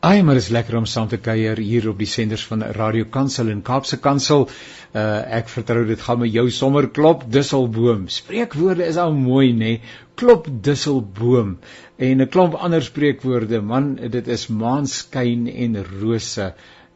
Ai, 0.00 0.22
maar 0.24 0.38
is 0.40 0.46
lekker 0.48 0.78
om 0.78 0.86
saam 0.88 1.08
te 1.12 1.18
kuier 1.20 1.58
hier 1.60 1.86
op 1.90 1.98
die 2.00 2.06
senders 2.08 2.46
van 2.48 2.62
Radio 2.76 3.04
Kansel 3.12 3.50
en 3.52 3.58
Kaapse 3.60 3.98
Kansel. 4.00 4.46
Uh 4.96 5.02
ek 5.38 5.50
vertrou 5.52 5.82
dit 5.90 6.04
gaan 6.06 6.22
met 6.22 6.32
jou 6.32 6.46
sommer 6.58 6.88
klop 6.98 7.26
dusselboom. 7.34 8.06
Spreekwoorde 8.08 8.86
is 8.86 8.96
al 9.02 9.12
mooi 9.12 9.50
nê. 9.52 9.58
Nee? 9.58 9.82
Klop 10.22 10.48
dusselboom 10.48 11.50
en 12.08 12.24
'n 12.24 12.28
klomp 12.32 12.56
ander 12.56 12.86
spreekwoorde. 12.88 13.60
Man, 13.60 13.92
dit 14.16 14.32
is 14.38 14.46
maanskyn 14.48 15.44
en 15.52 15.76
rose. 15.84 16.48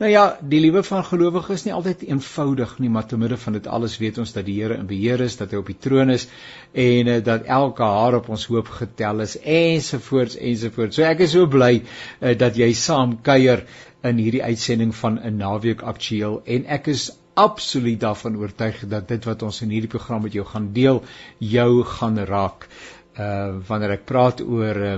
Nou 0.02 0.08
ja, 0.10 0.22
die 0.42 0.58
liewe 0.58 0.80
van 0.82 1.04
gelowiges 1.06 1.60
is 1.60 1.64
nie 1.68 1.72
altyd 1.72 2.00
eenvoudig 2.08 2.72
nie, 2.82 2.88
maar 2.90 3.04
te 3.06 3.16
midde 3.16 3.36
van 3.38 3.54
dit 3.54 3.66
alles 3.70 3.92
weet 4.02 4.16
ons 4.18 4.32
dat 4.34 4.42
die 4.48 4.56
Here 4.56 4.74
in 4.74 4.88
beheer 4.90 5.22
is, 5.22 5.36
dat 5.38 5.54
hy 5.54 5.60
op 5.60 5.70
die 5.70 5.76
troon 5.86 6.10
is 6.10 6.24
en 6.72 7.10
uh, 7.12 7.20
dat 7.22 7.46
elke 7.56 7.86
haar 7.86 8.16
op 8.18 8.26
ons 8.34 8.46
hoop 8.50 8.72
getel 8.80 9.22
is 9.22 9.36
ensovoorts 9.38 10.34
ensovoorts. 10.34 10.98
So 10.98 11.06
ek 11.06 11.22
is 11.28 11.36
so 11.36 11.46
bly 11.46 11.76
uh, 11.78 12.34
dat 12.40 12.58
jy 12.58 12.72
saam 12.74 13.20
kuier 13.22 13.62
in 14.02 14.18
hierdie 14.18 14.42
uitsending 14.42 14.90
van 14.98 15.20
'n 15.22 15.38
naweek 15.38 15.86
aktueel 15.94 16.40
en 16.56 16.66
ek 16.78 16.90
is 16.90 17.12
absoluut 17.38 18.00
daarvan 18.00 18.36
oortuig 18.42 18.82
dat 18.90 19.08
dit 19.08 19.30
wat 19.30 19.46
ons 19.46 19.62
in 19.62 19.70
hierdie 19.70 19.94
program 19.94 20.26
met 20.26 20.34
jou 20.34 20.44
gaan 20.46 20.72
deel 20.74 21.02
jou 21.38 21.84
gaan 21.94 22.18
raak 22.18 22.66
uh 23.14 23.62
wanneer 23.68 23.92
ek 23.94 24.06
praat 24.10 24.40
oor 24.42 24.78
uh 24.82 24.94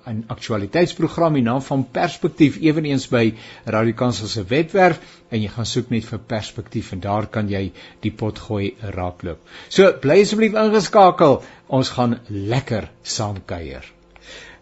'n 0.07 0.23
aktualiteitsprogram 0.27 1.35
in 1.35 1.43
naam 1.43 1.61
van 1.61 1.87
Perspektief 1.91 2.57
ewenigs 2.59 3.07
by 3.07 3.33
Radio 3.65 3.93
Kansel 3.93 4.27
se 4.27 4.43
webwerf 4.67 4.99
en 5.31 5.41
jy 5.41 5.49
gaan 5.51 5.67
soek 5.67 5.91
net 5.91 6.05
vir 6.07 6.19
Perspektief 6.19 6.93
en 6.93 7.01
daar 7.03 7.27
kan 7.31 7.49
jy 7.49 7.71
die 8.03 8.11
potgooi 8.11 8.75
raakloop. 8.95 9.39
So 9.69 9.91
bly 10.03 10.21
asseblief 10.23 10.55
ingeskakel. 10.55 11.41
Ons 11.67 11.91
gaan 11.95 12.19
lekker 12.29 12.89
saam 13.03 13.41
kuier. 13.45 13.85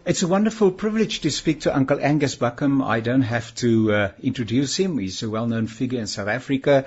It's 0.06 0.22
a 0.22 0.28
wonderful 0.28 0.70
privilege 0.70 1.20
to 1.22 1.30
speak 1.30 1.60
to 1.62 1.74
Uncle 1.74 1.98
Angus 2.00 2.36
Buckham. 2.36 2.80
I 2.82 3.00
don't 3.00 3.22
have 3.22 3.54
to 3.56 3.92
uh, 3.92 4.10
introduce 4.22 4.76
him. 4.76 4.98
He's 4.98 5.22
a 5.22 5.30
well-known 5.30 5.66
figure 5.66 5.98
in 5.98 6.06
South 6.06 6.28
Africa, 6.28 6.84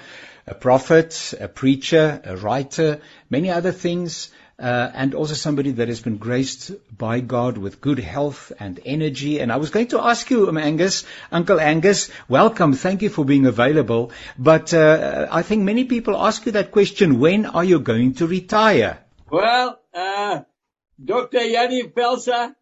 a 0.48 0.54
prophet, 0.54 1.34
a 1.40 1.50
preacher, 1.50 2.22
a 2.24 2.38
writer, 2.38 3.02
many 3.30 3.50
other 3.50 3.74
things, 3.74 4.30
uh, 4.60 4.92
and 4.94 5.16
also 5.16 5.34
somebody 5.34 5.72
that 5.72 5.88
has 5.88 6.02
been 6.02 6.18
graced 6.18 6.72
by 6.96 7.22
God 7.22 7.58
with 7.58 7.80
good 7.80 8.00
health 8.00 8.52
and 8.60 8.80
energy. 8.86 9.40
And 9.40 9.52
I 9.52 9.58
was 9.58 9.70
going 9.70 9.88
to 9.88 10.02
ask 10.02 10.30
you, 10.30 10.50
um, 10.50 10.58
Angus, 10.58 11.06
Uncle 11.32 11.60
Angus, 11.60 12.10
welcome. 12.28 12.74
Thank 12.74 13.02
you 13.02 13.10
for 13.10 13.24
being 13.24 13.46
available. 13.46 14.12
But 14.38 14.74
uh, 14.74 15.28
I 15.32 15.44
think 15.44 15.64
many 15.64 15.86
people 15.86 16.18
ask 16.18 16.46
you 16.46 16.52
that 16.54 16.72
question, 16.72 17.20
when 17.20 17.46
are 17.46 17.64
you 17.64 17.80
going 17.80 18.16
to 18.16 18.28
retire? 18.28 19.00
Well, 19.32 19.80
uh, 19.94 20.42
Dr. 21.04 21.40
Jannie 21.40 21.84
Pelser, 21.84 22.54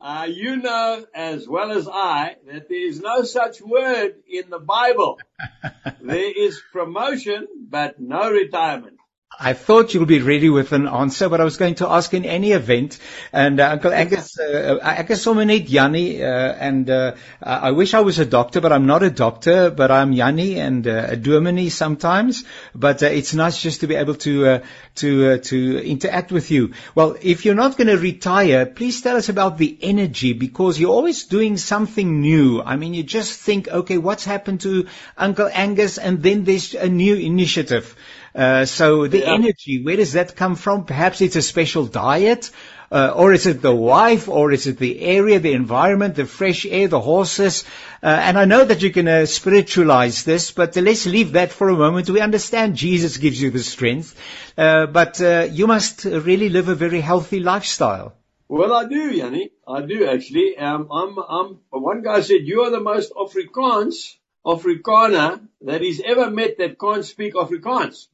uh, 0.00 0.28
you 0.30 0.56
know 0.56 1.04
as 1.14 1.48
well 1.48 1.72
as 1.72 1.88
I 1.88 2.36
that 2.46 2.68
there 2.68 2.86
is 2.86 3.00
no 3.00 3.22
such 3.24 3.60
word 3.60 4.14
in 4.28 4.50
the 4.50 4.60
Bible. 4.60 5.18
there 6.00 6.32
is 6.32 6.62
promotion, 6.72 7.48
but 7.68 8.00
no 8.00 8.30
retirement. 8.30 8.99
I 9.38 9.52
thought 9.52 9.94
you'll 9.94 10.06
be 10.06 10.20
ready 10.20 10.50
with 10.50 10.72
an 10.72 10.88
answer, 10.88 11.28
but 11.28 11.40
I 11.40 11.44
was 11.44 11.56
going 11.56 11.76
to 11.76 11.88
ask 11.88 12.12
in 12.12 12.24
any 12.24 12.50
event. 12.50 12.98
And 13.32 13.60
uh, 13.60 13.70
Uncle 13.70 13.92
Angus, 13.92 14.38
uh, 14.38 14.78
ek 14.82 15.10
is 15.10 15.22
sommer 15.22 15.44
net 15.44 15.66
Jannie, 15.66 16.22
uh, 16.22 16.26
and 16.26 16.90
uh, 16.90 17.14
I 17.40 17.70
wish 17.70 17.94
I 17.94 18.00
was 18.00 18.18
a 18.18 18.26
doctor, 18.26 18.60
but 18.60 18.72
I'm 18.72 18.86
not 18.86 19.04
a 19.04 19.08
doctor, 19.10 19.70
but 19.70 19.90
I'm 19.90 20.14
Jannie 20.14 20.58
and 20.58 20.86
uh, 20.86 21.06
a 21.10 21.16
dominee 21.16 21.70
sometimes. 21.70 22.44
But 22.74 23.02
uh, 23.04 23.06
it's 23.06 23.32
nice 23.32 23.62
just 23.62 23.80
to 23.80 23.86
be 23.86 23.94
able 23.94 24.16
to 24.16 24.46
uh, 24.46 24.58
to 24.96 25.30
uh, 25.30 25.38
to 25.38 25.88
interact 25.88 26.32
with 26.32 26.50
you. 26.50 26.72
Well, 26.94 27.16
if 27.22 27.44
you're 27.44 27.54
not 27.54 27.78
going 27.78 27.88
to 27.88 27.98
retire, 27.98 28.66
please 28.66 29.00
tell 29.00 29.16
us 29.16 29.28
about 29.28 29.58
the 29.58 29.78
energy 29.80 30.32
because 30.32 30.78
you're 30.78 30.92
always 30.92 31.24
doing 31.24 31.56
something 31.56 32.20
new. 32.20 32.60
I 32.60 32.76
mean, 32.76 32.94
you 32.94 33.04
just 33.04 33.38
think, 33.40 33.68
okay, 33.68 33.96
what's 33.96 34.24
happened 34.24 34.62
to 34.62 34.88
Uncle 35.16 35.48
Angus, 35.50 35.98
and 35.98 36.20
then 36.20 36.42
there's 36.44 36.74
a 36.74 36.88
new 36.88 37.14
initiative. 37.14 37.94
Uh, 38.34 38.64
so 38.64 39.06
the 39.06 39.18
Yeah. 39.18 39.34
energy, 39.34 39.82
where 39.82 39.96
does 39.96 40.12
that 40.12 40.36
come 40.36 40.54
from? 40.54 40.84
Perhaps 40.84 41.20
it's 41.20 41.36
a 41.36 41.42
special 41.42 41.84
diet, 41.86 42.50
uh, 42.92 43.12
or 43.14 43.32
is 43.32 43.46
it 43.46 43.62
the 43.62 43.74
wife, 43.74 44.28
or 44.28 44.52
is 44.52 44.66
it 44.66 44.78
the 44.78 45.00
area, 45.00 45.38
the 45.40 45.52
environment, 45.52 46.14
the 46.14 46.26
fresh 46.26 46.66
air, 46.66 46.88
the 46.88 47.00
horses? 47.00 47.64
Uh, 48.02 48.06
and 48.06 48.38
I 48.38 48.44
know 48.44 48.64
that 48.64 48.82
you 48.82 48.90
can 48.90 49.08
uh, 49.08 49.26
spiritualize 49.26 50.24
this, 50.24 50.50
but 50.50 50.76
let's 50.76 51.06
leave 51.06 51.32
that 51.32 51.52
for 51.52 51.68
a 51.68 51.76
moment. 51.76 52.10
We 52.10 52.20
understand 52.20 52.76
Jesus 52.76 53.16
gives 53.16 53.40
you 53.40 53.50
the 53.50 53.62
strength, 53.62 54.14
uh, 54.58 54.86
but 54.86 55.20
uh, 55.20 55.48
you 55.50 55.66
must 55.66 56.04
really 56.04 56.48
live 56.48 56.68
a 56.68 56.74
very 56.74 57.00
healthy 57.00 57.40
lifestyle. 57.40 58.14
Well, 58.48 58.72
I 58.72 58.84
do, 58.86 59.14
Jannie. 59.16 59.50
I 59.66 59.82
do 59.82 60.08
actually. 60.08 60.58
Um, 60.58 60.88
I'm, 60.90 61.16
I'm, 61.18 61.58
one 61.70 62.02
guy 62.02 62.20
said, 62.20 62.40
you 62.42 62.62
are 62.62 62.70
the 62.70 62.80
most 62.80 63.12
Afrikaans, 63.12 64.16
Afrikaner 64.44 65.46
that 65.60 65.80
he's 65.82 66.00
ever 66.00 66.30
met 66.30 66.58
that 66.58 66.78
can't 66.80 67.04
speak 67.04 67.34
Afrikaans. 67.34 68.08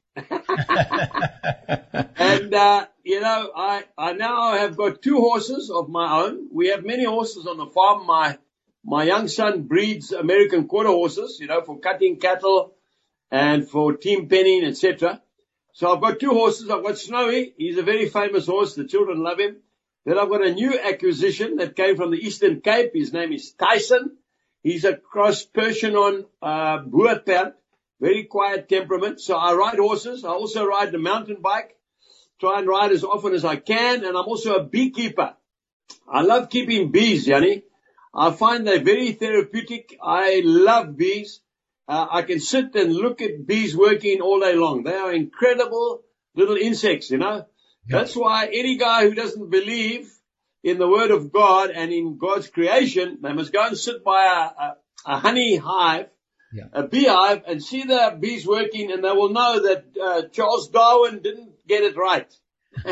And, 2.19 2.55
uh, 2.55 2.87
you 3.05 3.21
know, 3.21 3.51
I, 3.55 3.85
I 3.97 4.13
now 4.13 4.53
have 4.53 4.77
got 4.77 5.03
two 5.03 5.17
horses 5.17 5.71
of 5.71 5.89
my 5.89 6.23
own. 6.23 6.49
We 6.53 6.69
have 6.69 6.85
many 6.85 7.05
horses 7.05 7.47
on 7.47 7.57
the 7.57 7.67
farm. 7.67 8.07
My, 8.07 8.39
my 8.85 9.05
young 9.05 9.29
son 9.29 9.63
breeds 9.63 10.13
American 10.13 10.67
quarter 10.67 10.91
horses, 10.91 11.39
you 11.41 11.47
know, 11.47 11.63
for 11.63 11.79
cutting 11.79 12.19
cattle 12.19 12.75
and 13.31 13.69
for 13.69 13.97
team 13.97 14.29
penning, 14.29 14.65
etc. 14.65 15.23
So 15.73 15.95
I've 15.95 16.01
got 16.01 16.21
two 16.21 16.31
horses. 16.31 16.71
I've 16.71 16.85
got 16.85 16.99
Snowy. 16.99 17.55
He's 17.57 17.79
a 17.79 17.83
very 17.83 18.09
famous 18.09 18.47
horse. 18.47 18.75
The 18.75 18.87
children 18.87 19.23
love 19.23 19.39
him. 19.39 19.57
Then 20.05 20.19
I've 20.19 20.29
got 20.29 20.47
a 20.47 20.55
new 20.55 20.79
acquisition 20.79 21.57
that 21.57 21.77
came 21.77 21.97
from 21.97 22.11
the 22.13 22.19
Eastern 22.19 22.61
Cape. 22.61 22.93
His 22.95 23.13
name 23.13 23.33
is 23.33 23.53
Tyson. 23.53 24.17
He's 24.63 24.85
a 24.85 24.97
cross 24.97 25.45
Percheron, 25.45 26.27
uh, 26.41 26.79
Boerperd. 26.79 27.55
Very 28.01 28.25
quiet 28.25 28.69
temperament. 28.69 29.21
So 29.21 29.37
I 29.37 29.55
ride 29.55 29.79
horses. 29.79 30.25
I 30.25 30.31
also 30.31 30.67
ride 30.67 30.93
the 30.93 30.99
mountain 30.99 31.39
bike. 31.41 31.77
Try 32.41 32.59
and 32.59 32.69
ride 32.69 32.93
as 32.93 33.05
often 33.05 33.33
as 33.33 33.45
I 33.45 33.57
can. 33.57 34.05
And 34.05 34.17
I'm 34.17 34.27
also 34.27 34.57
a 34.57 34.65
beekeeper. 34.65 35.35
I 36.09 36.23
love 36.23 36.51
keeping 36.51 36.91
bees, 36.91 37.27
Jannie. 37.27 37.63
I 38.15 38.31
find 38.33 38.67
they're 38.67 38.83
very 38.83 39.13
therapeutic. 39.13 39.99
I 40.03 40.43
love 40.45 40.97
bees. 40.97 41.41
Uh, 41.89 42.07
I 42.11 42.23
can 42.23 42.41
sit 42.41 42.75
and 42.75 42.93
look 42.95 43.23
at 43.23 43.47
bees 43.47 43.77
working 43.77 44.21
all 44.21 44.41
day 44.41 44.55
long. 44.55 44.83
They 44.83 44.95
are 44.95 45.13
incredible 45.13 46.03
little 46.35 46.57
insects, 46.57 47.11
you 47.11 47.19
know. 47.19 47.47
That's 47.89 48.17
why 48.17 48.47
any 48.47 48.77
guy 48.77 49.09
who 49.09 49.15
doesn't 49.15 49.51
believe 49.51 50.11
in 50.65 50.79
the 50.79 50.89
word 50.89 51.13
of 51.13 51.33
God 51.33 51.71
and 51.71 51.93
in 51.93 52.19
God's 52.19 52.49
creation, 52.49 53.19
they 53.23 53.33
must 53.33 53.53
go 53.53 53.65
and 53.65 53.79
sit 53.79 54.03
by 54.03 54.25
a, 54.25 54.63
a, 54.63 54.77
a 55.07 55.19
honey 55.19 55.57
hive, 55.57 56.09
Yeah. 56.53 56.65
a 56.73 56.87
beehive, 56.87 57.43
and 57.47 57.63
see 57.63 57.83
the 57.83 58.17
bees 58.19 58.47
working, 58.47 58.93
and 58.93 59.03
they 59.05 59.11
will 59.11 59.31
know 59.31 59.61
that 59.61 59.85
uh, 60.01 60.23
Charles 60.29 60.69
Darwin 60.69 61.21
didn't 61.23 61.67
get 61.67 61.83
it 61.83 61.97
right. 61.97 62.33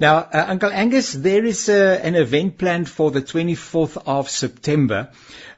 Now, 0.00 0.18
uh, 0.18 0.46
Uncle 0.48 0.70
Angus, 0.72 1.12
there 1.12 1.44
is 1.44 1.68
uh, 1.68 2.00
an 2.02 2.14
event 2.14 2.58
planned 2.58 2.88
for 2.88 3.10
the 3.10 3.22
24th 3.22 4.02
of 4.06 4.28
September. 4.28 5.10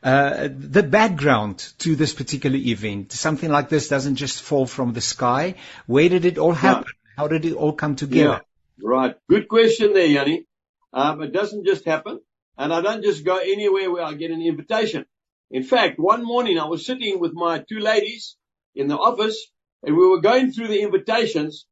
Uh, 0.02 0.48
the 0.52 0.82
background 0.82 1.72
to 1.78 1.96
this 1.96 2.12
particular 2.12 2.56
event, 2.56 3.12
something 3.12 3.50
like 3.50 3.68
this 3.68 3.88
doesn't 3.88 4.16
just 4.16 4.42
fall 4.42 4.66
from 4.66 4.92
the 4.92 5.00
sky. 5.00 5.54
Where 5.86 6.08
did 6.08 6.24
it 6.24 6.38
all 6.38 6.52
happen? 6.52 6.92
How 7.16 7.28
did 7.28 7.44
it 7.44 7.54
all 7.54 7.72
come 7.72 7.96
together? 7.96 8.42
Yeah, 8.78 8.86
right. 8.86 9.16
Good 9.28 9.48
question 9.48 9.94
there, 9.94 10.08
Jannie. 10.08 10.46
Um, 10.92 11.22
it 11.22 11.32
doesn't 11.32 11.64
just 11.64 11.84
happen, 11.84 12.20
and 12.58 12.72
I 12.72 12.82
don't 12.82 13.02
just 13.02 13.24
go 13.24 13.38
anywhere 13.38 13.90
where 13.90 14.04
I 14.04 14.12
get 14.14 14.30
an 14.30 14.42
invitation. 14.42 15.06
In 15.50 15.62
fact, 15.62 15.98
one 15.98 16.24
morning 16.24 16.58
I 16.58 16.66
was 16.66 16.84
sitting 16.84 17.20
with 17.20 17.32
my 17.32 17.64
two 17.68 17.78
ladies 17.78 18.36
in 18.74 18.88
the 18.88 18.96
office, 18.96 19.46
and 19.82 19.96
we 19.96 20.06
were 20.06 20.20
going 20.20 20.50
through 20.50 20.68
the 20.68 20.82
invitations, 20.82 21.66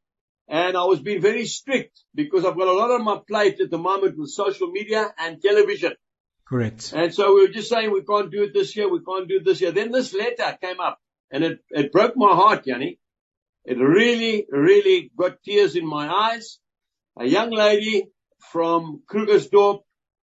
and 0.49 0.77
I 0.77 0.85
was 0.85 1.01
being 1.01 1.21
very 1.21 1.47
strict 1.47 2.01
because 2.15 2.45
I've 2.45 2.57
got 2.57 2.69
a 2.69 2.73
lot 2.73 2.91
on 2.91 3.05
my 3.05 3.19
plate 3.27 3.61
at 3.61 3.71
the 3.71 3.79
moment 3.79 4.19
with 4.19 4.31
social 4.31 4.69
media 4.69 5.13
and 5.19 5.43
television. 5.43 5.95
Correct. 6.47 6.93
And 6.95 7.13
so 7.13 7.35
we 7.35 7.47
were 7.47 7.53
just 7.53 7.71
saying 7.71 7.91
we 7.91 8.03
can't 8.03 8.31
do 8.31 8.43
it 8.45 8.53
this 8.53 8.77
year, 8.77 8.91
we 8.91 9.01
can't 9.01 9.29
do 9.29 9.37
it 9.37 9.45
this 9.45 9.61
year. 9.61 9.73
Then 9.73 9.91
this 9.91 10.15
letter 10.15 10.57
came 10.61 10.79
up 10.79 11.01
and 11.31 11.43
it, 11.43 11.61
it 11.71 11.91
broke 11.91 12.17
my 12.17 12.35
heart, 12.35 12.67
Jannie. 12.67 12.99
It 13.65 13.79
really, 13.79 14.47
really 14.51 15.11
got 15.19 15.43
tears 15.43 15.75
in 15.75 15.87
my 15.87 16.07
eyes. 16.07 16.59
A 17.19 17.25
young 17.25 17.51
lady 17.51 18.09
from 18.53 19.03
Krugersdorp, 19.11 19.81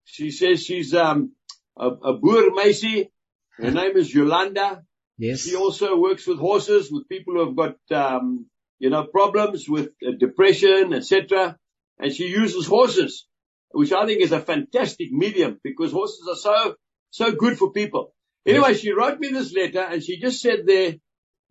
she 0.06 0.30
says 0.30 0.64
she's 0.64 0.94
um, 0.94 1.32
a, 1.76 1.88
a 1.88 2.14
boer 2.14 2.52
meisie 2.52 3.10
Her 3.58 3.72
name 3.72 3.98
is 3.98 4.14
Yolanda. 4.14 4.84
Yes. 5.18 5.42
She 5.42 5.56
also 5.56 5.98
works 5.98 6.26
with 6.26 6.40
horses, 6.40 6.92
with 6.92 7.08
people 7.08 7.36
who 7.36 7.46
have 7.46 7.56
got, 7.56 7.76
um, 7.92 8.48
you 8.80 8.90
know, 8.90 9.06
problems 9.06 9.70
with 9.70 9.90
uh, 10.06 10.12
depression, 10.20 10.94
etc. 10.94 11.58
And 12.00 12.12
she 12.12 12.28
uses 12.28 12.66
horses, 12.66 13.28
which 13.72 13.92
I 13.94 14.06
think 14.06 14.22
is 14.22 14.32
a 14.32 14.40
fantastic 14.40 15.12
medium 15.12 15.60
because 15.64 15.92
horses 15.92 16.28
are 16.30 16.36
so, 16.36 16.76
so 17.12 17.32
good 17.32 17.58
for 17.58 17.72
people. 17.72 18.14
Anyway, 18.46 18.70
yes. 18.70 18.80
she 18.80 18.92
wrote 18.92 19.20
me 19.20 19.30
this 19.30 19.54
letter 19.54 19.82
and 19.82 20.04
she 20.04 20.20
just 20.20 20.42
said 20.42 20.66
there, 20.66 20.96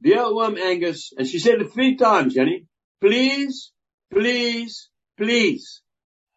Dear 0.03 0.35
Worm 0.35 0.59
Angus, 0.59 1.13
and 1.17 1.27
she 1.27 1.39
said 1.39 1.61
it 1.61 1.73
three 1.73 1.97
times, 1.97 2.35
Jenny, 2.35 2.67
please, 3.01 3.73
please, 4.13 4.91
please 5.17 5.83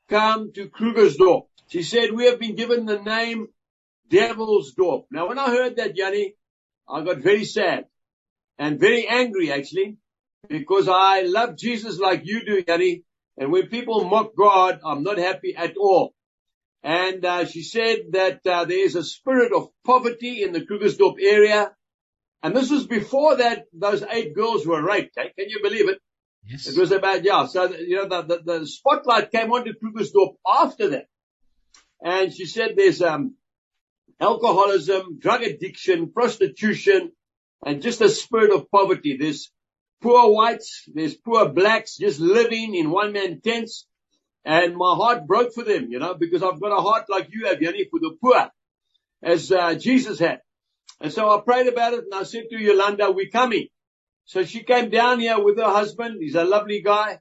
come 0.07 0.53
to 0.53 0.69
Krugersdorp. 0.69 1.47
She 1.67 1.81
said, 1.81 2.11
we 2.11 2.25
have 2.25 2.39
been 2.39 2.55
given 2.55 2.85
the 2.85 2.99
name 2.99 3.47
Devil's 4.09 4.73
Dorp. 4.75 5.05
Now 5.11 5.27
when 5.27 5.39
I 5.39 5.49
heard 5.49 5.77
that, 5.77 5.95
Jannie, 5.95 6.35
I 6.87 7.03
got 7.03 7.17
very 7.17 7.45
sad 7.45 7.85
and 8.57 8.79
very 8.79 9.07
angry 9.07 9.51
actually 9.51 9.97
because 10.49 10.87
I 10.87 11.21
love 11.21 11.57
Jesus 11.57 11.99
like 11.99 12.21
you 12.25 12.45
do, 12.45 12.63
Jannie. 12.63 13.03
And 13.37 13.51
when 13.51 13.67
people 13.67 14.05
mock 14.05 14.35
God, 14.37 14.79
I'm 14.85 15.03
not 15.03 15.17
happy 15.17 15.55
at 15.55 15.75
all. 15.77 16.13
And 16.83 17.25
uh, 17.25 17.45
she 17.45 17.63
said 17.63 17.97
that 18.11 18.45
uh, 18.45 18.65
there 18.65 18.85
is 18.85 18.95
a 18.95 19.03
spirit 19.03 19.51
of 19.51 19.69
poverty 19.85 20.43
in 20.43 20.53
the 20.53 20.61
Krugersdorp 20.61 21.15
area. 21.19 21.71
And 22.43 22.55
this 22.55 22.69
was 22.69 22.85
before 22.85 23.37
that 23.37 23.65
those 23.73 24.03
eight 24.03 24.35
girls 24.35 24.67
were 24.67 24.83
raped. 24.85 25.17
Eh? 25.17 25.29
Can 25.37 25.49
you 25.49 25.61
believe 25.63 25.89
it? 25.89 25.99
Yes. 26.45 26.67
It 26.67 26.79
was 26.79 26.91
about, 26.91 27.23
yeah. 27.23 27.47
So, 27.47 27.71
you 27.73 27.95
know, 27.95 28.07
the, 28.07 28.21
the, 28.21 28.59
the 28.59 28.67
spotlight 28.67 29.31
came 29.31 29.51
onto 29.51 29.73
Krugersdorp 29.73 30.35
after 30.47 30.89
that. 30.89 31.07
And 32.03 32.31
she 32.31 32.45
said 32.45 32.73
there's, 32.75 33.01
um, 33.01 33.35
alcoholism, 34.19 35.19
drug 35.19 35.43
addiction, 35.43 36.11
prostitution, 36.11 37.11
and 37.65 37.81
just 37.81 38.01
a 38.01 38.09
spirit 38.09 38.51
of 38.51 38.69
poverty. 38.71 39.17
There's 39.17 39.51
poor 40.01 40.31
whites, 40.31 40.83
there's 40.93 41.15
poor 41.15 41.49
blacks 41.49 41.97
just 41.97 42.19
living 42.19 42.75
in 42.75 42.91
one 42.91 43.13
man 43.13 43.41
tents. 43.41 43.87
And 44.45 44.75
my 44.77 44.93
heart 44.95 45.25
broke 45.25 45.53
for 45.53 45.63
them, 45.63 45.87
you 45.89 45.97
know, 45.97 46.13
because 46.13 46.43
I've 46.43 46.61
got 46.61 46.77
a 46.77 46.81
heart 46.81 47.05
like 47.09 47.29
you 47.31 47.47
have, 47.47 47.59
Jannie, 47.59 47.87
for 47.89 47.99
the 47.99 48.15
poor, 48.21 48.51
as 49.23 49.51
uh, 49.51 49.73
Jesus 49.73 50.19
had. 50.19 50.41
And 51.01 51.11
so 51.11 51.27
I 51.29 51.41
prayed 51.41 51.67
about 51.67 51.93
it 51.93 52.03
and 52.03 52.13
I 52.13 52.23
said 52.23 52.45
to 52.51 52.57
Yolanda, 52.57 53.11
we're 53.11 53.29
coming. 53.31 53.67
So 54.25 54.43
she 54.43 54.63
came 54.63 54.91
down 54.91 55.19
here 55.19 55.43
with 55.43 55.57
her 55.57 55.63
husband. 55.65 56.17
He's 56.19 56.35
a 56.35 56.43
lovely 56.43 56.81
guy. 56.81 57.19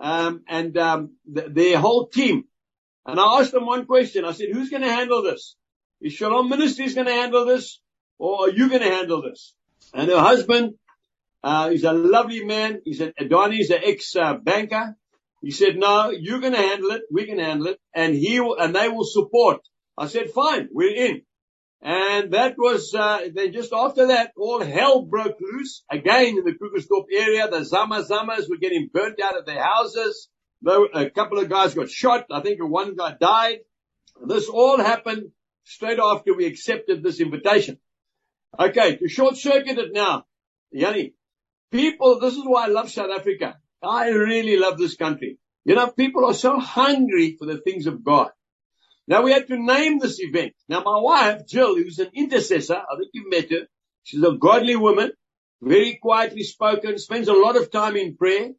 Um, 0.00 0.42
and, 0.48 0.76
um, 0.78 1.16
the, 1.30 1.48
their 1.48 1.78
whole 1.78 2.06
team. 2.06 2.44
And 3.06 3.18
I 3.18 3.40
asked 3.40 3.52
them 3.52 3.66
one 3.66 3.86
question. 3.86 4.24
I 4.24 4.32
said, 4.32 4.48
who's 4.52 4.70
going 4.70 4.82
to 4.82 4.90
handle 4.90 5.22
this? 5.22 5.56
Is 6.02 6.14
Shalom 6.14 6.48
Ministries 6.48 6.94
going 6.96 7.06
to 7.06 7.12
handle 7.12 7.44
this? 7.44 7.80
Or 8.18 8.46
are 8.46 8.50
you 8.50 8.68
going 8.68 8.82
to 8.82 8.90
handle 8.90 9.22
this? 9.22 9.54
And 9.94 10.10
her 10.10 10.18
husband, 10.18 10.74
uh, 11.44 11.70
he's 11.70 11.84
a 11.84 11.92
lovely 11.92 12.44
man. 12.44 12.80
He's 12.84 13.00
an, 13.00 13.12
Donnie's 13.28 13.70
an 13.70 13.82
ex-banker. 13.84 14.74
Uh, 14.74 14.92
he 15.42 15.52
said, 15.52 15.76
no, 15.76 16.10
you're 16.10 16.40
going 16.40 16.54
to 16.54 16.58
handle 16.58 16.90
it. 16.90 17.02
We 17.10 17.26
can 17.26 17.38
handle 17.38 17.68
it. 17.68 17.80
And 17.94 18.16
he 18.16 18.40
will, 18.40 18.58
and 18.58 18.74
they 18.74 18.88
will 18.88 19.04
support. 19.04 19.60
I 19.96 20.08
said, 20.08 20.30
fine, 20.30 20.68
we're 20.72 20.94
in. 20.94 21.22
And 21.82 22.32
that 22.32 22.54
was, 22.58 22.92
uh, 22.94 23.20
then 23.32 23.52
just 23.52 23.72
after 23.72 24.08
that, 24.08 24.32
all 24.36 24.60
hell 24.60 25.02
broke 25.02 25.36
loose 25.40 25.84
again 25.88 26.38
in 26.38 26.44
the 26.44 26.52
Krugersdorp 26.52 27.06
area. 27.12 27.48
The 27.48 27.64
Zama 27.64 28.02
Zamas 28.02 28.50
were 28.50 28.56
getting 28.60 28.90
burnt 28.92 29.20
out 29.20 29.38
of 29.38 29.46
their 29.46 29.62
houses. 29.62 30.28
A 30.66 31.10
couple 31.10 31.38
of 31.38 31.48
guys 31.48 31.74
got 31.74 31.90
shot. 31.90 32.26
I 32.30 32.40
think 32.40 32.58
one 32.60 32.96
guy 32.96 33.16
died. 33.20 33.58
This 34.26 34.48
all 34.48 34.78
happened 34.78 35.30
straight 35.64 35.98
after 35.98 36.34
we 36.34 36.46
accepted 36.46 37.02
this 37.02 37.20
invitation. 37.20 37.78
Okay, 38.58 38.96
to 38.96 39.08
short 39.08 39.36
circuit 39.36 39.78
it 39.78 39.92
now. 39.92 40.24
Jannie, 40.74 41.14
people, 41.70 42.20
this 42.20 42.34
is 42.34 42.44
why 42.44 42.64
I 42.64 42.68
love 42.68 42.90
South 42.90 43.10
Africa. 43.10 43.56
I 43.82 44.08
really 44.08 44.56
love 44.56 44.78
this 44.78 44.96
country. 44.96 45.38
You 45.64 45.74
know, 45.74 45.90
people 45.90 46.24
are 46.26 46.34
so 46.34 46.58
hungry 46.58 47.36
for 47.38 47.46
the 47.46 47.58
things 47.58 47.86
of 47.86 48.04
God. 48.04 48.30
Now 49.08 49.22
we 49.22 49.32
had 49.32 49.48
to 49.48 49.56
name 49.56 49.98
this 49.98 50.20
event. 50.20 50.54
Now 50.68 50.82
my 50.84 50.98
wife, 51.00 51.46
Jill, 51.46 51.76
who's 51.76 51.98
an 51.98 52.10
intercessor, 52.14 52.76
I 52.76 52.96
think 52.96 53.10
you've 53.12 53.30
met 53.30 53.50
her. 53.50 53.66
She's 54.04 54.22
a 54.22 54.32
godly 54.32 54.76
woman, 54.76 55.12
very 55.60 55.98
quietly 56.00 56.42
spoken, 56.42 56.98
spends 56.98 57.28
a 57.28 57.32
lot 57.32 57.56
of 57.56 57.70
time 57.70 57.96
in 57.96 58.16
prayer. 58.16 58.50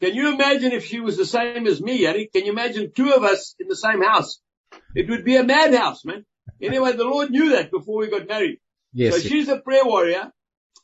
Can 0.00 0.14
you 0.14 0.32
imagine 0.32 0.72
if 0.72 0.86
she 0.86 1.00
was 1.00 1.16
the 1.16 1.26
same 1.26 1.66
as 1.66 1.80
me, 1.80 2.00
Jannie? 2.00 2.28
Can 2.32 2.46
you 2.46 2.52
imagine 2.52 2.92
two 2.94 3.12
of 3.12 3.22
us 3.22 3.54
in 3.58 3.68
the 3.68 3.76
same 3.76 4.02
house? 4.02 4.40
It 4.94 5.08
would 5.08 5.24
be 5.24 5.36
a 5.36 5.44
madhouse, 5.44 6.04
man. 6.04 6.24
Anyway, 6.60 6.92
the 6.92 7.04
Lord 7.04 7.30
knew 7.30 7.50
that 7.50 7.70
before 7.70 7.98
we 7.98 8.10
got 8.10 8.28
married. 8.28 8.58
Yes. 8.92 9.14
So 9.14 9.28
she's 9.28 9.48
a 9.48 9.58
prayer 9.58 9.84
warrior 9.84 10.32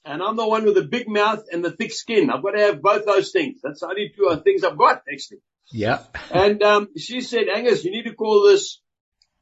and 0.07 0.23
I'm 0.23 0.37
the 0.37 0.47
one 0.47 0.65
with 0.65 0.77
the 0.77 0.85
big 0.85 1.09
mouth 1.09 1.45
and 1.51 1.65
the 1.65 1.73
thick 1.73 1.93
skin. 1.93 2.31
I've 2.31 2.43
got 2.43 2.53
to 2.53 2.61
have 2.61 2.81
both 2.81 3.05
those 3.05 3.33
things. 3.33 3.61
That's 3.63 3.81
the 3.81 3.89
only 3.89 4.13
two 4.17 4.41
things 4.45 4.63
I've 4.63 4.79
got, 4.79 5.03
actually. 5.13 5.39
Yeah. 5.73 6.05
And, 6.31 6.63
um, 6.63 6.89
she 6.97 7.21
said, 7.21 7.49
Angus, 7.53 7.85
you 7.85 7.91
need 7.91 8.05
to 8.05 8.15
call 8.15 8.47
this 8.47 8.81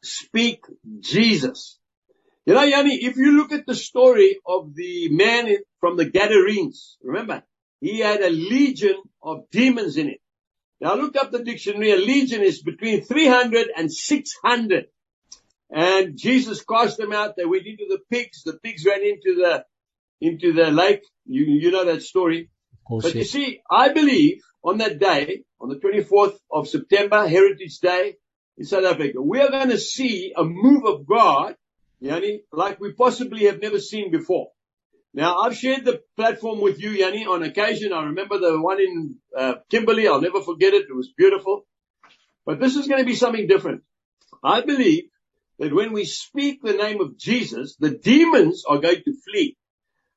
Speak 0.03 0.65
Jesus. 1.01 1.79
You 2.47 2.55
know, 2.55 2.69
Jannie, 2.69 3.05
if 3.05 3.17
you 3.17 3.33
look 3.33 3.53
at 3.53 3.67
the 3.67 3.75
story 3.75 4.39
of 4.47 4.75
the 4.75 5.09
man 5.11 5.55
from 5.81 5.97
the 5.97 6.05
Gadarenes, 6.05 6.97
remember, 7.03 7.43
he 7.81 8.01
had 8.01 8.21
a 8.21 8.31
legion 8.31 8.97
of 9.23 9.51
demons 9.51 9.97
in 9.97 10.09
it. 10.09 10.21
Now 10.85 10.93
I 10.93 10.97
looked 10.97 11.17
up 11.17 11.31
the 11.31 11.43
dictionary. 11.43 11.93
A 11.93 11.97
legion 11.97 12.43
is 12.43 12.61
between 12.63 13.03
300 13.03 13.69
and 13.75 13.91
600. 13.91 14.85
And 15.71 16.19
Jesus 16.19 16.63
cast 16.63 16.99
them 16.99 17.11
out. 17.11 17.37
They 17.39 17.47
went 17.47 17.67
into 17.67 17.87
the 17.89 18.01
pigs. 18.11 18.43
The 18.43 18.59
pigs 18.63 18.85
ran 18.85 19.01
into 19.03 19.35
the, 19.35 19.65
into 20.21 20.53
the 20.53 20.71
lake. 20.71 21.01
You, 21.25 21.47
you 21.47 21.71
know 21.71 21.87
that 21.87 22.03
story. 22.03 22.51
Course, 22.87 23.05
but 23.05 23.15
you 23.15 23.25
see, 23.25 23.63
I 23.71 23.95
believe 23.95 24.43
on 24.63 24.77
that 24.77 24.99
day, 24.99 25.45
on 25.59 25.71
the 25.71 25.77
24th 25.77 26.37
of 26.53 26.69
September, 26.69 27.27
Heritage 27.27 27.79
Day 27.79 28.17
in 28.59 28.67
South 28.67 28.85
Africa, 28.85 29.23
we 29.23 29.41
are 29.41 29.51
going 29.51 29.71
to 29.71 29.79
see 29.79 30.35
a 30.37 30.45
move 30.45 30.85
of 30.85 31.07
God, 31.07 31.57
Jannie, 32.03 32.43
like 32.53 32.79
we 32.79 32.93
possibly 32.93 33.47
have 33.47 33.63
never 33.63 33.79
seen 33.79 34.11
before. 34.11 34.49
Now, 35.15 35.39
I've 35.39 35.57
shared 35.57 35.85
the 35.85 36.03
platform 36.17 36.61
with 36.61 36.81
you, 36.81 36.99
Jannie, 36.99 37.25
on 37.25 37.45
occasion. 37.45 37.93
I 37.93 38.07
remember 38.07 38.39
the 38.39 38.61
one 38.61 38.81
in 38.81 39.15
uh, 39.37 39.55
Kimberley. 39.71 40.09
I'll 40.09 40.21
never 40.21 40.41
forget 40.41 40.75
it. 40.75 40.87
It 40.91 40.95
was 40.95 41.13
beautiful. 41.17 41.67
But 42.45 42.59
this 42.59 42.75
is 42.75 42.89
going 42.89 43.01
to 43.01 43.07
be 43.07 43.15
something 43.15 43.47
different. 43.47 43.83
I 44.43 44.63
believe 44.63 45.05
that 45.61 45.73
when 45.73 45.93
we 45.93 46.05
speak 46.05 46.63
the 46.63 46.73
name 46.73 47.01
of 47.01 47.17
Jesus, 47.17 47.77
the 47.77 47.91
demons 47.91 48.65
are 48.69 48.79
going 48.79 49.03
to 49.05 49.15
flee. 49.25 49.57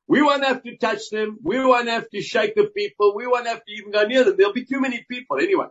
We 0.07 0.23
won't 0.23 0.43
have 0.43 0.63
to 0.63 0.77
touch 0.77 1.11
them. 1.11 1.37
We 1.43 1.63
won't 1.63 1.89
have 1.89 2.09
to 2.09 2.21
shake 2.21 2.55
the 2.55 2.65
people. 2.75 3.15
We 3.15 3.27
won't 3.27 3.45
have 3.45 3.63
to 3.63 3.71
even 3.73 3.91
go 3.91 4.03
near 4.07 4.23
them. 4.23 4.35
There'll 4.35 4.53
be 4.53 4.65
too 4.65 4.81
many 4.81 5.05
people 5.07 5.37
anyway. 5.37 5.67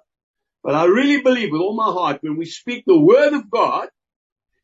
But 0.63 0.77
I 0.77 0.85
really 0.85 1.21
believe 1.21 1.51
with 1.51 1.61
all 1.61 1.75
my 1.75 1.91
heart 1.91 2.23
when 2.23 2.37
we 2.37 2.45
speak 2.45 2.85
the 2.87 2.99
word 2.99 3.33
of 3.33 3.51
God, 3.51 3.89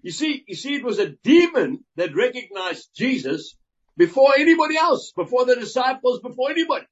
you 0.03 0.13
see, 0.13 0.45
you 0.47 0.55
see, 0.55 0.75
it 0.77 0.85
was 0.85 1.01
a 1.01 1.11
demon 1.11 1.85
that 1.97 2.15
recognized 2.15 2.91
Jesus 2.95 3.57
before 3.97 4.35
anybody 4.37 4.77
else, 4.77 5.13
before 5.17 5.45
the 5.45 5.57
disciples, 5.57 6.21
before 6.21 6.51
anybody. 6.51 6.87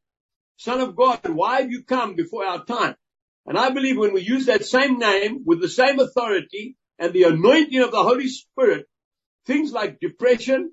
Son 0.57 0.81
of 0.81 0.95
God, 0.95 1.21
why 1.29 1.63
have 1.63 1.71
you 1.71 1.85
come 1.85 2.15
before 2.15 2.45
our 2.45 2.65
time? 2.65 2.95
And 3.47 3.59
I 3.59 3.71
believe 3.71 3.97
when 3.97 4.13
we 4.13 4.21
use 4.21 4.47
that 4.47 4.65
same 4.65 4.99
name 4.99 5.43
with 5.47 5.61
the 5.61 5.69
same 5.69 5.99
authority 5.99 6.77
and 6.99 7.13
the 7.13 7.25
anointing 7.25 7.81
of 7.81 7.91
the 7.91 8.03
Holy 8.03 8.29
Spirit, 8.29 8.87
things 9.47 9.73
like 9.73 10.01
depression, 10.01 10.73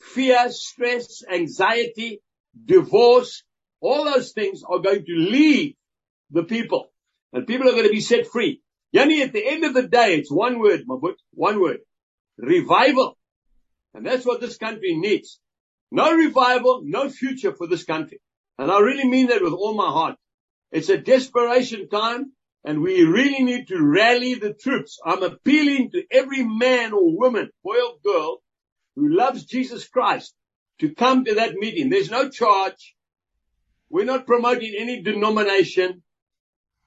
fear, 0.00 0.50
stress, 0.50 1.22
anxiety, 1.30 2.22
divorce, 2.64 3.44
all 3.80 4.04
those 4.04 4.32
things 4.32 4.62
are 4.66 4.78
going 4.78 5.04
to 5.04 5.12
leave 5.12 5.74
the 6.30 6.44
people 6.44 6.90
and 7.32 7.46
people 7.46 7.68
are 7.68 7.72
going 7.72 7.84
to 7.84 7.90
be 7.90 8.00
set 8.00 8.26
free. 8.26 8.62
Jannie, 8.94 9.22
at 9.22 9.32
the 9.32 9.46
end 9.46 9.64
of 9.64 9.74
the 9.74 9.86
day, 9.86 10.16
it's 10.16 10.32
one 10.32 10.58
word, 10.58 10.86
boy, 10.86 11.10
one 11.32 11.60
word. 11.60 11.78
Revival. 12.38 13.16
And 13.94 14.06
that's 14.06 14.24
what 14.24 14.40
this 14.40 14.56
country 14.56 14.96
needs. 14.96 15.38
No 15.90 16.14
revival, 16.14 16.82
no 16.84 17.08
future 17.08 17.52
for 17.52 17.66
this 17.66 17.84
country. 17.84 18.20
And 18.58 18.70
I 18.70 18.80
really 18.80 19.08
mean 19.08 19.28
that 19.28 19.42
with 19.42 19.52
all 19.52 19.74
my 19.74 19.90
heart. 19.90 20.16
It's 20.70 20.88
a 20.88 20.98
desperation 20.98 21.88
time 21.88 22.32
and 22.64 22.82
we 22.82 23.02
really 23.04 23.42
need 23.42 23.68
to 23.68 23.82
rally 23.82 24.34
the 24.34 24.52
troops. 24.52 24.98
I'm 25.04 25.22
appealing 25.22 25.90
to 25.92 26.04
every 26.10 26.44
man 26.44 26.92
or 26.92 27.16
woman, 27.16 27.50
boy 27.64 27.76
or 27.76 27.94
girl 28.04 28.42
who 28.94 29.08
loves 29.08 29.44
Jesus 29.44 29.88
Christ 29.88 30.34
to 30.78 30.94
come 30.94 31.24
to 31.24 31.36
that 31.36 31.54
meeting. 31.54 31.88
There's 31.88 32.10
no 32.10 32.28
charge. 32.28 32.94
We're 33.88 34.04
not 34.04 34.26
promoting 34.26 34.74
any 34.78 35.02
denomination, 35.02 36.02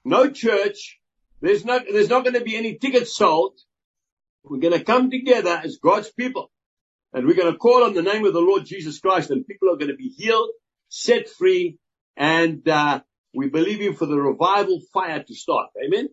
no 0.04 0.30
church. 0.30 0.98
There's 1.42 1.64
not, 1.64 1.82
there's 1.90 2.08
not 2.08 2.24
going 2.24 2.34
to 2.34 2.40
be 2.40 2.56
any 2.56 2.78
tickets 2.78 3.14
sold. 3.14 3.58
We're 4.42 4.60
going 4.60 4.78
to 4.78 4.84
come 4.84 5.10
together 5.10 5.60
as 5.62 5.78
God's 5.82 6.10
people 6.10 6.50
and 7.14 7.26
we're 7.26 7.34
going 7.34 7.52
to 7.52 7.58
call 7.58 7.84
on 7.84 7.94
the 7.94 8.02
name 8.02 8.26
of 8.26 8.32
the 8.32 8.40
Lord 8.40 8.66
Jesus 8.66 8.98
Christ 8.98 9.30
and 9.30 9.46
people 9.46 9.70
are 9.70 9.76
going 9.76 9.90
to 9.90 9.96
be 9.96 10.08
healed, 10.08 10.50
set 10.88 11.28
free, 11.28 11.78
and 12.16 12.68
uh, 12.68 13.00
we 13.32 13.48
believe 13.48 13.80
Him 13.80 13.94
for 13.94 14.06
the 14.06 14.20
revival 14.20 14.80
fire 14.92 15.22
to 15.22 15.34
start. 15.34 15.70
Amen? 15.82 16.08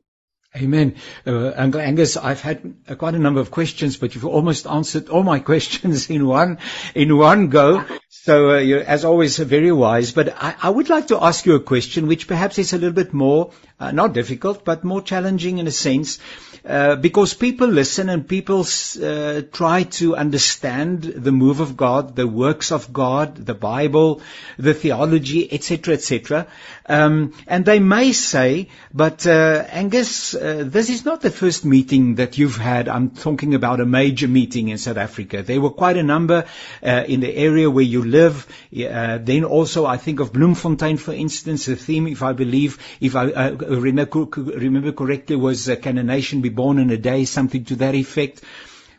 Amen. 0.53 0.95
Uh, 1.25 1.53
Uncle 1.55 1.79
Angus, 1.79 2.17
I've 2.17 2.41
had 2.41 2.75
uh, 2.87 2.95
quite 2.95 3.15
a 3.15 3.19
number 3.19 3.39
of 3.39 3.51
questions, 3.51 3.95
but 3.95 4.13
you've 4.13 4.25
almost 4.25 4.67
answered 4.67 5.07
all 5.07 5.23
my 5.23 5.39
questions 5.51 6.09
in 6.09 6.27
one, 6.27 6.59
in 6.93 7.17
one 7.17 7.47
go. 7.47 7.85
So, 8.09 8.51
uh, 8.51 8.57
you're, 8.57 8.83
as 8.83 9.05
always, 9.05 9.37
very 9.37 9.71
wise. 9.71 10.11
But 10.11 10.35
I, 10.35 10.55
I, 10.61 10.69
would 10.69 10.89
like 10.89 11.07
to 11.07 11.23
ask 11.23 11.45
you 11.45 11.55
a 11.55 11.61
question, 11.61 12.07
which 12.07 12.27
perhaps 12.27 12.59
is 12.59 12.73
a 12.73 12.77
little 12.77 12.93
bit 12.93 13.13
more, 13.13 13.51
uh, 13.79 13.91
not 13.91 14.11
difficult, 14.13 14.65
but 14.65 14.83
more 14.83 15.01
challenging 15.01 15.57
in 15.57 15.67
a 15.67 15.71
sense. 15.71 16.19
Uh, 16.63 16.95
because 16.95 17.33
people 17.33 17.67
listen 17.67 18.07
and 18.07 18.27
people 18.27 18.63
uh, 19.01 19.41
try 19.51 19.81
to 19.81 20.15
understand 20.15 21.01
the 21.01 21.31
move 21.31 21.59
of 21.59 21.75
God, 21.75 22.15
the 22.15 22.27
works 22.27 22.71
of 22.71 22.93
God, 22.93 23.35
the 23.35 23.55
Bible, 23.55 24.21
the 24.59 24.75
theology, 24.75 25.51
etc., 25.51 25.95
etc. 25.95 26.45
Um, 26.85 27.33
and 27.47 27.65
they 27.65 27.79
may 27.79 28.11
say, 28.11 28.69
but 28.93 29.25
uh, 29.25 29.65
Angus, 29.69 30.35
uh, 30.35 30.63
this 30.67 30.91
is 30.91 31.03
not 31.03 31.21
the 31.21 31.31
first 31.31 31.65
meeting 31.65 32.15
that 32.15 32.37
you've 32.37 32.57
had. 32.57 32.87
I'm 32.87 33.09
talking 33.09 33.55
about 33.55 33.79
a 33.79 33.85
major 33.85 34.27
meeting 34.27 34.69
in 34.69 34.77
South 34.77 34.97
Africa. 34.97 35.41
There 35.41 35.59
were 35.59 35.71
quite 35.71 35.97
a 35.97 36.03
number 36.03 36.45
uh, 36.83 37.03
in 37.07 37.21
the 37.21 37.35
area 37.35 37.71
where 37.71 37.83
you 37.83 38.03
live. 38.03 38.45
then 38.71 39.45
also, 39.45 39.87
I 39.87 39.97
think 39.97 40.19
of 40.19 40.31
Bloemfontein, 40.31 40.97
for 40.97 41.13
instance. 41.13 41.65
The 41.65 41.75
theme, 41.75 42.05
if 42.05 42.21
I 42.21 42.33
believe, 42.33 42.77
if 42.99 43.15
I 43.15 43.49
remember, 43.49 44.27
remember 44.35 44.91
correctly, 44.91 45.37
was 45.37 45.71
"Can 45.81 45.97
a 45.97 46.03
Nation 46.03 46.41
Be 46.41 46.50
born 46.51 46.79
in 46.79 46.89
a 46.91 46.97
day, 46.97 47.25
something 47.25 47.65
to 47.65 47.75
that 47.77 47.95
effect. 47.95 48.41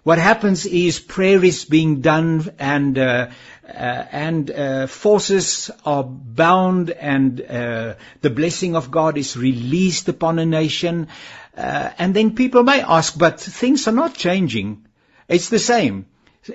What 0.03 0.19
happens 0.19 0.67
is 0.67 0.99
prayer 0.99 1.45
is 1.45 1.65
being 1.65 2.01
done 2.01 2.51
and 2.59 2.99
uh, 2.99 3.31
uh, 3.69 4.05
and 4.11 4.51
uh, 4.51 4.87
forces 4.89 5.71
are 5.87 6.03
bound 6.03 6.91
and 6.91 7.41
uh, 7.41 7.95
the 8.21 8.31
blessing 8.31 8.75
of 8.75 8.91
God 8.91 9.17
is 9.17 9.37
released 9.37 10.09
upon 10.09 10.41
a 10.41 10.47
nation. 10.47 11.07
Uh, 11.57 11.91
and 11.99 12.15
then 12.15 12.35
people 12.35 12.65
may 12.65 12.81
ask, 12.81 13.17
but 13.17 13.41
things 13.41 13.87
are 13.87 13.93
not 13.93 14.15
changing. 14.15 14.87
It's 15.29 15.49
the 15.49 15.61
same. 15.61 16.07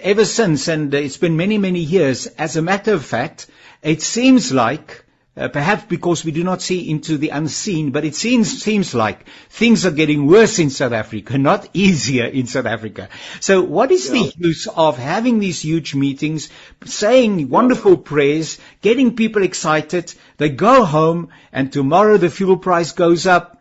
Ever 0.01 0.25
since, 0.25 0.67
and 0.67 0.93
it's 0.93 1.17
been 1.17 1.37
many, 1.37 1.57
many 1.57 1.79
years, 1.79 2.27
as 2.27 2.57
a 2.57 2.61
matter 2.61 2.93
of 2.93 3.05
fact, 3.05 3.47
it 3.81 4.01
seems 4.01 4.51
like 4.51 5.05
uh, 5.37 5.47
perhaps 5.47 5.85
because 5.85 6.25
we 6.25 6.31
do 6.31 6.43
not 6.43 6.61
see 6.61 6.89
into 6.89 7.17
the 7.17 7.29
unseen, 7.29 7.91
but 7.91 8.03
it 8.03 8.15
seems, 8.15 8.61
seems 8.63 8.93
like 8.95 9.27
things 9.49 9.85
are 9.85 9.91
getting 9.91 10.27
worse 10.27 10.59
in 10.59 10.69
South 10.69 10.93
Africa, 10.93 11.37
not 11.49 11.69
easier 11.73 12.25
in 12.25 12.47
South 12.47 12.65
Africa. 12.65 13.09
So 13.39 13.61
what 13.61 13.91
is 13.91 14.07
yeah. 14.07 14.13
the 14.13 14.33
use 14.37 14.67
of 14.67 14.97
having 14.97 15.39
these 15.39 15.61
huge 15.61 15.93
meetings, 15.93 16.49
saying 16.85 17.49
wonderful 17.49 17.97
prayers, 17.97 18.57
getting 18.81 19.15
people 19.15 19.43
excited, 19.43 20.13
they 20.37 20.49
go 20.49 20.83
home, 20.83 21.29
and 21.51 21.71
tomorrow 21.71 22.17
the 22.17 22.29
fuel 22.29 22.57
price 22.57 22.91
goes 22.91 23.27
up, 23.27 23.56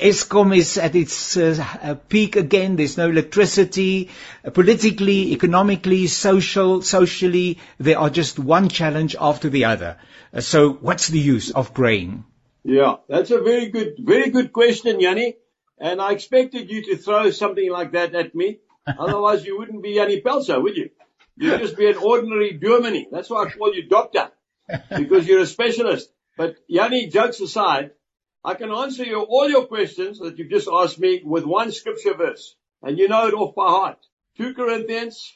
Eskom 0.00 0.56
is 0.56 0.78
at 0.78 0.94
its 0.94 1.36
uh, 1.36 1.96
peak 2.08 2.36
again. 2.36 2.76
There's 2.76 2.96
no 2.96 3.08
electricity. 3.08 4.10
Uh, 4.44 4.50
politically, 4.50 5.32
economically, 5.32 6.06
social, 6.06 6.82
socially, 6.82 7.58
there 7.78 7.98
are 7.98 8.10
just 8.10 8.38
one 8.38 8.68
challenge 8.68 9.16
after 9.20 9.48
the 9.48 9.64
other. 9.64 9.96
Uh, 10.32 10.40
so 10.40 10.72
what's 10.72 11.08
the 11.08 11.18
use 11.18 11.50
of 11.50 11.74
praying? 11.74 12.24
Yeah, 12.62 12.96
that's 13.08 13.30
a 13.30 13.40
very 13.40 13.68
good, 13.68 13.96
very 13.98 14.30
good 14.30 14.52
question, 14.52 15.00
Jannie. 15.00 15.36
And 15.80 16.00
I 16.00 16.12
expected 16.12 16.70
you 16.70 16.82
to 16.84 16.96
throw 16.96 17.30
something 17.30 17.70
like 17.70 17.92
that 17.92 18.14
at 18.14 18.34
me. 18.34 18.58
Otherwise, 18.86 19.44
you 19.44 19.58
wouldn't 19.58 19.82
be 19.82 19.94
Jannie 19.94 20.20
Pelser, 20.20 20.62
would 20.62 20.76
you? 20.76 20.90
You'd 21.36 21.60
just 21.60 21.76
be 21.76 21.88
an 21.88 21.96
ordinary 21.96 22.52
dominee. 22.54 23.08
That's 23.10 23.30
why 23.30 23.44
I 23.44 23.50
call 23.50 23.72
you 23.72 23.88
doctor, 23.88 24.30
because 24.96 25.26
you're 25.26 25.40
a 25.40 25.46
specialist. 25.46 26.10
But 26.36 26.56
Jannie, 26.68 27.08
jokes 27.08 27.40
aside, 27.40 27.92
I 28.44 28.54
can 28.54 28.70
answer 28.70 29.04
you 29.04 29.20
all 29.20 29.48
your 29.48 29.66
questions 29.66 30.18
that 30.20 30.38
you've 30.38 30.50
just 30.50 30.68
asked 30.72 30.98
me 30.98 31.22
with 31.24 31.44
one 31.44 31.72
scripture 31.72 32.14
verse. 32.14 32.54
And 32.82 32.98
you 32.98 33.08
know 33.08 33.26
it 33.26 33.34
off 33.34 33.54
by 33.54 33.68
heart. 33.68 33.98
2 34.36 34.54
Corinthians, 34.54 35.32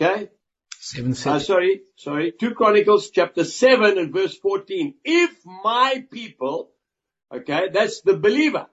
okay? 0.00 0.30
Seven, 0.78 1.14
seven. 1.14 1.36
Uh, 1.36 1.40
sorry, 1.40 1.82
sorry. 1.96 2.32
2 2.32 2.54
Chronicles 2.54 3.10
chapter 3.10 3.44
7 3.44 3.98
and 3.98 4.12
verse 4.12 4.36
14. 4.38 4.94
If 5.04 5.30
my 5.44 6.04
people, 6.10 6.70
okay, 7.32 7.68
that's 7.72 8.00
the 8.00 8.16
believer 8.16 8.66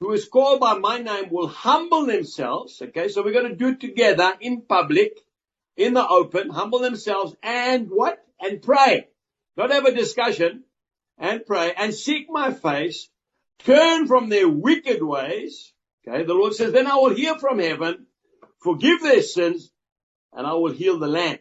who 0.00 0.12
is 0.12 0.26
called 0.26 0.60
by 0.60 0.78
my 0.78 0.98
name 0.98 1.30
will 1.30 1.48
humble 1.48 2.06
themselves, 2.06 2.80
okay, 2.82 3.08
so 3.08 3.22
we're 3.22 3.34
going 3.34 3.50
to 3.50 3.56
do 3.56 3.68
it 3.68 3.80
together 3.80 4.32
in 4.40 4.62
public, 4.62 5.18
in 5.76 5.94
the 5.94 6.06
open, 6.06 6.48
humble 6.48 6.78
themselves 6.78 7.36
and 7.42 7.90
what? 7.90 8.18
And 8.40 8.62
pray. 8.62 9.08
Not 9.56 9.70
have 9.70 9.84
a 9.84 9.94
discussion 9.94 10.64
and 11.18 11.44
pray 11.44 11.74
and 11.76 11.94
seek 11.94 12.28
my 12.30 12.52
face, 12.52 13.10
turn 13.64 14.06
from 14.06 14.28
their 14.28 14.48
wicked 14.48 15.02
ways, 15.02 15.72
okay, 16.06 16.24
the 16.24 16.34
Lord 16.34 16.54
says, 16.54 16.72
then 16.72 16.86
I 16.86 16.96
will 16.96 17.14
hear 17.14 17.38
from 17.38 17.58
heaven, 17.58 18.06
forgive 18.62 19.02
their 19.02 19.22
sins, 19.22 19.70
and 20.32 20.46
I 20.46 20.54
will 20.54 20.72
heal 20.72 20.98
the 20.98 21.08
land. 21.08 21.40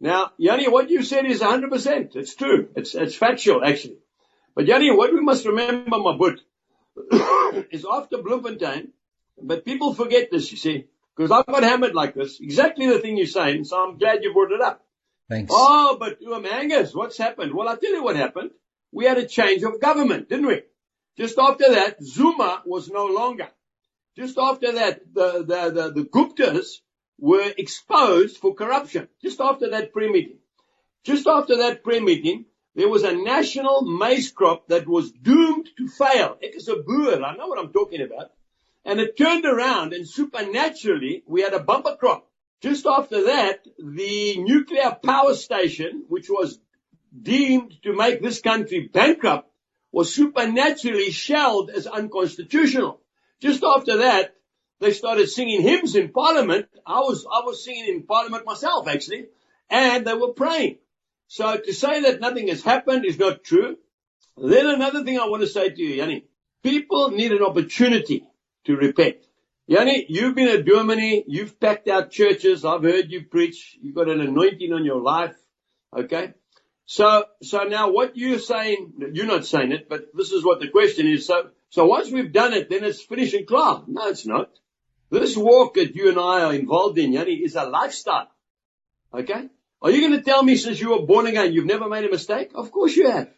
Now, 0.00 0.32
Jannie, 0.40 0.68
what 0.68 0.90
you 0.90 1.02
said 1.02 1.26
is 1.26 1.40
100%. 1.40 2.16
It's 2.16 2.34
true. 2.34 2.68
It's, 2.74 2.94
it's 2.94 3.16
factual, 3.16 3.64
actually. 3.64 3.98
But 4.54 4.66
Jannie, 4.66 4.90
what 4.90 5.12
we 5.12 5.20
must 5.20 5.44
remember, 5.46 5.98
my 5.98 6.16
bud, 6.16 6.40
is 7.70 7.86
after 7.90 8.18
Bloemfontein, 8.18 8.92
but 9.42 9.64
people 9.64 9.94
forget 9.94 10.30
this, 10.30 10.50
you 10.52 10.58
see, 10.58 10.86
because 11.16 11.30
I've 11.30 11.46
got 11.46 11.62
hammered 11.62 11.94
like 11.94 12.14
this. 12.14 12.40
Exactly 12.40 12.86
the 12.86 13.00
thing 13.00 13.16
you're 13.16 13.26
saying, 13.26 13.64
so 13.64 13.82
I'm 13.82 13.98
glad 13.98 14.22
you 14.22 14.32
brought 14.32 14.52
it 14.52 14.60
up. 14.60 14.84
Thanks. 15.28 15.50
Oh, 15.54 15.96
but 15.98 16.18
um, 16.32 16.46
Angus, 16.46 16.94
what's 16.94 17.18
happened? 17.18 17.54
Well, 17.54 17.68
I'll 17.68 17.78
tell 17.78 17.92
you 17.92 18.04
what 18.04 18.16
happened. 18.16 18.50
We 18.92 19.06
had 19.06 19.18
a 19.18 19.26
change 19.26 19.62
of 19.62 19.80
government, 19.80 20.28
didn't 20.28 20.46
we? 20.46 20.62
Just 21.16 21.38
after 21.38 21.70
that, 21.70 22.02
Zuma 22.02 22.62
was 22.66 22.90
no 22.90 23.06
longer. 23.06 23.48
Just 24.16 24.38
after 24.38 24.72
that, 24.72 25.00
the, 25.12 25.44
the, 25.44 25.70
the, 25.70 25.92
the 25.92 26.04
Guptas 26.04 26.80
were 27.18 27.52
exposed 27.56 28.38
for 28.38 28.54
corruption 28.54 29.08
just 29.22 29.40
after 29.40 29.70
that 29.70 29.92
pre-meeting. 29.92 30.38
Just 31.04 31.26
after 31.26 31.58
that 31.58 31.84
pre-meeting, 31.84 32.46
there 32.74 32.88
was 32.88 33.04
a 33.04 33.14
national 33.14 33.82
maize 33.82 34.32
crop 34.32 34.68
that 34.68 34.86
was 34.88 35.12
doomed 35.12 35.68
to 35.78 35.86
fail. 35.86 36.38
Ek 36.42 36.56
is 36.56 36.68
a 36.68 36.76
boer, 36.76 37.22
I 37.22 37.36
know 37.36 37.46
what 37.46 37.58
I'm 37.58 37.72
talking 37.72 38.02
about. 38.02 38.32
And 38.84 39.00
it 39.00 39.16
turned 39.16 39.44
around 39.44 39.92
and 39.92 40.08
supernaturally 40.08 41.22
we 41.26 41.42
had 41.42 41.54
a 41.54 41.60
bumper 41.60 41.96
crop. 41.96 42.28
Just 42.60 42.86
after 42.86 43.24
that, 43.24 43.64
the 43.78 44.36
nuclear 44.38 44.96
power 45.02 45.34
station, 45.34 46.04
which 46.08 46.28
was 46.28 46.58
deemed 47.20 47.74
to 47.82 47.94
make 47.94 48.22
this 48.22 48.40
country 48.40 48.88
bankrupt, 48.92 49.48
was 49.94 50.12
supernaturally 50.12 51.12
shelled 51.12 51.70
as 51.70 51.86
unconstitutional. 51.86 53.00
Just 53.40 53.62
after 53.62 53.98
that, 53.98 54.34
they 54.80 54.92
started 54.92 55.28
singing 55.28 55.62
hymns 55.62 55.94
in 55.94 56.08
parliament. 56.08 56.66
I 56.84 56.98
was, 56.98 57.24
I 57.24 57.42
was 57.46 57.64
singing 57.64 57.94
in 57.94 58.02
parliament 58.02 58.44
myself 58.44 58.88
actually, 58.88 59.26
and 59.70 60.04
they 60.04 60.14
were 60.14 60.32
praying. 60.32 60.78
So 61.28 61.56
to 61.56 61.72
say 61.72 62.00
that 62.02 62.20
nothing 62.20 62.48
has 62.48 62.60
happened 62.60 63.04
is 63.04 63.20
not 63.20 63.44
true. 63.44 63.76
Then 64.36 64.66
another 64.66 65.04
thing 65.04 65.16
I 65.16 65.28
want 65.28 65.42
to 65.42 65.46
say 65.46 65.70
to 65.70 65.80
you, 65.80 65.94
Jannie, 65.94 66.24
people 66.64 67.12
need 67.12 67.30
an 67.30 67.44
opportunity 67.44 68.24
to 68.64 68.74
repent. 68.74 69.18
Jannie, 69.70 70.06
you've 70.08 70.34
been 70.34 70.48
at 70.48 70.66
dominee, 70.66 71.22
you've 71.28 71.60
packed 71.60 71.86
out 71.86 72.10
churches, 72.10 72.64
I've 72.64 72.82
heard 72.82 73.12
you 73.12 73.26
preach, 73.26 73.78
you've 73.80 73.94
got 73.94 74.08
an 74.08 74.20
anointing 74.20 74.72
on 74.72 74.84
your 74.84 75.00
life, 75.00 75.36
okay? 75.96 76.34
So, 76.86 77.24
so 77.42 77.64
now 77.64 77.90
what 77.90 78.16
you're 78.16 78.38
saying, 78.38 78.92
you're 79.12 79.26
not 79.26 79.46
saying 79.46 79.72
it, 79.72 79.88
but 79.88 80.14
this 80.14 80.32
is 80.32 80.44
what 80.44 80.60
the 80.60 80.68
question 80.68 81.06
is. 81.06 81.26
So, 81.26 81.50
so 81.70 81.86
once 81.86 82.10
we've 82.10 82.32
done 82.32 82.52
it, 82.52 82.68
then 82.68 82.84
it's 82.84 83.02
finished 83.02 83.34
and. 83.34 83.84
No, 83.88 84.08
it's 84.08 84.26
not. 84.26 84.50
This 85.10 85.36
walk 85.36 85.74
that 85.74 85.94
you 85.94 86.08
and 86.08 86.18
I 86.18 86.42
are 86.42 86.54
involved 86.54 86.98
in, 86.98 87.12
Jannie, 87.12 87.42
is 87.44 87.56
a 87.56 87.64
lifestyle. 87.64 88.28
Okay? 89.12 89.48
Are 89.80 89.90
you 89.90 90.00
going 90.00 90.18
to 90.18 90.22
tell 90.22 90.42
me 90.42 90.56
since 90.56 90.80
you 90.80 90.90
were 90.90 91.06
born 91.06 91.26
again 91.26 91.52
you've 91.52 91.66
never 91.66 91.88
made 91.88 92.04
a 92.04 92.10
mistake? 92.10 92.50
Of 92.54 92.70
course 92.70 92.96
you 92.96 93.10
have. 93.10 93.30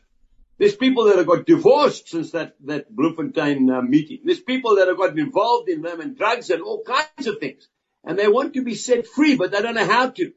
There's 0.59 0.75
people 0.75 1.05
that 1.05 1.17
have 1.17 1.27
got 1.27 1.45
divorced 1.45 2.09
since 2.09 2.31
that, 2.31 2.55
that 2.65 2.95
Bloemfontein 2.95 3.71
uh, 3.71 3.83
meeting. 3.83 4.21
There's 4.25 4.41
people 4.41 4.77
that 4.77 4.89
have 4.89 4.97
gotten 4.97 5.19
involved 5.19 5.69
in 5.69 5.83
them 5.83 6.01
and 6.01 6.17
drugs 6.17 6.49
and 6.51 6.63
all 6.63 6.83
kinds 6.83 7.27
of 7.27 7.39
things. 7.39 7.69
And 8.05 8.19
they 8.19 8.29
want 8.29 8.55
to 8.55 8.65
be 8.65 8.75
set 8.75 9.07
free, 9.07 9.37
but 9.37 9.51
they 9.51 9.61
don't 9.61 9.75
know 9.75 9.85
how 9.85 10.11
to. 10.11 10.33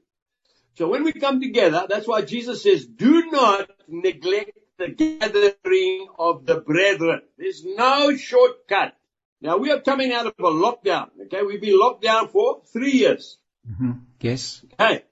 So 0.79 0.88
when 0.88 1.03
we 1.03 1.12
come 1.12 1.41
together, 1.41 1.88
that's 1.89 2.07
why 2.07 2.21
Jesus 2.21 2.63
says, 2.63 2.86
do 2.86 3.29
not 3.29 3.69
neglect 3.89 4.57
the 4.77 4.88
gathering 4.88 6.07
of 6.17 6.45
the 6.45 6.62
brethren. 6.62 7.19
There's 7.38 7.65
no 7.65 8.15
shortcut. 8.15 8.95
Now 9.41 9.57
we 9.57 9.71
are 9.71 9.81
coming 9.81 10.13
out 10.13 10.27
of 10.27 10.36
a 10.39 10.43
lockdown. 10.43 11.09
Okay, 11.25 11.41
we've 11.41 11.59
been 11.59 11.77
locked 11.77 12.01
down 12.01 12.29
for 12.29 12.62
three 12.71 12.93
years. 12.93 13.38
Mm-hmm. 13.69 13.91
Yes. 14.21 14.63
Okay, 14.79 15.03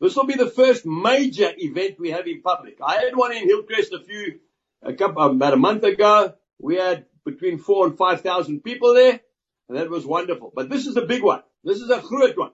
this 0.00 0.16
will 0.16 0.24
be 0.24 0.36
the 0.36 0.48
first 0.48 0.86
major 0.86 1.52
event 1.54 2.00
we 2.00 2.12
have 2.12 2.26
in 2.26 2.40
public. 2.40 2.78
I 2.82 3.02
had 3.04 3.14
one 3.14 3.32
in 3.32 3.46
Hillcrest 3.46 3.92
a 3.92 4.02
few, 4.02 4.40
a 4.82 4.94
couple, 4.94 5.22
about 5.22 5.52
a 5.52 5.58
month 5.58 5.84
ago. 5.84 6.32
We 6.58 6.76
had 6.76 7.04
between 7.26 7.58
four 7.58 7.86
and 7.86 7.98
five 7.98 8.22
thousand 8.22 8.62
people 8.62 8.94
there, 8.94 9.20
and 9.68 9.76
that 9.76 9.90
was 9.90 10.06
wonderful. 10.06 10.50
But 10.54 10.70
this 10.70 10.86
is 10.86 10.96
a 10.96 11.04
big 11.04 11.22
one. 11.22 11.42
This 11.62 11.82
is 11.82 11.90
a 11.90 12.00
groot 12.00 12.38
one, 12.38 12.52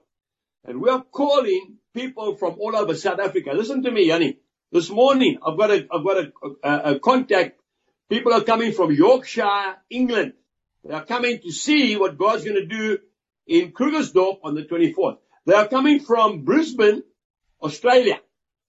and 0.65 0.81
we 0.81 0.89
are 0.89 1.01
calling 1.01 1.77
people 1.97 2.35
from 2.35 2.57
all 2.59 2.75
over 2.75 2.93
South 2.93 3.19
Africa. 3.19 3.51
Listen 3.53 3.81
to 3.81 3.91
me, 3.91 4.07
Jannie. 4.07 4.37
This 4.71 4.89
morning, 4.89 5.39
I've 5.43 5.57
got 5.57 5.71
a, 5.71 5.87
I've 5.91 6.03
got 6.03 6.17
a, 6.17 6.31
a, 6.63 6.95
a 6.95 6.99
contact. 6.99 7.59
People 8.07 8.33
are 8.33 8.43
coming 8.43 8.71
from 8.71 8.91
Yorkshire, 8.91 9.77
England. 9.89 10.33
They 10.83 10.93
are 10.93 11.05
coming 11.05 11.39
to 11.39 11.51
see 11.51 11.97
what 11.97 12.17
God's 12.17 12.43
going 12.43 12.55
to 12.57 12.67
do 12.67 12.99
in 13.47 13.71
Krugersdorp 13.71 14.39
on 14.43 14.53
the 14.53 14.63
24th. 14.63 15.17
They 15.47 15.55
are 15.55 15.67
coming 15.67 15.99
from 15.99 16.43
Brisbane, 16.43 17.01
Australia. 17.63 18.19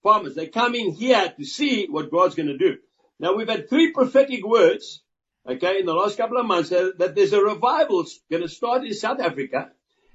Farmers, 0.01 0.33
they're 0.33 0.47
coming 0.47 0.93
here 0.93 1.31
to 1.37 1.45
see 1.45 1.85
what 1.87 2.09
God's 2.09 2.33
going 2.33 2.47
to 2.47 2.57
do. 2.57 2.77
Now 3.19 3.35
we've 3.35 3.49
had 3.49 3.69
three 3.69 3.91
prophetic 3.91 4.43
words, 4.43 5.03
okay, 5.47 5.79
in 5.79 5.85
the 5.85 5.93
last 5.93 6.17
couple 6.17 6.37
of 6.37 6.47
months 6.47 6.69
that, 6.69 6.97
that 6.97 7.15
there's 7.15 7.33
a 7.33 7.43
revival 7.43 8.05
going 8.31 8.41
to 8.41 8.49
start 8.49 8.85
in 8.85 8.93
South 8.93 9.19
Africa 9.19 9.69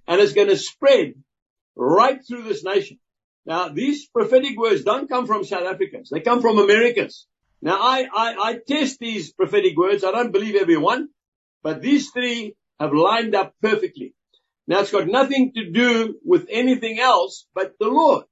and 0.08 0.20
it's 0.20 0.32
going 0.32 0.48
to 0.48 0.56
spread 0.56 1.14
right 1.76 2.18
through 2.26 2.42
this 2.42 2.64
nation. 2.64 2.98
Now 3.46 3.68
these 3.68 4.06
prophetic 4.06 4.56
words 4.56 4.84
don't 4.84 5.08
come 5.08 5.26
from 5.26 5.44
South 5.44 5.66
Africans. 5.66 6.10
They 6.10 6.20
come 6.20 6.40
from 6.40 6.58
Americans. 6.58 7.26
Now 7.60 7.78
I, 7.80 8.06
I, 8.12 8.34
I 8.48 8.58
test 8.66 8.98
these 8.98 9.32
prophetic 9.32 9.76
words. 9.76 10.04
I 10.04 10.10
don't 10.12 10.32
believe 10.32 10.56
every 10.56 10.76
one, 10.76 11.08
but 11.62 11.82
these 11.82 12.10
three 12.10 12.56
have 12.80 12.92
lined 12.92 13.34
up 13.34 13.54
perfectly. 13.62 14.14
Now 14.66 14.80
it's 14.80 14.92
got 14.92 15.06
nothing 15.06 15.52
to 15.54 15.70
do 15.70 16.18
with 16.24 16.46
anything 16.50 16.98
else 16.98 17.46
but 17.54 17.74
the 17.78 17.88
Lord. 17.88 18.24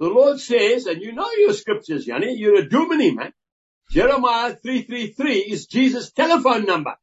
The 0.00 0.08
Lord 0.08 0.40
says, 0.40 0.86
and 0.86 1.00
you 1.00 1.12
know 1.12 1.30
your 1.36 1.52
scriptures, 1.52 2.06
Jannie, 2.06 2.36
you're 2.36 2.58
a 2.58 2.68
dominee, 2.68 3.12
man. 3.12 3.32
Jeremiah 3.90 4.56
333 4.56 5.38
is 5.38 5.66
Jesus' 5.66 6.10
telephone 6.10 6.64
number. 6.64 6.96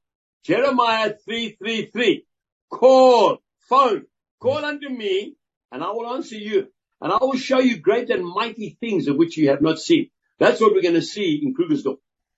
Jeremiah 0.44 1.14
333. 1.26 2.26
Call, 2.70 3.38
phone, 3.70 4.06
call 4.40 4.66
unto 4.66 4.90
me, 4.90 5.36
and 5.72 5.84
I 5.84 5.92
will 5.92 6.14
answer 6.14 6.36
you. 6.36 6.68
And 7.02 7.12
I 7.12 7.18
will 7.20 7.38
show 7.38 7.60
you 7.60 7.78
great 7.78 8.10
and 8.10 8.26
mighty 8.26 8.78
things 8.80 9.08
of 9.08 9.16
which 9.16 9.38
you 9.38 9.50
have 9.50 9.62
not 9.62 9.80
seen. 9.80 10.10
That's 10.40 10.62
what 10.62 10.74
we're 10.74 10.82
going 10.82 10.96
to 10.96 11.02
see 11.02 11.42
in 11.44 11.54
Krugersdorp. 11.56 11.98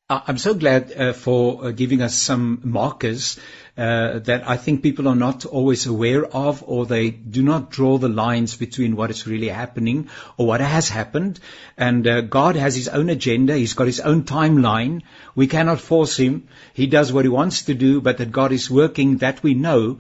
I'm 0.09 0.37
so 0.37 0.53
glad 0.53 0.91
uh, 0.91 1.13
for 1.13 1.65
uh, 1.65 1.71
giving 1.71 2.01
us 2.01 2.13
some 2.13 2.59
markers 2.63 3.39
uh, 3.77 4.19
that 4.19 4.47
I 4.47 4.57
think 4.57 4.83
people 4.83 5.07
are 5.07 5.15
not 5.15 5.45
always 5.45 5.87
aware 5.87 6.25
of, 6.25 6.63
or 6.67 6.85
they 6.85 7.09
do 7.09 7.41
not 7.41 7.71
draw 7.71 7.97
the 7.97 8.09
lines 8.09 8.55
between 8.57 8.95
what 8.95 9.09
is 9.09 9.25
really 9.25 9.47
happening 9.47 10.09
or 10.37 10.45
what 10.45 10.61
has 10.61 10.89
happened. 10.89 11.39
And 11.77 12.05
uh, 12.05 12.21
God 12.21 12.57
has 12.57 12.75
His 12.75 12.89
own 12.89 13.09
agenda. 13.09 13.55
He's 13.55 13.73
got 13.73 13.87
His 13.87 14.01
own 14.01 14.23
timeline. 14.23 15.01
We 15.35 15.47
cannot 15.47 15.79
force 15.79 16.17
Him. 16.17 16.49
He 16.73 16.85
does 16.85 17.11
what 17.11 17.25
He 17.25 17.29
wants 17.29 17.63
to 17.63 17.73
do, 17.73 18.01
but 18.01 18.17
that 18.17 18.31
God 18.31 18.51
is 18.51 18.69
working, 18.69 19.17
that 19.17 19.41
we 19.41 19.53
know. 19.53 19.99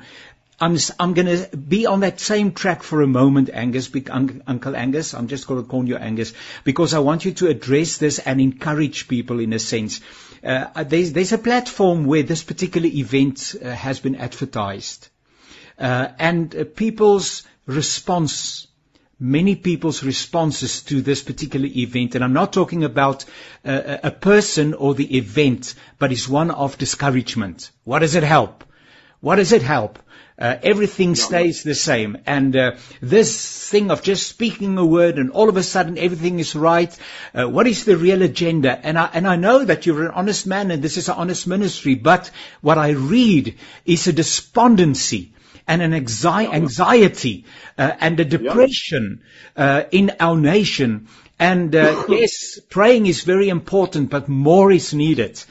I'm, 0.63 0.77
I'm 0.97 1.13
going 1.13 1.25
to 1.25 1.57
be 1.57 1.85
on 1.87 1.99
that 2.01 2.21
same 2.21 2.53
track 2.53 2.83
for 2.83 3.01
a 3.01 3.07
moment, 3.07 3.49
Angus, 3.51 3.91
Uncle 4.09 4.75
Angus. 4.77 5.13
I'm 5.13 5.27
just 5.27 5.45
going 5.45 5.61
to 5.61 5.67
call 5.67 5.85
you 5.85 5.97
Angus 5.97 6.33
because 6.63 6.93
I 6.93 6.99
want 6.99 7.25
you 7.25 7.33
to 7.33 7.49
address 7.49 7.97
this 7.97 8.19
and 8.19 8.39
encourage 8.39 9.09
people 9.09 9.41
in 9.41 9.51
a 9.51 9.59
sense. 9.59 9.99
Uh, 10.41 10.83
there's, 10.83 11.11
there's, 11.11 11.33
a 11.33 11.37
platform 11.37 12.05
where 12.05 12.23
this 12.23 12.43
particular 12.43 12.87
event 12.87 13.55
uh, 13.61 13.71
has 13.71 13.99
been 13.99 14.15
advertised. 14.15 15.09
Uh, 15.77 16.07
and 16.17 16.55
uh, 16.55 16.63
people's 16.63 17.43
response 17.65 18.67
many 19.19 19.55
people's 19.55 20.03
responses 20.03 20.81
to 20.83 21.01
this 21.01 21.23
particular 21.23 21.67
event. 21.67 22.15
And 22.15 22.23
I'm 22.23 22.33
not 22.33 22.51
talking 22.51 22.83
about 22.83 23.25
uh, 23.65 23.97
a 24.03 24.11
person 24.11 24.73
or 24.73 24.93
the 24.93 25.17
event, 25.17 25.75
but 25.99 26.11
it's 26.11 26.27
one 26.27 26.51
of 26.51 26.77
discouragement. 26.77 27.69
What 27.83 27.99
does 27.99 28.15
it 28.15 28.23
help? 28.23 28.63
What 29.21 29.37
does 29.37 29.53
it 29.53 29.61
help? 29.61 29.99
Uh, 30.37 30.57
everything 30.63 31.13
stays 31.13 31.61
the 31.61 31.75
same. 31.75 32.17
And 32.25 32.55
uh, 32.55 32.75
this 33.01 33.69
thing 33.69 33.91
of 33.91 34.01
just 34.01 34.27
speaking 34.27 34.77
a 34.77 34.85
word 34.85 35.19
and 35.19 35.29
all 35.29 35.47
of 35.47 35.57
a 35.57 35.63
sudden 35.63 35.97
everything 35.97 36.39
is 36.39 36.55
right, 36.55 36.97
uh, 37.35 37.45
what 37.45 37.67
is 37.67 37.85
the 37.85 37.97
real 37.97 38.23
agenda? 38.23 38.79
And 38.83 38.97
I, 38.97 39.09
and 39.13 39.27
I 39.27 39.35
know 39.35 39.63
that 39.63 39.85
you're 39.85 40.05
an 40.05 40.11
honest 40.11 40.47
man 40.47 40.71
and 40.71 40.81
this 40.81 40.97
is 40.97 41.07
an 41.07 41.15
honest 41.15 41.45
ministry, 41.45 41.93
but 41.93 42.31
what 42.61 42.79
I 42.79 42.89
read 42.89 43.55
is 43.85 44.07
a 44.07 44.13
despondency 44.13 45.33
and 45.67 45.81
an 45.81 45.91
anxi- 45.91 46.51
anxiety 46.51 47.45
uh, 47.77 47.91
and 47.99 48.19
a 48.19 48.25
depression 48.25 49.21
uh, 49.55 49.83
in 49.91 50.13
our 50.19 50.35
nation. 50.35 51.07
And 51.39 51.75
uh, 51.75 52.05
yes, 52.09 52.59
praying 52.69 53.05
is 53.05 53.23
very 53.23 53.49
important, 53.49 54.09
but 54.09 54.27
more 54.29 54.71
is 54.71 54.93
needed. 54.93 55.43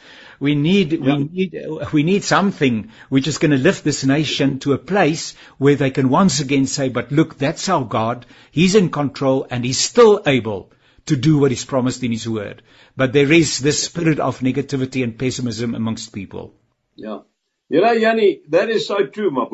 We 0.42 0.56
need, 0.56 0.90
yeah. 0.90 0.98
we 1.18 1.24
need, 1.24 1.92
we 1.92 2.02
need 2.02 2.24
something 2.24 2.90
which 3.08 3.28
is 3.28 3.38
going 3.38 3.52
to 3.52 3.56
lift 3.56 3.84
this 3.84 4.04
nation 4.04 4.58
to 4.60 4.72
a 4.72 4.78
place 4.92 5.36
where 5.56 5.76
they 5.76 5.92
can 5.92 6.08
once 6.08 6.40
again 6.40 6.66
say, 6.66 6.88
but 6.88 7.12
look, 7.12 7.38
that's 7.38 7.68
our 7.68 7.84
God. 7.84 8.26
He's 8.50 8.74
in 8.74 8.90
control 8.90 9.46
and 9.48 9.64
he's 9.64 9.78
still 9.78 10.20
able 10.26 10.72
to 11.06 11.14
do 11.14 11.38
what 11.38 11.52
he's 11.52 11.64
promised 11.64 12.02
in 12.02 12.10
his 12.10 12.28
word. 12.28 12.64
But 12.96 13.12
there 13.12 13.30
is 13.30 13.60
this 13.60 13.84
spirit 13.84 14.18
of 14.18 14.40
negativity 14.40 15.04
and 15.04 15.16
pessimism 15.16 15.76
amongst 15.76 16.12
people. 16.12 16.54
Yeah. 16.96 17.20
You 17.68 17.80
know, 17.80 17.96
Jannie, 17.96 18.40
that 18.48 18.68
is 18.68 18.88
so 18.88 19.06
true, 19.06 19.30
my. 19.30 19.46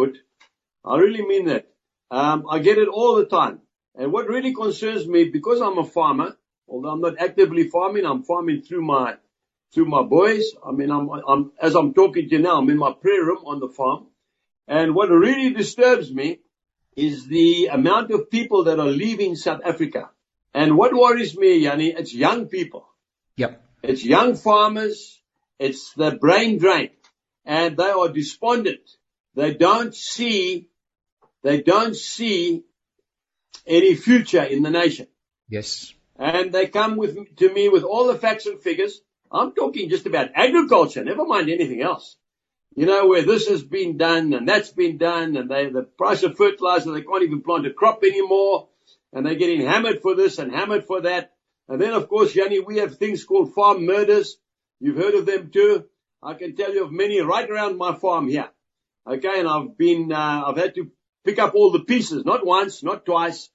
I 0.86 0.96
really 0.96 1.20
mean 1.20 1.48
that. 1.48 1.66
Um, 2.10 2.46
I 2.50 2.60
get 2.60 2.78
it 2.78 2.88
all 2.88 3.16
the 3.16 3.26
time. 3.26 3.60
And 3.94 4.10
what 4.10 4.26
really 4.26 4.54
concerns 4.54 5.06
me, 5.06 5.24
because 5.24 5.60
I'm 5.60 5.76
a 5.76 5.84
farmer, 5.84 6.38
although 6.66 6.88
I'm 6.88 7.02
not 7.02 7.20
actively 7.20 7.68
farming, 7.68 8.06
I'm 8.06 8.22
farming 8.22 8.62
through 8.62 8.86
my 8.86 9.18
to 9.74 9.84
my 9.84 10.02
boys. 10.02 10.52
I 10.66 10.72
mean, 10.72 10.90
I'm, 10.90 11.08
I'm, 11.10 11.52
as 11.60 11.74
I'm 11.74 11.94
talking 11.94 12.28
to 12.28 12.36
you 12.36 12.42
now, 12.42 12.58
I'm 12.58 12.70
in 12.70 12.78
my 12.78 12.92
prayer 12.92 13.24
room 13.24 13.44
on 13.46 13.60
the 13.60 13.68
farm. 13.68 14.06
And 14.66 14.94
what 14.94 15.08
really 15.10 15.50
disturbs 15.50 16.12
me 16.12 16.40
is 16.96 17.26
the 17.26 17.66
amount 17.66 18.10
of 18.10 18.30
people 18.30 18.64
that 18.64 18.78
are 18.78 18.86
leaving 18.86 19.36
South 19.36 19.60
Africa. 19.64 20.10
And 20.52 20.76
what 20.76 20.92
worries 20.92 21.36
me, 21.36 21.62
Jannie, 21.62 21.94
it's 21.96 22.14
young 22.14 22.46
people. 22.46 22.88
Yep. 23.36 23.62
It's 23.82 24.04
young 24.04 24.34
farmers. 24.34 25.20
It's 25.58 25.92
the 25.94 26.12
brain 26.12 26.58
drain. 26.58 26.90
And 27.44 27.76
they 27.76 27.90
are 27.90 28.08
despondent. 28.08 28.90
They 29.34 29.54
don't 29.54 29.94
see, 29.94 30.68
they 31.42 31.62
don't 31.62 31.94
see 31.94 32.64
any 33.66 33.94
future 33.94 34.42
in 34.42 34.62
the 34.62 34.70
nation. 34.70 35.06
Yes. 35.48 35.94
And 36.16 36.52
they 36.52 36.66
come 36.66 36.96
with, 36.96 37.36
to 37.36 37.52
me 37.52 37.68
with 37.68 37.84
all 37.84 38.08
the 38.08 38.18
facts 38.18 38.46
and 38.46 38.60
figures. 38.60 39.00
I'm 39.30 39.52
talking 39.52 39.90
just 39.90 40.06
about 40.06 40.30
agriculture, 40.34 41.04
never 41.04 41.24
mind 41.24 41.50
anything 41.50 41.82
else. 41.82 42.16
You 42.74 42.86
know, 42.86 43.08
where 43.08 43.22
this 43.22 43.48
has 43.48 43.62
been 43.62 43.96
done 43.96 44.32
and 44.32 44.48
that's 44.48 44.70
been 44.70 44.98
done 44.98 45.36
and 45.36 45.50
they, 45.50 45.68
the 45.68 45.82
price 45.82 46.22
of 46.22 46.36
fertilizer, 46.36 46.92
they 46.92 47.02
can't 47.02 47.22
even 47.22 47.42
plant 47.42 47.66
a 47.66 47.72
crop 47.72 48.04
anymore 48.04 48.68
and 49.12 49.26
they're 49.26 49.34
getting 49.34 49.66
hammered 49.66 50.00
for 50.00 50.14
this 50.14 50.38
and 50.38 50.52
hammered 50.52 50.84
for 50.84 51.02
that. 51.02 51.32
And 51.68 51.80
then 51.80 51.92
of 51.92 52.08
course, 52.08 52.32
Jannie, 52.32 52.60
we 52.60 52.78
have 52.78 52.96
things 52.96 53.24
called 53.24 53.54
farm 53.54 53.84
murders. 53.84 54.36
You've 54.80 54.96
heard 54.96 55.14
of 55.14 55.26
them 55.26 55.50
too. 55.50 55.86
I 56.22 56.34
can 56.34 56.56
tell 56.56 56.72
you 56.72 56.84
of 56.84 56.92
many 56.92 57.20
right 57.20 57.48
around 57.48 57.78
my 57.78 57.94
farm 57.94 58.28
here. 58.28 58.48
Okay. 59.06 59.40
And 59.40 59.48
I've 59.48 59.76
been, 59.76 60.12
uh, 60.12 60.44
I've 60.46 60.56
had 60.56 60.74
to 60.76 60.90
pick 61.24 61.38
up 61.38 61.54
all 61.54 61.72
the 61.72 61.80
pieces, 61.80 62.24
not 62.24 62.46
once, 62.46 62.82
not 62.82 63.04
twice. 63.04 63.50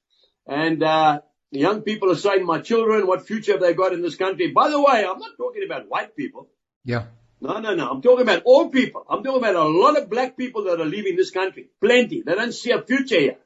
And, 0.47 0.83
uh, 0.83 1.21
the 1.53 1.59
young 1.59 1.83
people 1.83 2.11
are 2.11 2.15
saying, 2.15 2.45
my 2.45 2.59
children, 2.61 3.05
what 3.05 3.27
future 3.27 3.51
have 3.51 3.61
they 3.61 3.75
got 3.75 3.93
in 3.93 4.01
this 4.01 4.15
country? 4.15 4.51
By 4.51 4.69
the 4.69 4.81
way, 4.81 5.05
I'm 5.05 5.19
not 5.19 5.37
talking 5.37 5.63
about 5.63 5.87
white 5.87 6.15
people. 6.17 6.49
Yeah. 6.83 7.05
No, 7.39 7.59
no, 7.59 7.75
no. 7.75 7.91
I'm 7.91 8.01
talking 8.01 8.23
about 8.23 8.41
all 8.43 8.69
people. 8.69 9.05
I'm 9.07 9.23
talking 9.23 9.37
about 9.37 9.55
a 9.55 9.63
lot 9.63 9.95
of 9.95 10.09
black 10.09 10.35
people 10.35 10.63
that 10.63 10.81
are 10.81 10.85
leaving 10.85 11.15
this 11.15 11.29
country. 11.29 11.69
Plenty. 11.79 12.23
They 12.25 12.33
don't 12.33 12.53
see 12.53 12.71
a 12.71 12.81
future 12.81 13.19
here. 13.19 13.37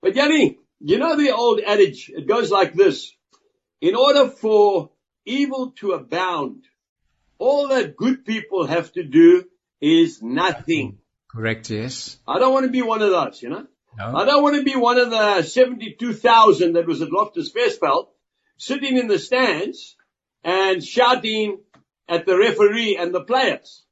But 0.00 0.14
Jannie, 0.16 0.58
you 0.80 0.98
know 0.98 1.16
the 1.16 1.30
old 1.30 1.60
adage, 1.60 2.10
it 2.12 2.26
goes 2.26 2.50
like 2.50 2.74
this. 2.74 3.12
In 3.80 3.94
order 3.94 4.28
for 4.28 4.90
evil 5.24 5.72
to 5.76 5.92
abound, 5.92 6.64
all 7.38 7.68
that 7.68 7.96
good 7.96 8.24
people 8.24 8.66
have 8.66 8.90
to 8.94 9.04
do 9.04 9.44
is 9.80 10.20
nothing. 10.20 10.98
Correct, 11.28 11.70
yes. 11.70 12.18
I 12.26 12.40
don't 12.40 12.52
want 12.52 12.66
to 12.66 12.72
be 12.72 12.82
one 12.82 13.02
of 13.02 13.10
those, 13.10 13.40
you 13.40 13.50
know. 13.50 13.66
No. 13.96 14.16
I 14.16 14.24
don't 14.24 14.42
want 14.42 14.56
to 14.56 14.62
be 14.62 14.76
one 14.76 14.98
of 14.98 15.10
the 15.10 15.42
72,000 15.42 16.74
that 16.74 16.86
was 16.86 17.02
at 17.02 17.12
Loftus 17.12 17.52
Versfeld 17.52 18.08
sitting 18.56 18.96
in 18.96 19.08
the 19.08 19.18
stands 19.18 19.96
and 20.42 20.82
shouting 20.82 21.58
at 22.08 22.26
the 22.26 22.36
referee 22.36 22.96
and 22.96 23.14
the 23.14 23.22
players. 23.22 23.84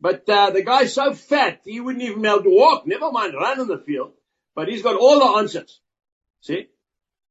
But 0.00 0.28
uh, 0.28 0.50
the 0.50 0.62
guy's 0.62 0.92
so 0.92 1.14
fat, 1.14 1.62
he 1.64 1.80
wouldn't 1.80 2.04
even 2.04 2.22
be 2.22 2.28
able 2.28 2.42
to 2.42 2.50
walk, 2.50 2.86
never 2.86 3.10
mind 3.10 3.34
run 3.34 3.60
on 3.60 3.68
the 3.68 3.78
field. 3.78 4.12
But 4.54 4.68
he's 4.68 4.82
got 4.82 4.96
all 4.96 5.18
the 5.18 5.38
answers. 5.38 5.80
See? 6.40 6.68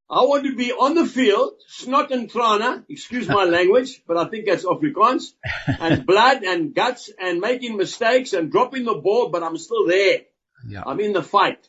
I 0.10 0.24
want 0.24 0.46
to 0.46 0.56
be 0.56 0.72
on 0.72 0.96
the 0.96 1.06
field, 1.06 1.54
snot 1.68 2.12
and 2.12 2.30
trana, 2.30 2.84
excuse 2.90 3.28
my 3.28 3.44
language, 3.58 4.04
but 4.08 4.18
I 4.18 4.26
think 4.26 4.46
that's 4.46 4.66
Afrikaans, 4.66 5.34
and 5.68 6.06
blood 6.12 6.44
and 6.44 6.76
guts 6.76 7.10
and 7.18 7.40
making 7.40 7.78
mistakes 7.78 8.34
and 8.34 8.52
dropping 8.52 8.84
the 8.86 8.96
ball, 8.96 9.30
but 9.30 9.44
I'm 9.44 9.58
still 9.58 9.88
there. 9.88 10.22
Yeah. 10.68 10.84
I'm 10.86 11.00
in 11.00 11.14
the 11.14 11.24
fight. 11.24 11.68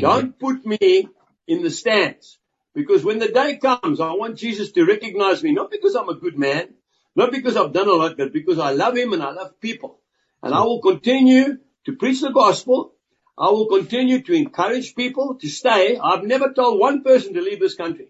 Don't 0.00 0.38
put 0.38 0.64
me 0.64 1.08
in 1.46 1.62
the 1.62 1.70
stands. 1.70 2.38
Because 2.74 3.04
when 3.04 3.18
the 3.18 3.28
day 3.28 3.56
comes, 3.56 4.00
I 4.00 4.12
want 4.12 4.38
Jesus 4.38 4.72
to 4.72 4.84
recognize 4.84 5.42
me, 5.42 5.52
not 5.52 5.70
because 5.70 5.94
I'm 5.94 6.08
a 6.08 6.14
good 6.14 6.38
man, 6.38 6.74
not 7.16 7.32
because 7.32 7.56
I've 7.56 7.72
done 7.72 7.88
a 7.88 7.92
lot, 7.92 8.16
but 8.16 8.32
because 8.32 8.58
I 8.58 8.70
love 8.72 8.96
him 8.96 9.12
and 9.12 9.22
I 9.22 9.32
love 9.32 9.60
people. 9.60 10.00
And 10.42 10.54
I 10.54 10.60
will 10.60 10.80
continue 10.80 11.58
to 11.86 11.96
preach 11.96 12.20
the 12.20 12.30
gospel. 12.30 12.94
I 13.36 13.50
will 13.50 13.66
continue 13.66 14.22
to 14.22 14.32
encourage 14.32 14.94
people 14.94 15.36
to 15.40 15.48
stay. 15.48 15.98
I've 15.98 16.24
never 16.24 16.52
told 16.52 16.78
one 16.78 17.02
person 17.02 17.34
to 17.34 17.40
leave 17.40 17.60
this 17.60 17.74
country. 17.74 18.08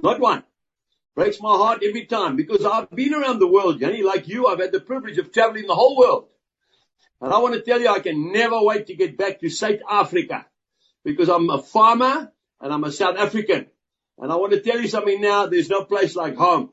Not 0.00 0.20
one. 0.20 0.44
Breaks 1.14 1.40
my 1.40 1.56
heart 1.56 1.82
every 1.84 2.06
time 2.06 2.36
because 2.36 2.64
I've 2.64 2.90
been 2.90 3.12
around 3.12 3.40
the 3.40 3.46
world, 3.46 3.80
Jenny, 3.80 4.02
like 4.02 4.28
you. 4.28 4.46
I've 4.46 4.60
had 4.60 4.72
the 4.72 4.80
privilege 4.80 5.18
of 5.18 5.32
traveling 5.32 5.66
the 5.66 5.74
whole 5.74 5.98
world. 5.98 6.28
And 7.20 7.32
I 7.32 7.38
want 7.38 7.54
to 7.54 7.60
tell 7.60 7.80
you, 7.80 7.88
I 7.88 7.98
can 7.98 8.32
never 8.32 8.62
wait 8.62 8.86
to 8.86 8.94
get 8.94 9.18
back 9.18 9.40
to 9.40 9.50
South 9.50 9.80
Africa 9.90 10.46
because 11.04 11.28
I'm 11.28 11.48
a 11.50 11.62
farmer 11.62 12.32
and 12.60 12.72
I'm 12.72 12.84
a 12.84 12.92
South 12.92 13.16
African. 13.16 13.66
And 14.18 14.32
I 14.32 14.36
want 14.36 14.52
to 14.52 14.60
tell 14.60 14.80
you 14.80 14.88
something 14.88 15.20
now. 15.20 15.46
There's 15.46 15.70
no 15.70 15.84
place 15.84 16.16
like 16.16 16.36
home, 16.36 16.70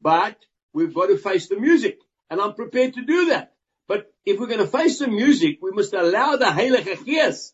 but 0.00 0.36
we've 0.72 0.94
got 0.94 1.06
to 1.06 1.18
face 1.18 1.48
the 1.48 1.58
music 1.58 1.98
and 2.28 2.40
I'm 2.40 2.54
prepared 2.54 2.94
to 2.94 3.04
do 3.04 3.26
that. 3.26 3.54
But 3.86 4.12
if 4.24 4.38
we're 4.38 4.46
going 4.46 4.60
to 4.60 4.66
face 4.66 4.98
the 4.98 5.08
music, 5.08 5.58
we 5.62 5.72
must 5.72 5.92
allow 5.94 6.36
the 6.36 6.46
Heilige 6.46 7.50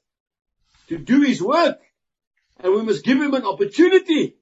to 0.89 0.99
do 0.99 1.23
his 1.23 1.43
work 1.43 1.79
and 2.61 2.75
we 2.75 2.83
must 2.83 3.05
give 3.05 3.21
him 3.21 3.35
an 3.35 3.45
opportunity 3.45 4.37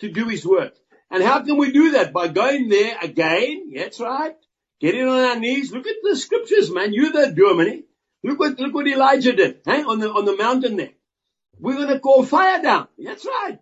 to 0.00 0.10
do 0.10 0.28
his 0.28 0.44
work. 0.44 0.74
And 1.10 1.22
how 1.22 1.42
can 1.42 1.56
we 1.56 1.72
do 1.72 1.92
that? 1.92 2.12
By 2.12 2.28
going 2.28 2.68
there 2.68 2.96
again. 3.02 3.72
That's 3.74 4.00
right. 4.00 4.36
Getting 4.80 5.06
on 5.06 5.24
our 5.24 5.38
knees. 5.38 5.72
Look 5.72 5.86
at 5.86 5.96
the 6.02 6.16
scriptures, 6.16 6.70
man. 6.70 6.92
You're 6.92 7.12
the 7.12 7.32
dominee. 7.32 7.84
Look 8.22 8.38
what, 8.38 8.58
look 8.58 8.74
what 8.74 8.86
Elijah 8.86 9.32
did, 9.32 9.60
hey, 9.64 9.82
on 9.82 9.98
the, 9.98 10.10
on 10.10 10.26
the 10.26 10.36
mountain 10.36 10.76
there. 10.76 10.92
We're 11.60 11.76
going 11.76 11.88
to 11.88 12.00
call 12.00 12.24
fire 12.24 12.62
down. 12.62 12.88
That's 12.98 13.24
right. 13.24 13.58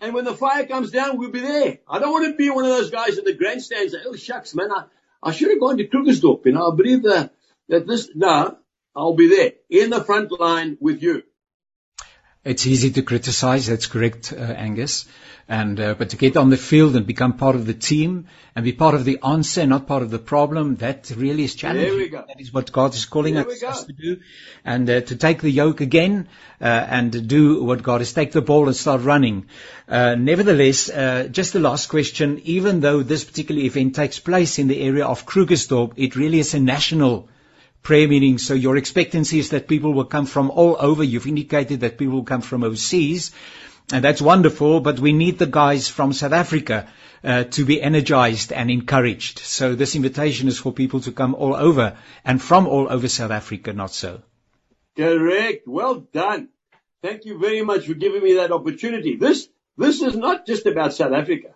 And 0.00 0.12
when 0.14 0.24
the 0.24 0.34
fire 0.34 0.66
comes 0.66 0.90
down, 0.90 1.18
we'll 1.18 1.30
be 1.30 1.40
there. 1.40 1.78
I 1.88 1.98
don't 1.98 2.12
want 2.12 2.26
to 2.26 2.36
be 2.36 2.50
one 2.50 2.64
of 2.64 2.70
those 2.70 2.90
guys 2.90 3.16
in 3.16 3.24
the 3.24 3.34
grandstands. 3.34 3.92
Say, 3.92 4.00
oh 4.04 4.16
shucks, 4.16 4.54
man, 4.54 4.70
I, 4.70 4.84
I 5.22 5.32
should 5.32 5.50
have 5.50 5.60
gone 5.60 5.78
to 5.78 5.88
Krugersdorp. 5.88 6.44
You 6.44 6.52
know, 6.52 6.70
I 6.72 6.76
believe 6.76 7.04
that, 7.04 7.32
that 7.68 7.86
this, 7.86 8.10
no, 8.14 8.58
I'll 8.94 9.14
be 9.14 9.28
there 9.28 9.52
in 9.70 9.90
the 9.90 10.04
front 10.04 10.38
line 10.38 10.76
with 10.80 11.02
you. 11.02 11.22
It's 12.44 12.66
easy 12.66 12.90
to 12.90 13.02
criticize. 13.02 13.66
That's 13.66 13.86
correct, 13.86 14.32
uh, 14.32 14.40
Angus. 14.40 15.06
And 15.48 15.78
uh, 15.78 15.94
but 15.94 16.10
to 16.10 16.16
get 16.16 16.36
on 16.36 16.48
the 16.48 16.56
field 16.56 16.96
and 16.96 17.06
become 17.06 17.34
part 17.34 17.54
of 17.54 17.66
the 17.66 17.74
team 17.74 18.28
and 18.54 18.64
be 18.64 18.72
part 18.72 18.94
of 18.94 19.04
the 19.04 19.18
answer, 19.22 19.66
not 19.66 19.86
part 19.86 20.02
of 20.02 20.10
the 20.10 20.18
problem, 20.18 20.76
that 20.76 21.10
really 21.16 21.44
is 21.44 21.54
challenging. 21.54 21.88
There 21.88 21.98
we 21.98 22.08
go. 22.08 22.24
That 22.26 22.40
is 22.40 22.52
what 22.52 22.72
God 22.72 22.94
is 22.94 23.04
calling 23.04 23.36
us, 23.36 23.62
us, 23.62 23.84
to 23.84 23.92
do, 23.92 24.20
and 24.64 24.88
uh, 24.88 25.00
to 25.02 25.16
take 25.16 25.42
the 25.42 25.50
yoke 25.50 25.82
again 25.82 26.28
uh, 26.60 26.64
and 26.64 27.28
do 27.28 27.62
what 27.62 27.82
God 27.82 28.00
is. 28.00 28.14
Take 28.14 28.32
the 28.32 28.40
ball 28.40 28.68
and 28.68 28.76
start 28.76 29.02
running. 29.02 29.46
Uh, 29.86 30.14
nevertheless, 30.14 30.88
uh, 30.88 31.28
just 31.30 31.52
the 31.52 31.60
last 31.60 31.88
question. 31.88 32.40
Even 32.44 32.80
though 32.80 33.02
this 33.02 33.24
particular 33.24 33.60
event 33.60 33.94
takes 33.94 34.18
place 34.18 34.58
in 34.58 34.68
the 34.68 34.80
area 34.80 35.04
of 35.04 35.26
Krugersdorp, 35.26 35.92
it 35.96 36.16
really 36.16 36.38
is 36.38 36.54
a 36.54 36.60
national 36.60 37.28
prayer 37.84 38.08
meeting. 38.08 38.38
So 38.38 38.54
your 38.54 38.76
expectancy 38.76 39.38
is 39.38 39.50
that 39.50 39.68
people 39.68 39.92
will 39.92 40.06
come 40.06 40.26
from 40.26 40.50
all 40.50 40.76
over. 40.80 41.04
You've 41.04 41.28
indicated 41.28 41.80
that 41.80 41.98
people 41.98 42.14
will 42.14 42.24
come 42.24 42.40
from 42.40 42.64
overseas. 42.64 43.30
And 43.92 44.02
that's 44.02 44.22
wonderful, 44.22 44.80
but 44.80 44.98
we 44.98 45.12
need 45.12 45.38
the 45.38 45.46
guys 45.46 45.88
from 45.88 46.14
South 46.14 46.32
Africa 46.32 46.88
uh, 47.22 47.44
to 47.44 47.64
be 47.66 47.80
energized 47.82 48.52
and 48.52 48.70
encouraged. 48.70 49.38
So 49.40 49.74
this 49.74 49.94
invitation 49.94 50.48
is 50.48 50.58
for 50.58 50.72
people 50.72 51.00
to 51.00 51.12
come 51.12 51.34
all 51.34 51.54
over 51.54 51.98
and 52.24 52.40
from 52.40 52.66
all 52.66 52.90
over 52.90 53.08
South 53.08 53.30
Africa, 53.30 53.74
not 53.74 53.92
so. 53.92 54.22
Correct. 54.96 55.68
Well 55.68 56.00
done. 56.00 56.48
Thank 57.02 57.26
you 57.26 57.38
very 57.38 57.62
much 57.62 57.86
for 57.86 57.94
giving 57.94 58.22
me 58.22 58.34
that 58.34 58.52
opportunity. 58.52 59.16
This, 59.16 59.48
this 59.76 60.00
is 60.00 60.16
not 60.16 60.46
just 60.46 60.64
about 60.64 60.94
South 60.94 61.12
Africa. 61.12 61.48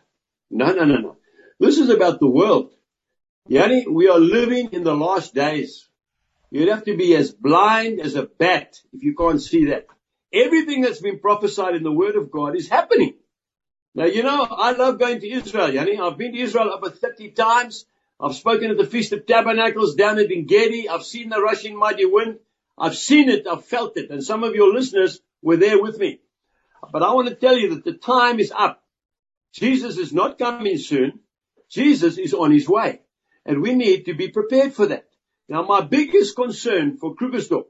No, 0.51 0.73
no, 0.73 0.85
no, 0.85 0.97
no. 0.97 1.17
This 1.59 1.79
is 1.79 1.89
about 1.89 2.21
the 2.21 2.29
world. 2.29 2.73
Jannie, 3.51 3.87
we 3.89 4.09
are 4.09 4.19
living 4.19 4.71
in 4.73 4.85
the 4.85 4.95
last 4.95 5.35
days. 5.35 5.89
You'd 6.51 6.69
have 6.69 6.85
to 6.85 6.97
be 6.97 7.15
as 7.15 7.31
blind 7.31 8.01
as 8.01 8.15
a 8.15 8.23
bat 8.25 8.81
if 8.93 9.03
you 9.03 9.15
can't 9.15 9.43
see 9.43 9.67
that. 9.67 9.87
Everything 10.33 10.81
that's 10.83 11.01
been 11.01 11.19
prophesied 11.19 11.75
in 11.75 11.83
the 11.83 11.93
Word 11.93 12.17
of 12.17 12.31
God 12.31 12.57
is 12.57 12.69
happening. 12.69 13.15
Now, 13.95 14.05
you 14.05 14.23
know, 14.23 14.47
I 14.49 14.73
love 14.73 14.99
going 14.99 15.21
to 15.21 15.31
Israel, 15.31 15.73
Jannie. 15.73 15.99
I've 15.99 16.19
been 16.19 16.33
to 16.33 16.39
Israel 16.39 16.73
over 16.73 16.91
30 16.91 17.31
times. 17.31 17.85
I've 18.21 18.35
spoken 18.35 18.71
at 18.71 18.77
the 18.77 18.87
Feast 18.87 19.13
of 19.13 19.27
Tabernacles 19.27 19.95
down 19.95 20.19
at 20.19 20.31
Engedi. 20.31 20.89
I've 20.89 21.05
seen 21.05 21.29
the 21.29 21.41
rushing 21.41 21.77
mighty 21.77 22.05
wind. 22.05 22.39
I've 22.77 22.97
seen 22.97 23.29
it. 23.29 23.47
I've 23.47 23.65
felt 23.65 23.97
it. 23.97 24.11
And 24.11 24.23
some 24.23 24.45
of 24.45 24.55
your 24.55 24.73
listeners 24.73 25.21
were 25.43 25.57
there 25.57 25.81
with 25.81 25.99
me. 25.99 26.21
But 26.93 27.03
I 27.03 27.13
want 27.13 27.29
to 27.29 27.35
tell 27.35 27.57
you 27.57 27.75
that 27.75 27.85
the 27.85 27.95
time 27.95 28.39
is 28.41 28.53
up. 28.57 28.83
Jesus 29.53 29.99
is 29.99 30.13
not 30.13 30.39
coming 30.39 30.79
soon. 30.79 31.21
Jesus 31.69 32.19
is 32.19 32.35
on 32.35 32.53
his 32.53 32.69
way. 32.69 33.01
And 33.45 33.63
we 33.63 33.75
need 33.75 34.05
to 34.07 34.15
be 34.15 34.29
prepared 34.29 34.75
for 34.75 34.87
that. 34.87 35.08
Now, 35.49 35.63
my 35.63 35.81
biggest 35.81 36.37
concern 36.37 36.99
for 36.99 37.15
Krugersdorp 37.15 37.67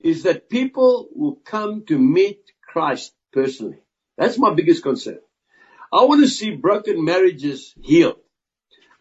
is 0.00 0.24
that 0.24 0.48
people 0.48 1.08
will 1.14 1.36
come 1.44 1.84
to 1.86 1.98
meet 1.98 2.40
Christ 2.66 3.14
personally. 3.32 3.78
That's 4.16 4.38
my 4.38 4.54
biggest 4.54 4.82
concern. 4.82 5.18
I 5.92 6.04
want 6.04 6.22
to 6.22 6.28
see 6.28 6.50
broken 6.50 7.04
marriages 7.04 7.74
healed. 7.82 8.16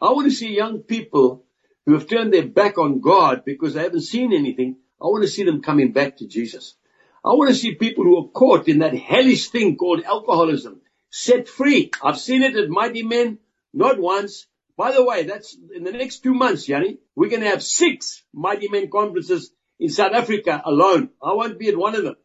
I 0.02 0.12
want 0.12 0.30
to 0.30 0.36
see 0.36 0.56
young 0.56 0.80
people 0.80 1.46
who 1.86 1.94
have 1.94 2.08
turned 2.08 2.34
their 2.34 2.48
back 2.48 2.78
on 2.78 3.02
God 3.02 3.44
because 3.46 3.74
they 3.74 3.84
haven't 3.84 4.02
seen 4.02 4.34
anything. 4.34 4.78
I 5.02 5.06
want 5.06 5.24
to 5.24 5.30
see 5.30 5.44
them 5.44 5.62
coming 5.62 5.92
back 5.92 6.18
to 6.18 6.28
Jesus. 6.28 6.76
I 7.24 7.30
want 7.30 7.50
to 7.50 7.56
see 7.56 7.76
people 7.76 8.06
who 8.06 8.18
are 8.18 8.30
caught 8.30 8.68
in 8.68 8.80
that 8.80 8.96
hellish 8.96 9.50
thing 9.50 9.76
called 9.76 10.04
alcoholism 10.04 10.82
set 11.10 11.48
free. 11.48 11.92
I've 12.04 12.20
seen 12.20 12.44
it 12.44 12.56
at 12.56 12.70
Mighty 12.70 13.04
Men, 13.04 13.40
not 13.74 14.00
once. 14.00 14.48
By 14.80 14.94
the 14.94 15.04
way, 15.04 15.24
that's 15.24 15.58
in 15.76 15.84
the 15.84 15.92
next 15.92 16.24
two 16.24 16.34
months, 16.34 16.66
Jannie. 16.66 17.00
We're 17.14 17.28
going 17.28 17.42
to 17.42 17.50
have 17.50 17.62
six 17.62 18.24
Mighty 18.34 18.70
Men 18.70 18.90
conferences 18.90 19.52
in 19.78 19.90
South 19.90 20.14
Africa 20.14 20.62
alone. 20.64 21.10
I 21.22 21.34
won't 21.34 21.60
be 21.60 21.68
at 21.68 21.76
one 21.76 21.96
of 21.96 22.06
them. 22.06 22.16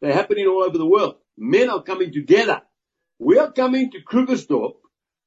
They're 0.00 0.12
happening 0.12 0.46
all 0.46 0.62
over 0.62 0.78
the 0.78 0.86
world. 0.86 1.16
Men 1.36 1.68
are 1.68 1.82
coming 1.82 2.12
together. 2.12 2.62
We 3.18 3.38
are 3.38 3.50
coming 3.50 3.90
to 3.90 3.98
Krugersdorp 4.02 4.74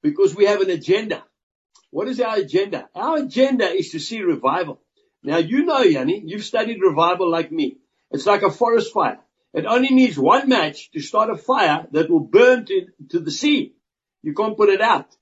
because 0.01 0.33
we 0.33 0.45
have 0.45 0.61
an 0.61 0.69
agenda. 0.69 1.21
What 1.91 2.07
is 2.07 2.21
our 2.21 2.37
agenda? 2.37 2.87
Our 2.95 3.17
agenda 3.25 3.65
is 3.65 3.91
to 3.91 3.99
see 3.99 4.21
revival. 4.21 4.79
Now 5.21 5.39
you 5.39 5.65
know, 5.65 5.83
Jannie, 5.83 6.23
you've 6.25 6.45
studied 6.45 6.79
revival 6.81 7.29
like 7.29 7.51
me. 7.51 7.79
It's 8.09 8.25
like 8.25 8.43
a 8.43 8.51
forest 8.51 8.93
fire. 8.93 9.19
It 9.53 9.65
only 9.65 9.89
needs 9.89 10.17
one 10.17 10.47
match 10.47 10.91
to 10.91 11.01
start 11.01 11.29
a 11.29 11.35
fire 11.35 11.87
that 11.91 12.09
will 12.09 12.21
burn 12.21 12.63
to, 12.67 12.85
to 13.09 13.19
the 13.19 13.31
sea. 13.31 13.75
You 14.23 14.33
can't 14.33 14.55
put 14.55 14.69
it 14.69 14.79
out. 14.79 15.13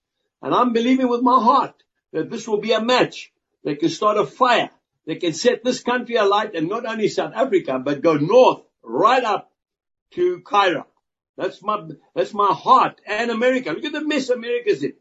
And 0.42 0.54
I'm 0.54 0.74
believing 0.74 1.10
with 1.10 1.22
my 1.22 1.42
heart 1.42 1.76
that 2.14 2.30
this 2.30 2.48
will 2.48 2.62
be 2.62 2.74
a 2.74 2.82
match 2.82 3.32
that 3.64 3.80
can 3.80 3.90
start 3.90 4.18
a 4.18 4.26
fire 4.26 4.70
they 5.08 5.16
can 5.16 5.34
set 5.34 5.64
this 5.64 5.82
country 5.82 6.18
alight 6.18 6.54
and 6.54 6.68
not 6.68 6.86
only 6.86 7.08
South 7.08 7.32
Africa, 7.34 7.80
but 7.80 8.02
go 8.02 8.16
north 8.16 8.64
right 8.84 9.24
up 9.24 9.50
to 10.12 10.42
Cairo. 10.42 10.86
That's 11.38 11.64
my, 11.64 11.82
that's 12.14 12.34
my 12.34 12.52
heart 12.52 13.00
and 13.08 13.32
America. 13.32 13.72
Look 13.72 13.86
at 13.86 13.94
the 13.94 14.06
mess 14.06 14.30
America's 14.30 14.84
in. 14.84 14.94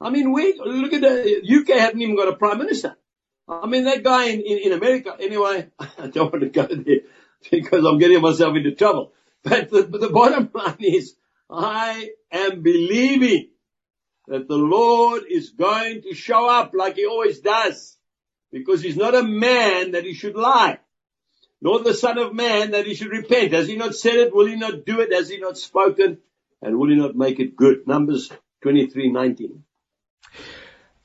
I 0.00 0.10
mean, 0.10 0.32
we, 0.32 0.54
look 0.58 0.92
at 0.92 1.02
the 1.02 1.40
UK 1.48 1.78
haven't 1.78 2.02
even 2.02 2.16
got 2.16 2.28
a 2.28 2.36
prime 2.36 2.58
minister. 2.58 2.96
I 3.48 3.66
mean, 3.66 3.84
that 3.84 4.02
guy 4.02 4.24
in, 4.30 4.40
in, 4.40 4.58
in 4.58 4.72
America, 4.72 5.16
anyway, 5.20 5.68
I 5.78 6.08
don't 6.08 6.32
want 6.32 6.42
to 6.42 6.50
go 6.50 6.66
there 6.66 7.02
because 7.48 7.84
I'm 7.84 7.98
getting 7.98 8.20
myself 8.20 8.56
into 8.56 8.74
trouble. 8.74 9.12
But 9.44 9.70
the, 9.70 9.84
but 9.84 10.00
the 10.00 10.08
bottom 10.08 10.50
line 10.52 10.76
is, 10.80 11.14
I 11.48 12.10
am 12.32 12.62
believing 12.62 13.50
that 14.28 14.48
the 14.48 14.56
Lord 14.56 15.24
is 15.28 15.50
going 15.50 16.02
to 16.02 16.14
show 16.14 16.48
up 16.48 16.72
like 16.74 16.96
he 16.96 17.06
always 17.06 17.40
does 17.40 17.96
because 18.52 18.82
he's 18.82 18.96
not 18.96 19.14
a 19.14 19.22
man 19.22 19.92
that 19.92 20.04
he 20.04 20.14
should 20.14 20.36
lie, 20.36 20.78
nor 21.60 21.80
the 21.80 21.94
son 21.94 22.18
of 22.18 22.34
man 22.34 22.70
that 22.70 22.86
he 22.86 22.94
should 22.94 23.10
repent. 23.10 23.52
Has 23.52 23.68
he 23.68 23.76
not 23.76 23.94
said 23.94 24.14
it? 24.14 24.34
Will 24.34 24.46
he 24.46 24.56
not 24.56 24.86
do 24.86 25.00
it? 25.00 25.12
Has 25.12 25.28
he 25.28 25.38
not 25.38 25.58
spoken? 25.58 26.18
And 26.62 26.78
will 26.78 26.88
he 26.88 26.96
not 26.96 27.16
make 27.16 27.40
it 27.40 27.56
good? 27.56 27.86
Numbers 27.86 28.30
23:19. 28.64 29.62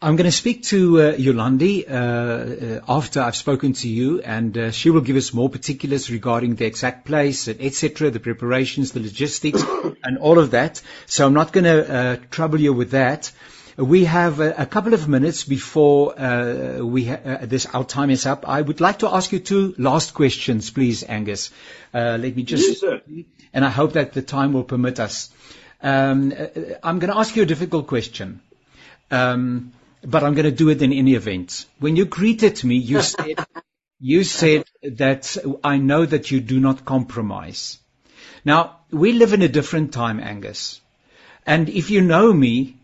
I'm 0.01 0.15
going 0.15 0.29
to 0.29 0.31
speak 0.31 0.63
to 0.63 1.01
uh, 1.01 1.13
Yolandi 1.15 1.83
uh, 1.85 1.93
uh, 1.93 2.81
after 2.87 3.19
I've 3.19 3.35
spoken 3.35 3.73
to 3.73 3.89
you, 3.89 4.21
and 4.21 4.57
uh, 4.57 4.71
she 4.71 4.91
will 4.91 5.01
give 5.01 5.17
us 5.17 5.33
more 5.33 5.49
particulars 5.49 6.09
regarding 6.09 6.55
the 6.55 6.63
exact 6.65 7.05
place, 7.05 7.49
etc., 7.49 8.09
the 8.09 8.21
preparations, 8.21 8.93
the 8.93 9.01
logistics, 9.01 9.61
and 10.03 10.17
all 10.19 10.39
of 10.39 10.51
that. 10.51 10.81
So 11.05 11.25
I'm 11.25 11.33
not 11.33 11.51
going 11.51 11.65
to 11.65 11.93
uh, 11.93 12.17
trouble 12.31 12.61
you 12.61 12.71
with 12.71 12.91
that. 12.91 13.29
We 13.75 14.05
have 14.05 14.39
a, 14.39 14.53
a 14.59 14.65
couple 14.65 14.93
of 14.93 15.09
minutes 15.09 15.43
before 15.43 16.17
uh, 16.17 16.77
we 16.77 17.03
ha- 17.03 17.19
uh, 17.25 17.45
this 17.45 17.65
our 17.65 17.83
time 17.83 18.09
is 18.09 18.25
up. 18.25 18.47
I 18.47 18.61
would 18.61 18.79
like 18.79 18.99
to 18.99 19.09
ask 19.13 19.33
you 19.33 19.39
two 19.39 19.75
last 19.77 20.13
questions, 20.13 20.69
please, 20.69 21.03
Angus. 21.03 21.51
Uh, 21.93 22.17
let 22.21 22.37
me 22.37 22.43
just, 22.43 22.83
yes, 22.83 23.25
and 23.53 23.65
I 23.65 23.69
hope 23.69 23.93
that 23.93 24.13
the 24.13 24.21
time 24.21 24.53
will 24.53 24.63
permit 24.63 25.01
us. 25.01 25.29
Um, 25.83 26.31
uh, 26.31 26.47
I'm 26.83 26.99
going 26.99 27.11
to 27.11 27.17
ask 27.17 27.35
you 27.35 27.43
a 27.43 27.45
difficult 27.45 27.87
question. 27.87 28.39
Um, 29.11 29.73
but 30.03 30.23
I'm 30.23 30.33
going 30.33 30.45
to 30.45 30.51
do 30.51 30.69
it 30.69 30.81
in 30.81 30.93
any 30.93 31.15
event. 31.15 31.65
When 31.79 31.95
you 31.95 32.05
greeted 32.05 32.63
me, 32.63 32.75
you 32.75 33.01
said, 33.13 33.45
you 33.99 34.23
said 34.23 34.65
that 34.83 35.37
I 35.63 35.77
know 35.77 36.05
that 36.05 36.31
you 36.31 36.39
do 36.39 36.59
not 36.59 36.85
compromise. 36.85 37.79
Now, 38.45 38.79
we 38.91 39.11
live 39.11 39.33
in 39.33 39.41
a 39.41 39.47
different 39.47 39.93
time, 39.93 40.19
Angus. 40.19 40.81
And 41.45 41.69
if 41.69 41.89
you 41.89 42.01
know 42.01 42.31
me, 42.31 42.77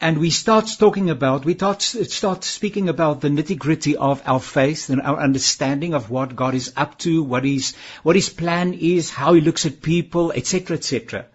and 0.00 0.18
we 0.18 0.28
start 0.30 0.68
talking 0.78 1.08
about, 1.08 1.44
we 1.44 1.54
start, 1.54 1.80
start 1.80 2.44
speaking 2.44 2.88
about 2.90 3.22
the 3.22 3.28
nitty 3.28 3.58
gritty 3.58 3.96
of 3.96 4.22
our 4.26 4.40
faith 4.40 4.90
and 4.90 5.00
our 5.00 5.18
understanding 5.18 5.94
of 5.94 6.10
what 6.10 6.36
God 6.36 6.54
is 6.54 6.72
up 6.76 6.98
to, 6.98 7.22
what 7.22 7.44
his, 7.44 7.74
what 8.02 8.16
his 8.16 8.28
plan 8.28 8.74
is, 8.74 9.10
how 9.10 9.32
he 9.32 9.40
looks 9.40 9.64
at 9.64 9.80
people, 9.80 10.32
etc., 10.32 10.76
etc. 10.76 11.26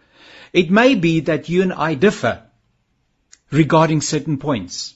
It 0.53 0.69
may 0.69 0.93
be 0.95 1.21
that 1.21 1.49
you 1.49 1.63
and 1.63 1.73
I 1.73 1.95
differ 1.95 2.43
regarding 3.49 4.01
certain 4.01 4.37
points. 4.37 4.95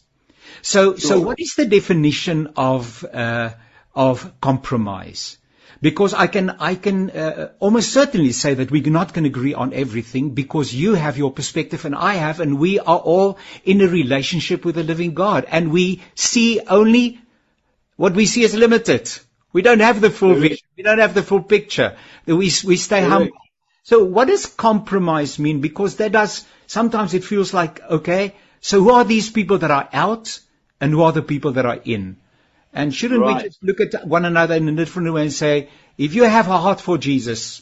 So, 0.61 0.95
sure. 0.95 0.99
so 0.99 1.19
what 1.19 1.39
is 1.39 1.55
the 1.55 1.65
definition 1.65 2.53
of, 2.55 3.03
uh, 3.03 3.51
of 3.95 4.39
compromise. 4.41 5.37
Because 5.81 6.13
I 6.13 6.27
can, 6.27 6.49
I 6.49 6.75
can 6.75 7.09
uh, 7.11 7.51
almost 7.59 7.91
certainly 7.91 8.31
say 8.31 8.53
that 8.55 8.71
we're 8.71 8.89
not 8.89 9.13
going 9.13 9.23
to 9.23 9.29
agree 9.29 9.53
on 9.53 9.73
everything 9.73 10.31
because 10.31 10.73
you 10.73 10.93
have 10.93 11.17
your 11.17 11.31
perspective 11.31 11.85
and 11.85 11.95
I 11.95 12.13
have, 12.15 12.39
and 12.39 12.59
we 12.59 12.79
are 12.79 12.97
all 12.97 13.37
in 13.63 13.81
a 13.81 13.87
relationship 13.87 14.65
with 14.65 14.75
the 14.75 14.83
living 14.83 15.13
God. 15.13 15.45
And 15.47 15.71
we 15.71 16.01
see 16.15 16.61
only 16.61 17.19
what 17.97 18.13
we 18.13 18.25
see 18.25 18.43
is 18.43 18.55
limited. 18.55 19.11
We 19.53 19.61
don't 19.61 19.81
have 19.81 20.01
the 20.01 20.09
full 20.09 20.35
vision. 20.35 20.67
We 20.75 20.83
don't 20.83 20.99
have 20.99 21.13
the 21.13 21.23
full 21.23 21.43
picture. 21.43 21.97
We, 22.25 22.35
we 22.35 22.75
stay 22.77 23.01
humble. 23.01 23.37
So 23.83 24.03
what 24.03 24.27
does 24.27 24.47
compromise 24.47 25.37
mean? 25.37 25.61
Because 25.61 25.97
that 25.97 26.11
does, 26.11 26.45
sometimes 26.67 27.13
it 27.13 27.23
feels 27.23 27.53
like, 27.53 27.81
okay, 27.81 28.33
so 28.59 28.81
who 28.81 28.91
are 28.91 29.03
these 29.03 29.29
people 29.29 29.59
that 29.59 29.71
are 29.71 29.87
out 29.93 30.39
and 30.79 30.91
who 30.91 31.01
are 31.01 31.11
the 31.11 31.21
people 31.21 31.53
that 31.53 31.65
are 31.65 31.79
in? 31.83 32.17
And 32.73 32.93
shouldn't 32.93 33.21
right. 33.21 33.37
we 33.37 33.49
just 33.49 33.63
look 33.63 33.79
at 33.79 34.05
one 34.05 34.25
another 34.25 34.55
in 34.55 34.67
a 34.67 34.73
different 34.73 35.13
way 35.13 35.23
and 35.23 35.33
say, 35.33 35.69
if 35.97 36.13
you 36.13 36.23
have 36.23 36.47
a 36.47 36.57
heart 36.57 36.81
for 36.81 36.97
Jesus, 36.97 37.61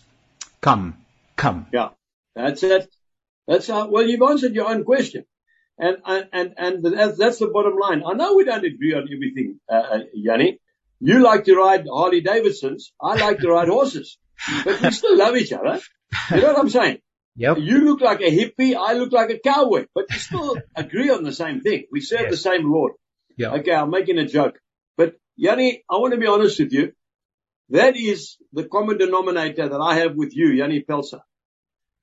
come, 0.59 0.97
come. 1.35 1.67
Yeah, 1.71 1.89
that's 2.35 2.63
it. 2.63 2.89
That's 3.47 3.67
how, 3.67 3.89
well, 3.89 4.07
you've 4.07 4.21
answered 4.21 4.55
your 4.55 4.69
own 4.69 4.83
question. 4.83 5.25
And, 5.77 5.97
and, 6.05 6.53
and 6.57 6.83
that's, 6.83 7.17
that's 7.17 7.39
the 7.39 7.47
bottom 7.47 7.77
line. 7.77 8.03
I 8.05 8.13
know 8.13 8.35
we 8.35 8.45
don't 8.45 8.63
agree 8.63 8.93
on 8.93 9.03
everything, 9.03 9.59
uh, 9.69 9.73
uh, 9.73 9.99
Jannie. 10.23 10.59
You 10.99 11.19
like 11.19 11.43
to 11.45 11.55
ride 11.55 11.85
Harley 11.91 12.21
Davidsons. 12.21 12.93
I 13.01 13.15
like 13.15 13.39
to 13.39 13.49
ride 13.49 13.67
horses. 13.67 14.17
But 14.63 14.81
we 14.81 14.91
still 14.91 15.17
love 15.17 15.35
each 15.35 15.51
other. 15.51 15.81
You 16.31 16.41
know 16.41 16.53
what 16.53 16.59
I'm 16.59 16.69
saying? 16.69 16.99
Yep. 17.35 17.57
You 17.59 17.79
look 17.85 18.01
like 18.01 18.21
a 18.21 18.31
hippie. 18.31 18.75
I 18.75 18.93
look 18.93 19.11
like 19.11 19.29
a 19.29 19.39
cowboy. 19.39 19.87
But 19.93 20.05
we 20.09 20.17
still 20.17 20.57
agree 20.75 21.09
on 21.09 21.23
the 21.23 21.33
same 21.33 21.61
thing. 21.61 21.85
We 21.91 22.01
serve 22.01 22.21
yes. 22.21 22.31
the 22.31 22.37
same 22.37 22.71
Lord. 22.71 22.93
Yeah. 23.37 23.53
Okay, 23.53 23.73
I'm 23.73 23.89
making 23.89 24.17
a 24.19 24.27
joke. 24.27 24.59
But 24.97 25.15
Jannie, 25.39 25.83
I 25.89 25.97
want 25.97 26.13
to 26.13 26.19
be 26.19 26.27
honest 26.27 26.59
with 26.59 26.71
you. 26.71 26.93
That 27.69 27.95
is 27.95 28.37
the 28.51 28.65
common 28.65 28.97
denominator 28.97 29.67
that 29.69 29.79
I 29.79 29.95
have 29.95 30.15
with 30.15 30.35
you, 30.35 30.57
Jannie 30.57 30.83
Pelser. 30.87 31.21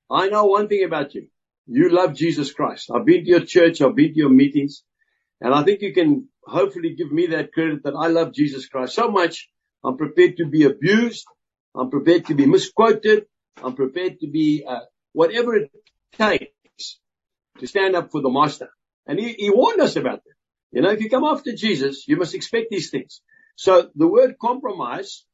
I 0.09 0.27
know 0.27 0.45
one 0.45 0.67
thing 0.67 0.83
about 0.83 1.13
you. 1.15 1.27
You 1.67 1.89
love 1.89 2.13
Jesus 2.15 2.51
Christ. 2.51 2.91
I've 2.93 3.05
been 3.05 3.23
to 3.23 3.29
your 3.29 3.45
church. 3.45 3.81
I've 3.81 3.95
been 3.95 4.13
to 4.13 4.19
your 4.19 4.29
meetings. 4.29 4.83
And 5.39 5.53
I 5.53 5.63
think 5.63 5.81
you 5.81 5.93
can 5.93 6.27
hopefully 6.43 6.95
give 6.95 7.11
me 7.11 7.27
that 7.27 7.53
credit 7.53 7.83
that 7.83 7.95
I 7.95 8.07
love 8.07 8.33
Jesus 8.33 8.67
Christ 8.67 8.95
so 8.95 9.09
much. 9.09 9.49
I'm 9.83 9.97
prepared 9.97 10.37
to 10.37 10.45
be 10.45 10.65
abused. 10.65 11.25
I'm 11.73 11.89
prepared 11.89 12.25
to 12.25 12.35
be 12.35 12.45
misquoted. 12.45 13.25
I'm 13.63 13.75
prepared 13.75 14.19
to 14.19 14.27
be, 14.27 14.65
uh, 14.67 14.81
whatever 15.13 15.55
it 15.55 15.71
takes 16.17 16.99
to 17.59 17.67
stand 17.67 17.95
up 17.95 18.11
for 18.11 18.21
the 18.21 18.29
master. 18.29 18.69
And 19.07 19.19
he, 19.19 19.33
he 19.33 19.49
warned 19.49 19.81
us 19.81 19.95
about 19.95 20.23
that. 20.23 20.33
You 20.71 20.81
know, 20.81 20.91
if 20.91 21.01
you 21.01 21.09
come 21.09 21.23
after 21.23 21.53
Jesus, 21.53 22.07
you 22.07 22.17
must 22.17 22.33
expect 22.33 22.67
these 22.69 22.89
things. 22.89 23.21
So 23.55 23.89
the 23.95 24.07
word 24.07 24.35
compromise 24.41 25.25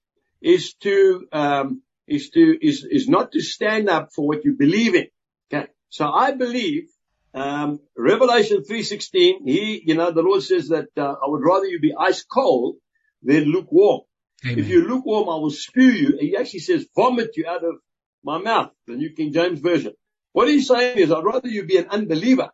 is 0.42 0.74
to, 0.82 1.28
um, 1.32 1.82
is 2.08 2.30
to, 2.32 2.58
is, 2.62 2.86
is 2.90 3.08
not 3.08 3.32
to 3.34 3.42
stand 3.42 3.90
up 3.90 4.10
for 4.16 4.28
what 4.28 4.44
you 4.44 4.56
believe 4.58 4.96
in. 4.96 5.08
Okay. 5.54 5.68
So 5.90 6.10
I 6.10 6.32
believe, 6.32 6.90
um, 7.34 7.80
Revelation 7.96 8.64
3.16, 8.70 9.46
he, 9.46 9.84
you 9.86 9.96
know, 9.96 10.12
the 10.12 10.22
Lord 10.22 10.42
says 10.44 10.70
that, 10.70 10.88
uh, 10.98 11.14
I 11.24 11.28
would 11.28 11.44
rather 11.44 11.68
you 11.68 11.80
be 11.80 11.94
ice 11.98 12.24
cold 12.24 12.78
than 13.22 13.46
lukewarm. 13.46 14.02
Amen. 14.46 14.60
If 14.60 14.68
you're 14.68 14.88
lukewarm, 14.88 15.30
I 15.30 15.36
will 15.36 15.52
spew 15.52 15.90
you. 15.90 16.18
He 16.20 16.36
actually 16.36 16.62
says 16.62 16.88
vomit 16.96 17.38
you 17.38 17.48
out 17.48 17.64
of 17.64 17.76
my 18.24 18.38
mouth, 18.40 18.72
the 18.88 18.96
New 18.96 19.12
King 19.12 19.34
James 19.34 19.60
Version. 19.60 19.94
What 20.34 20.48
he's 20.48 20.68
saying 20.68 20.98
is 20.98 21.12
I'd 21.12 21.24
rather 21.24 21.48
you 21.48 21.66
be 21.66 21.78
an 21.78 21.88
unbeliever 21.90 22.50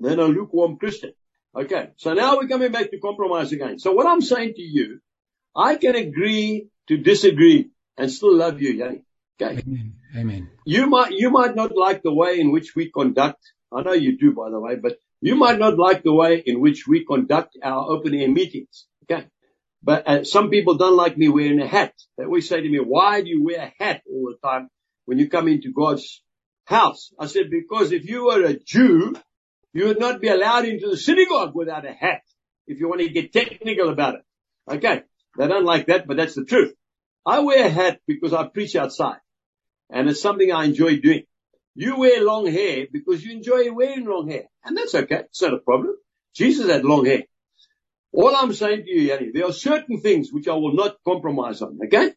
than 0.00 0.20
a 0.20 0.24
lukewarm 0.24 0.78
Christian. 0.78 1.12
Okay, 1.56 1.90
so 1.96 2.14
now 2.14 2.36
we're 2.36 2.48
coming 2.48 2.72
back 2.72 2.90
to 2.90 2.98
compromise 2.98 3.52
again. 3.52 3.78
So 3.78 3.92
what 3.92 4.06
I'm 4.06 4.20
saying 4.20 4.54
to 4.54 4.62
you, 4.62 5.00
I 5.56 5.76
can 5.76 5.96
agree 5.96 6.68
to 6.88 6.96
disagree 6.96 7.70
and 7.96 8.10
still 8.10 8.36
love 8.36 8.60
you, 8.60 8.78
Jannie. 8.78 9.02
Okay. 9.40 9.60
Amen. 9.60 9.94
Amen. 10.16 10.50
You 10.64 10.86
might, 10.86 11.12
you 11.12 11.30
might 11.30 11.54
not 11.54 11.76
like 11.76 12.02
the 12.02 12.12
way 12.12 12.40
in 12.40 12.50
which 12.50 12.74
we 12.74 12.90
conduct. 12.90 13.40
I 13.72 13.82
know 13.82 13.92
you 13.92 14.18
do, 14.18 14.32
by 14.32 14.50
the 14.50 14.60
way, 14.60 14.76
but 14.76 14.98
you 15.20 15.34
might 15.34 15.58
not 15.58 15.78
like 15.78 16.02
the 16.02 16.12
way 16.12 16.42
in 16.44 16.60
which 16.60 16.86
we 16.86 17.04
conduct 17.04 17.56
our 17.62 17.90
open 17.90 18.14
air 18.14 18.28
meetings. 18.28 18.86
Okay. 19.04 19.26
But 19.82 20.08
uh, 20.08 20.24
some 20.24 20.50
people 20.50 20.76
don't 20.76 20.96
like 20.96 21.16
me 21.16 21.28
wearing 21.28 21.60
a 21.60 21.66
hat. 21.66 21.94
They 22.16 22.24
always 22.24 22.48
say 22.48 22.60
to 22.60 22.68
me, 22.68 22.78
why 22.78 23.22
do 23.22 23.28
you 23.28 23.44
wear 23.44 23.60
a 23.60 23.82
hat 23.82 24.02
all 24.10 24.32
the 24.32 24.48
time 24.48 24.68
when 25.06 25.18
you 25.18 25.28
come 25.28 25.48
into 25.48 25.72
God's 25.72 26.22
house? 26.64 27.12
I 27.18 27.26
said, 27.26 27.50
because 27.50 27.92
if 27.92 28.08
you 28.08 28.26
were 28.26 28.44
a 28.44 28.58
Jew, 28.58 29.14
you 29.72 29.86
would 29.86 30.00
not 30.00 30.20
be 30.20 30.28
allowed 30.28 30.64
into 30.64 30.88
the 30.88 30.96
synagogue 30.96 31.54
without 31.54 31.86
a 31.86 31.92
hat, 31.92 32.22
if 32.66 32.80
you 32.80 32.88
want 32.88 33.00
to 33.00 33.08
get 33.08 33.32
technical 33.32 33.90
about 33.90 34.16
it. 34.16 34.22
Okay. 34.70 35.02
They 35.36 35.46
don't 35.46 35.64
like 35.64 35.86
that, 35.86 36.06
but 36.06 36.16
that's 36.16 36.34
the 36.34 36.44
truth. 36.44 36.74
I 37.24 37.40
wear 37.40 37.66
a 37.66 37.70
hat 37.70 38.00
because 38.06 38.32
I 38.32 38.46
preach 38.48 38.74
outside. 38.76 39.18
And 39.90 40.08
it's 40.08 40.20
something 40.20 40.50
I 40.50 40.64
enjoy 40.64 40.98
doing. 40.98 41.24
You 41.74 41.98
wear 41.98 42.24
long 42.24 42.46
hair 42.46 42.86
because 42.90 43.24
you 43.24 43.32
enjoy 43.32 43.72
wearing 43.72 44.04
long 44.04 44.28
hair. 44.28 44.44
And 44.64 44.76
that's 44.76 44.94
okay. 44.94 45.22
It's 45.26 45.42
not 45.42 45.54
a 45.54 45.58
problem. 45.58 45.94
Jesus 46.34 46.68
had 46.68 46.84
long 46.84 47.06
hair. 47.06 47.24
All 48.12 48.34
I'm 48.34 48.52
saying 48.52 48.84
to 48.84 48.90
you, 48.90 49.08
Jannie, 49.08 49.30
there 49.32 49.46
are 49.46 49.52
certain 49.52 50.00
things 50.00 50.30
which 50.32 50.48
I 50.48 50.54
will 50.54 50.74
not 50.74 50.96
compromise 51.06 51.62
on, 51.62 51.78
okay? 51.84 52.12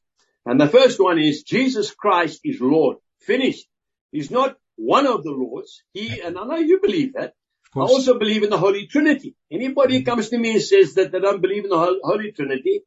And 0.45 0.59
the 0.59 0.67
first 0.67 0.99
one 0.99 1.19
is 1.19 1.43
Jesus 1.43 1.91
Christ 1.91 2.39
is 2.43 2.59
Lord. 2.59 2.97
Finished. 3.19 3.67
He's 4.11 4.31
not 4.31 4.55
one 4.77 5.05
of 5.05 5.23
the 5.23 5.31
Lords. 5.31 5.83
He, 5.93 6.21
and 6.21 6.37
I 6.37 6.45
know 6.45 6.55
you 6.55 6.79
believe 6.81 7.13
that. 7.13 7.33
I 7.75 7.79
also 7.79 8.19
believe 8.19 8.43
in 8.43 8.49
the 8.49 8.57
Holy 8.57 8.87
Trinity. 8.87 9.35
Anybody 9.49 9.95
who 9.95 9.99
mm-hmm. 10.01 10.09
comes 10.09 10.29
to 10.29 10.37
me 10.37 10.53
and 10.53 10.61
says 10.61 10.95
that 10.95 11.11
they 11.11 11.19
don't 11.19 11.41
believe 11.41 11.63
in 11.63 11.69
the 11.69 11.99
Holy 12.03 12.31
Trinity, 12.33 12.81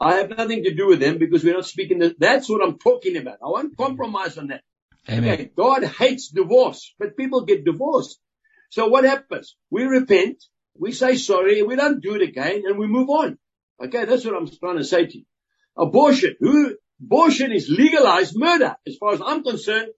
I 0.00 0.14
have 0.14 0.30
nothing 0.30 0.64
to 0.64 0.74
do 0.74 0.88
with 0.88 1.00
them 1.00 1.18
because 1.18 1.44
we're 1.44 1.54
not 1.54 1.66
speaking. 1.66 1.98
The, 1.98 2.14
that's 2.18 2.48
what 2.48 2.62
I'm 2.62 2.78
talking 2.78 3.16
about. 3.16 3.38
I 3.42 3.48
won't 3.48 3.72
mm-hmm. 3.72 3.82
compromise 3.82 4.38
on 4.38 4.48
that. 4.48 4.62
Amen. 5.08 5.34
Okay, 5.34 5.50
God 5.56 5.84
hates 5.84 6.28
divorce, 6.28 6.94
but 6.98 7.16
people 7.16 7.44
get 7.44 7.64
divorced. 7.64 8.18
So 8.70 8.86
what 8.86 9.04
happens? 9.04 9.56
We 9.70 9.84
repent, 9.84 10.42
we 10.78 10.92
say 10.92 11.16
sorry, 11.16 11.62
we 11.62 11.76
don't 11.76 12.02
do 12.02 12.14
it 12.14 12.22
again, 12.22 12.62
and 12.66 12.78
we 12.78 12.86
move 12.86 13.10
on. 13.10 13.38
Okay, 13.84 14.04
that's 14.04 14.24
what 14.24 14.34
I'm 14.34 14.48
trying 14.48 14.78
to 14.78 14.84
say 14.84 15.06
to 15.06 15.18
you. 15.18 15.24
Abortion. 15.76 16.36
Who, 16.40 16.76
abortion 17.02 17.52
is 17.52 17.68
legalized 17.68 18.34
murder, 18.36 18.76
as 18.86 18.96
far 18.96 19.12
as 19.12 19.20
I'm 19.24 19.42
concerned. 19.42 19.88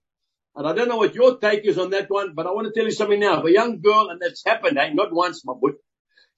And 0.55 0.67
I 0.67 0.73
don't 0.73 0.87
know 0.87 0.97
what 0.97 1.15
your 1.15 1.37
take 1.37 1.65
is 1.65 1.77
on 1.77 1.89
that 1.89 2.09
one, 2.09 2.33
but 2.33 2.47
I 2.47 2.51
want 2.51 2.67
to 2.67 2.73
tell 2.73 2.85
you 2.85 2.91
something 2.91 3.19
now. 3.19 3.39
If 3.39 3.45
a 3.45 3.51
young 3.51 3.81
girl, 3.81 4.09
and 4.09 4.21
that's 4.21 4.43
happened, 4.45 4.77
eh, 4.77 4.91
not 4.93 5.13
once, 5.13 5.43
my 5.45 5.53
boy, 5.53 5.71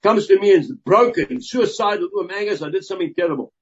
comes 0.02 0.26
to 0.26 0.38
me 0.38 0.54
and 0.54 0.64
is 0.64 0.72
broken, 0.72 1.40
suicidal, 1.40 2.08
oh, 2.14 2.28
Angus, 2.28 2.62
I 2.62 2.70
did 2.70 2.84
something 2.84 3.14
terrible. 3.16 3.52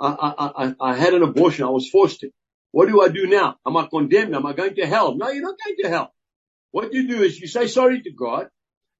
I, 0.00 0.08
I, 0.08 0.64
I, 0.64 0.74
I 0.80 0.96
had 0.96 1.12
an 1.12 1.22
abortion. 1.22 1.66
I 1.66 1.70
was 1.70 1.88
forced 1.90 2.20
to. 2.20 2.30
What 2.72 2.88
do 2.88 3.02
I 3.02 3.08
do 3.08 3.26
now? 3.26 3.56
Am 3.66 3.76
I 3.76 3.86
condemned? 3.86 4.34
Am 4.34 4.46
I 4.46 4.54
going 4.54 4.74
to 4.76 4.86
hell? 4.86 5.14
No, 5.16 5.28
you're 5.28 5.42
not 5.42 5.58
going 5.62 5.76
to 5.82 5.88
hell. 5.88 6.14
What 6.70 6.94
you 6.94 7.06
do 7.06 7.22
is 7.22 7.38
you 7.38 7.48
say 7.48 7.66
sorry 7.66 8.00
to 8.02 8.12
God, 8.12 8.48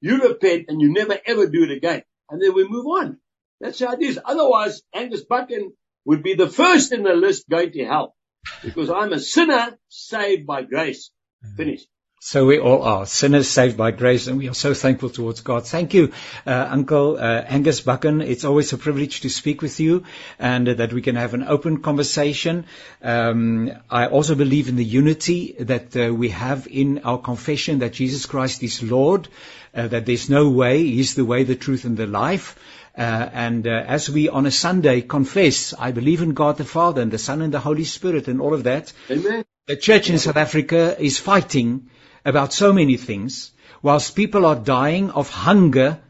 you 0.01 0.21
repent, 0.23 0.67
and 0.69 0.81
you 0.81 0.93
never 0.93 1.17
ever 1.25 1.47
do 1.47 1.65
it 1.65 1.71
again. 1.71 2.03
And 2.29 2.43
then 2.43 2.55
we 2.55 2.69
move 2.69 2.87
on. 2.87 3.19
That's 3.61 3.79
how 3.81 3.93
it 3.93 4.03
is. 4.03 4.19
Otherwise, 4.23 4.83
Angus 4.95 5.25
Buchan 5.25 5.73
would 6.05 6.23
be 6.23 6.35
the 6.35 6.49
first 6.49 6.93
in 6.93 7.05
the 7.05 7.15
list 7.15 7.49
going 7.49 7.73
to 7.73 7.85
hell 7.85 8.17
because 8.63 8.91
I'm 8.91 9.13
a 9.13 9.21
sinner 9.21 9.79
saved 9.89 10.47
by 10.47 10.63
grace. 10.63 11.11
Finished. 11.57 11.89
So 12.23 12.45
we 12.45 12.59
all 12.59 12.83
are 12.83 13.07
sinners 13.07 13.49
saved 13.49 13.79
by 13.79 13.93
grace, 13.93 14.27
and 14.27 14.37
we 14.37 14.51
are 14.51 14.55
so 14.55 14.75
thankful 14.75 15.09
towards 15.09 15.41
God. 15.41 15.67
Thank 15.67 15.95
you, 15.95 16.13
uh, 16.47 16.69
Uncle 16.71 17.17
uh, 17.17 17.45
Angus 17.49 17.81
Buchan. 17.81 18.21
It's 18.21 18.45
always 18.45 18.75
a 18.75 18.77
privilege 18.77 19.23
to 19.23 19.31
speak 19.31 19.63
with 19.63 19.81
you, 19.81 20.05
and 20.39 20.69
uh, 20.69 20.75
that 20.75 20.93
we 20.93 21.01
can 21.01 21.17
have 21.17 21.33
an 21.33 21.45
open 21.45 21.81
conversation. 21.81 22.67
Um, 23.01 23.73
I 23.89 24.09
also 24.09 24.35
believe 24.35 24.69
in 24.69 24.77
the 24.77 24.85
unity 24.85 25.57
that 25.61 25.97
uh, 25.97 26.13
we 26.13 26.29
have 26.29 26.69
in 26.71 26.99
our 27.05 27.17
confession 27.17 27.79
that 27.79 27.95
Jesus 27.95 28.27
Christ 28.27 28.63
is 28.63 28.83
Lord, 28.83 29.29
uh, 29.75 29.89
that 29.89 30.05
there's 30.05 30.29
no 30.29 30.51
way 30.51 30.83
He's 30.83 31.15
the 31.15 31.25
way, 31.25 31.45
the 31.45 31.57
truth, 31.57 31.87
and 31.87 31.97
the 31.97 32.07
life. 32.07 32.55
Uh, 32.97 33.29
and 33.33 33.67
uh, 33.67 33.71
as 33.71 34.11
we 34.11 34.29
on 34.29 34.47
a 34.47 34.51
Sunday 34.51 35.01
confess, 35.01 35.73
I 35.79 35.93
believe 35.93 36.23
in 36.23 36.35
God 36.35 36.57
the 36.57 36.65
Father 36.65 37.01
and 37.03 37.11
the 37.11 37.19
Son 37.19 37.41
and 37.41 37.55
the 37.55 37.61
Holy 37.61 37.85
Spirit 37.85 38.27
and 38.27 38.41
all 38.41 38.53
of 38.53 38.65
that. 38.65 38.93
Amen. 39.11 39.45
The 39.67 39.77
church 39.77 40.11
in 40.11 40.19
South 40.19 40.37
Africa 40.37 40.97
is 40.99 41.19
fighting 41.19 41.91
about 42.25 42.53
so 42.53 42.73
many 42.73 42.97
things. 42.97 43.53
Whilst 43.83 44.17
people 44.17 44.45
are 44.45 44.57
dying 44.57 45.11
of 45.11 45.31
hunger, 45.31 46.01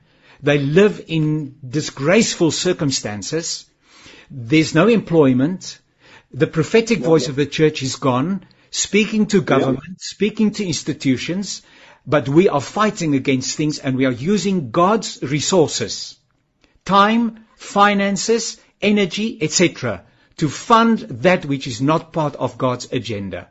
they 0.43 0.59
live 0.59 1.05
in 1.07 1.57
disgraceful 1.69 2.51
circumstances. 2.51 3.67
There's 4.31 4.75
no 4.75 4.89
employment. 4.89 5.79
The 6.33 6.47
prophetic 6.47 7.01
voice 7.01 7.29
of 7.29 7.37
the 7.37 7.47
church 7.47 7.83
is 7.83 7.97
gone, 7.97 8.47
speaking 8.71 9.27
to 9.27 9.43
government, 9.43 10.01
speaking 10.01 10.53
to 10.53 10.67
institutions, 10.67 11.63
but 12.07 12.29
we 12.29 12.49
are 12.49 12.61
fighting 12.61 13.15
against 13.15 13.57
things 13.57 13.79
and 13.79 13.97
we 13.97 14.07
are 14.07 14.13
using 14.13 14.71
God's 14.71 15.23
resources 15.23 16.17
time, 16.91 17.45
finances, 17.55 18.61
energy, 18.83 19.39
etc., 19.41 20.03
to 20.39 20.49
fund 20.49 20.99
that 21.27 21.45
which 21.45 21.67
is 21.69 21.81
not 21.81 22.13
part 22.13 22.35
of 22.35 22.59
God's 22.59 22.89
agenda. 22.91 23.49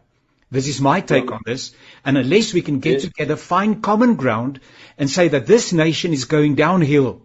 This 0.52 0.67
is 0.67 0.82
my 0.82 0.99
take 0.99 1.32
on 1.32 1.41
this. 1.45 1.71
And 2.04 2.17
unless 2.17 2.54
we 2.54 2.62
can 2.62 2.80
get 2.80 2.99
together, 3.02 3.38
find 3.38 3.82
common 3.82 4.15
ground, 4.15 4.60
and 4.97 5.10
say 5.10 5.30
that 5.30 5.47
this 5.47 5.71
nation 5.71 6.12
is 6.12 6.25
going 6.25 6.56
downhill, 6.56 7.21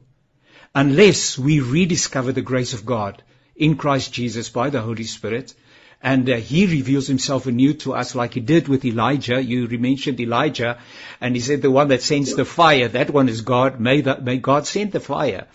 unless 0.74 1.36
we 1.36 1.58
rediscover 1.60 2.30
the 2.30 2.48
grace 2.52 2.74
of 2.74 2.86
God 2.86 3.22
in 3.56 3.76
Christ 3.76 4.12
Jesus 4.12 4.50
by 4.50 4.70
the 4.70 4.82
Holy 4.82 5.04
Spirit. 5.04 5.54
And 6.00 6.30
uh, 6.30 6.36
he 6.36 6.66
reveals 6.66 7.08
himself 7.08 7.46
anew 7.46 7.74
to 7.84 7.94
us 7.94 8.14
like 8.14 8.34
he 8.34 8.40
did 8.40 8.68
with 8.68 8.84
Elijah. 8.84 9.42
You 9.42 9.66
mentioned 9.78 10.20
Elijah, 10.20 10.78
and 11.20 11.34
he 11.34 11.40
said 11.40 11.62
the 11.62 11.76
one 11.80 11.88
that 11.88 12.02
sends 12.02 12.34
the 12.36 12.44
fire, 12.44 12.88
that 12.88 13.10
one 13.10 13.28
is 13.28 13.40
God. 13.40 13.80
May, 13.80 14.02
that, 14.02 14.22
may 14.22 14.36
God 14.36 14.66
send 14.66 14.92
the 14.92 15.00
fire. 15.00 15.46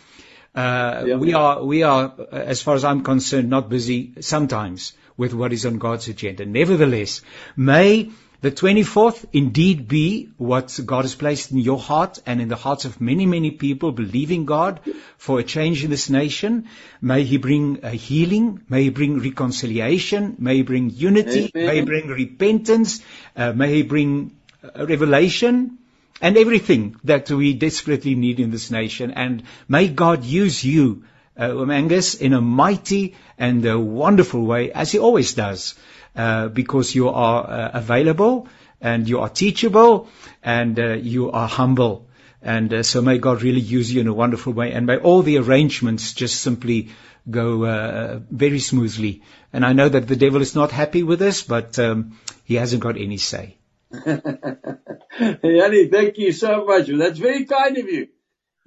Uh, 0.56 1.04
yeah. 1.06 1.16
We 1.18 1.34
are, 1.34 1.64
we 1.64 1.84
are, 1.84 2.14
as 2.32 2.62
far 2.62 2.76
as 2.76 2.84
I'm 2.84 3.04
concerned, 3.04 3.50
not 3.50 3.70
busy 3.70 4.14
sometimes 4.22 4.94
with 5.16 5.34
what 5.34 5.54
is 5.54 5.66
on 5.66 5.78
God's 5.78 6.08
agenda. 6.08 6.46
Nevertheless, 6.46 7.22
may 7.56 8.12
the 8.42 8.52
24th 8.52 9.26
indeed 9.34 9.88
be 9.90 10.30
what 10.38 10.80
God 10.86 11.04
has 11.04 11.14
placed 11.14 11.52
in 11.52 11.58
your 11.58 11.78
heart 11.78 12.20
and 12.26 12.42
in 12.42 12.48
the 12.48 12.56
hearts 12.56 12.86
of 12.86 13.02
many, 13.02 13.26
many 13.26 13.52
people 13.52 13.92
believing 13.92 14.46
God 14.46 14.80
for 15.18 15.40
a 15.40 15.44
change 15.44 15.84
in 15.84 15.90
this 15.90 16.10
nation. 16.10 16.70
May 17.02 17.26
He 17.26 17.38
bring 17.38 17.80
a 17.84 17.92
healing. 17.92 18.62
May 18.70 18.84
He 18.84 18.90
bring 18.90 19.20
reconciliation. 19.20 20.38
May 20.40 20.56
He 20.58 20.62
bring 20.64 20.90
unity. 20.90 21.52
Amen. 21.54 21.68
May 21.68 21.76
He 21.76 21.82
bring 21.82 22.08
repentance. 22.08 23.02
Uh, 23.36 23.52
may 23.52 23.74
He 23.74 23.84
bring 23.84 24.38
uh, 24.64 24.86
revelation 24.86 25.78
and 26.22 26.38
everything 26.38 26.96
that 27.04 27.30
we 27.30 27.54
desperately 27.54 28.16
need 28.16 28.40
in 28.40 28.52
this 28.52 28.72
nation. 28.72 29.12
And 29.12 29.44
may 29.68 29.88
God 29.88 30.24
use 30.24 30.64
you, 30.64 31.04
uh, 31.40 31.66
Angus, 31.66 32.16
in 32.16 32.34
a 32.34 32.42
mighty 32.42 33.16
and 33.38 33.66
a 33.66 33.80
wonderful 33.80 34.46
way, 34.46 34.72
as 34.72 34.92
He 34.92 35.00
always 35.00 35.34
does 35.34 35.76
uh, 36.16 36.48
because 36.48 36.94
you 36.94 37.10
are 37.10 37.50
uh, 37.50 37.72
available 37.74 38.48
and 38.82 39.08
you 39.08 39.20
are 39.20 39.30
teachable 39.30 40.10
and 40.44 40.80
uh, 40.80 40.94
you 40.94 41.32
are 41.32 41.48
humble. 41.48 42.08
And 42.42 42.74
uh, 42.74 42.84
so 42.84 43.02
may 43.02 43.18
God 43.18 43.42
really 43.42 43.60
use 43.60 43.94
you 43.94 44.02
in 44.02 44.08
a 44.08 44.14
wonderful 44.14 44.54
way 44.54 44.72
and 44.72 44.86
may 44.86 44.98
all 44.98 45.22
the 45.22 45.38
arrangements 45.38 46.14
just 46.14 46.42
simply 46.42 46.90
go 47.30 47.66
uh, 47.66 48.20
very 48.32 48.60
smoothly. 48.60 49.22
And 49.54 49.66
I 49.66 49.74
know 49.74 49.90
that 49.90 50.08
the 50.08 50.16
devil 50.16 50.42
is 50.42 50.56
not 50.56 50.72
happy 50.72 51.04
with 51.04 51.20
this, 51.20 51.44
but 51.44 51.78
um, 51.80 52.18
he 52.46 52.56
hasn't 52.56 52.82
got 52.82 52.98
any 52.98 53.18
say. 53.18 53.59
Jannie, 54.06 55.88
thank 55.88 56.18
you 56.18 56.32
so 56.32 56.66
much. 56.66 56.88
That's 56.88 57.20
very 57.20 57.46
kind 57.46 57.78
of 57.78 57.86
you. 57.86 58.08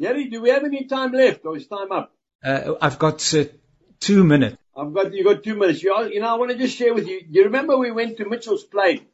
Jannie, 0.01 0.29
do 0.29 0.43
we 0.43 0.51
have 0.51 0.65
any 0.65 0.85
time 0.85 1.13
left 1.13 1.45
or 1.45 1.57
is 1.57 1.67
time 1.67 1.93
up? 1.93 2.13
Uh, 2.45 2.75
I've 2.81 2.99
got 2.99 3.35
uh, 3.35 3.45
two 4.01 4.25
minutes. 4.25 4.57
I've 4.77 4.93
got 4.93 5.13
you 5.13 5.23
got 5.23 5.45
two 5.45 5.55
minutes. 5.55 5.83
You, 5.83 5.97
you 6.11 6.21
know, 6.21 6.35
I 6.35 6.39
want 6.39 6.51
to 6.51 6.59
just 6.59 6.77
share 6.77 6.95
with 6.95 7.07
you. 7.07 7.21
You 7.31 7.45
remember 7.45 7.77
we 7.77 7.93
went 7.93 8.17
to 8.17 8.29
Mitchell's 8.29 8.65
Plain, 8.65 9.07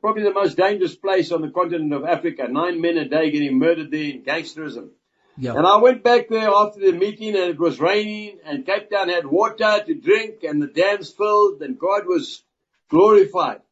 probably 0.00 0.22
the 0.22 0.32
most 0.32 0.56
dangerous 0.56 0.94
place 0.94 1.32
on 1.32 1.42
the 1.42 1.50
continent 1.50 1.92
of 1.92 2.04
Africa. 2.04 2.46
Nine 2.48 2.80
men 2.80 2.98
a 2.98 3.08
day 3.08 3.30
getting 3.30 3.58
murdered 3.58 3.90
there 3.90 4.10
in 4.10 4.22
gangsterism. 4.22 4.90
Yeah. 5.38 5.54
And 5.54 5.66
I 5.66 5.78
went 5.78 6.04
back 6.04 6.28
there 6.28 6.50
after 6.50 6.78
the 6.80 6.92
meeting, 6.92 7.30
and 7.30 7.50
it 7.50 7.58
was 7.58 7.80
raining, 7.80 8.38
and 8.44 8.66
Cape 8.66 8.90
Town 8.90 9.08
had 9.08 9.26
water 9.26 9.82
to 9.86 9.94
drink, 9.94 10.44
and 10.44 10.62
the 10.62 10.66
dams 10.66 11.10
filled, 11.10 11.62
and 11.62 11.78
God 11.78 12.06
was 12.06 12.44
glorified. 12.90 13.62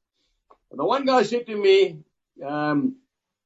And 0.70 0.78
the 0.78 0.84
one 0.84 1.04
guy 1.04 1.22
said 1.22 1.46
to 1.46 1.56
me, 1.56 1.98
um, 2.46 2.96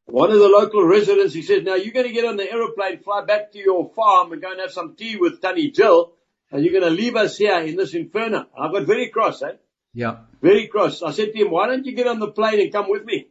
one 0.07 0.31
of 0.31 0.39
the 0.39 0.49
local 0.49 0.85
residents, 0.85 1.33
he 1.33 1.43
said, 1.43 1.65
"Now 1.65 1.75
you're 1.77 1.95
going 1.95 2.07
to 2.07 2.13
get 2.13 2.27
on 2.27 2.37
the 2.37 2.51
aeroplane, 2.51 2.99
fly 2.99 3.25
back 3.25 3.53
to 3.53 3.59
your 3.59 3.91
farm, 3.91 4.33
and 4.33 4.43
go 4.43 4.51
and 4.51 4.61
have 4.61 4.73
some 4.73 4.95
tea 4.97 5.17
with 5.17 5.41
Tannie 5.41 5.71
Jill." 5.71 6.15
and 6.55 6.65
you're 6.65 6.73
going 6.73 6.85
to 6.85 7.03
leave 7.03 7.17
us 7.17 7.37
here 7.37 7.59
in 7.59 7.77
this 7.77 7.95
inferno. 7.95 8.47
I 8.57 8.71
got 8.71 8.87
very 8.87 9.09
cross, 9.09 9.43
eh? 9.43 9.57
Yeah. 9.93 10.19
Very 10.41 10.69
cross. 10.69 11.03
I 11.03 11.11
said 11.11 11.33
to 11.33 11.39
him, 11.39 11.51
why 11.51 11.67
don't 11.67 11.85
you 11.85 11.97
get 11.97 12.07
on 12.07 12.21
the 12.21 12.31
plane 12.31 12.61
and 12.61 12.73
come 12.73 12.89
with 12.89 13.05
me? 13.05 13.27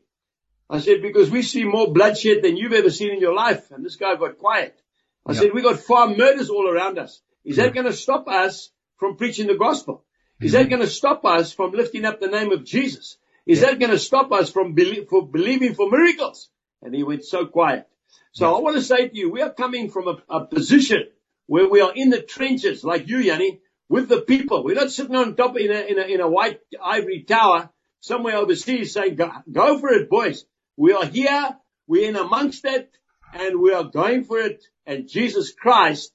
I 0.70 0.80
said, 0.80 1.02
because 1.02 1.30
we 1.30 1.42
see 1.42 1.64
more 1.64 1.94
bloodshed 1.94 2.42
than 2.44 2.58
you've 2.58 2.74
ever 2.74 2.90
seen 2.90 3.12
in 3.12 3.22
your 3.22 3.34
life. 3.34 3.72
And 3.72 3.86
this 3.86 3.96
guy 3.96 4.16
got 4.18 4.38
quiet. 4.38 4.78
I 5.26 5.32
yeah. 5.32 5.40
said, 5.40 5.54
we 5.54 5.62
got 5.62 5.80
farm 5.80 6.18
murders 6.18 6.50
all 6.50 6.70
around 6.70 7.00
us. 7.00 7.22
Is 7.46 7.56
yeah. 7.56 7.64
that 7.64 7.74
going 7.74 7.86
to 7.86 7.94
stop 7.94 8.28
us 8.28 8.72
from 8.98 9.16
preaching 9.16 9.48
the 9.48 9.56
gospel? 9.56 10.04
Is 10.42 10.52
mm-hmm. 10.52 10.64
that 10.64 10.70
going 10.70 10.82
to 10.82 10.90
stop 10.90 11.24
us 11.24 11.54
from 11.54 11.72
lifting 11.72 12.04
up 12.04 12.20
the 12.20 12.28
name 12.28 12.52
of 12.52 12.66
Jesus? 12.66 13.18
Is 13.46 13.62
yeah. 13.62 13.68
that 13.68 13.80
going 13.80 13.92
to 13.92 14.00
stop 14.00 14.32
us 14.32 14.50
from 14.50 14.74
be- 14.74 15.06
for 15.06 15.28
believing 15.28 15.76
for 15.76 15.90
miracles? 15.90 16.50
And 16.82 16.94
he 16.94 17.04
went 17.04 17.26
so 17.26 17.46
quiet. 17.46 17.88
So 18.32 18.56
I 18.56 18.60
want 18.60 18.76
to 18.78 18.82
say 18.82 19.08
to 19.08 19.16
you, 19.16 19.32
we 19.32 19.42
are 19.42 19.54
coming 19.54 19.90
from 19.90 20.08
a, 20.08 20.18
a 20.30 20.46
position 20.46 21.04
where 21.46 21.70
we 21.70 21.82
are 21.82 21.94
in 21.96 22.10
the 22.10 22.22
trenches, 22.22 22.84
like 22.84 23.08
you, 23.08 23.24
Jannie, 23.24 23.60
with 23.90 24.10
the 24.10 24.22
people. 24.22 24.64
We're 24.64 24.76
not 24.76 24.92
sitting 24.92 25.16
on 25.16 25.36
top 25.36 25.58
in 25.58 25.72
a, 25.72 25.80
in 25.82 26.00
a, 26.00 26.02
in 26.02 26.22
a 26.22 26.28
white 26.28 26.60
ivory 26.84 27.24
tower 27.24 27.70
somewhere 28.00 28.38
overseas 28.38 28.94
saying, 28.94 29.16
go, 29.16 29.32
go 29.52 29.80
for 29.80 29.90
it, 29.90 30.10
boys. 30.10 30.46
We 30.76 30.94
are 30.94 31.06
here. 31.06 31.56
We're 31.88 32.10
in 32.10 32.16
amongst 32.16 32.66
it 32.66 32.92
and 33.34 33.60
we 33.60 33.74
are 33.74 33.84
going 33.84 34.24
for 34.24 34.40
it 34.40 34.64
and 34.86 35.08
Jesus 35.08 35.54
Christ 35.54 36.12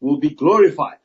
will 0.00 0.18
be 0.18 0.30
glorified. 0.30 0.98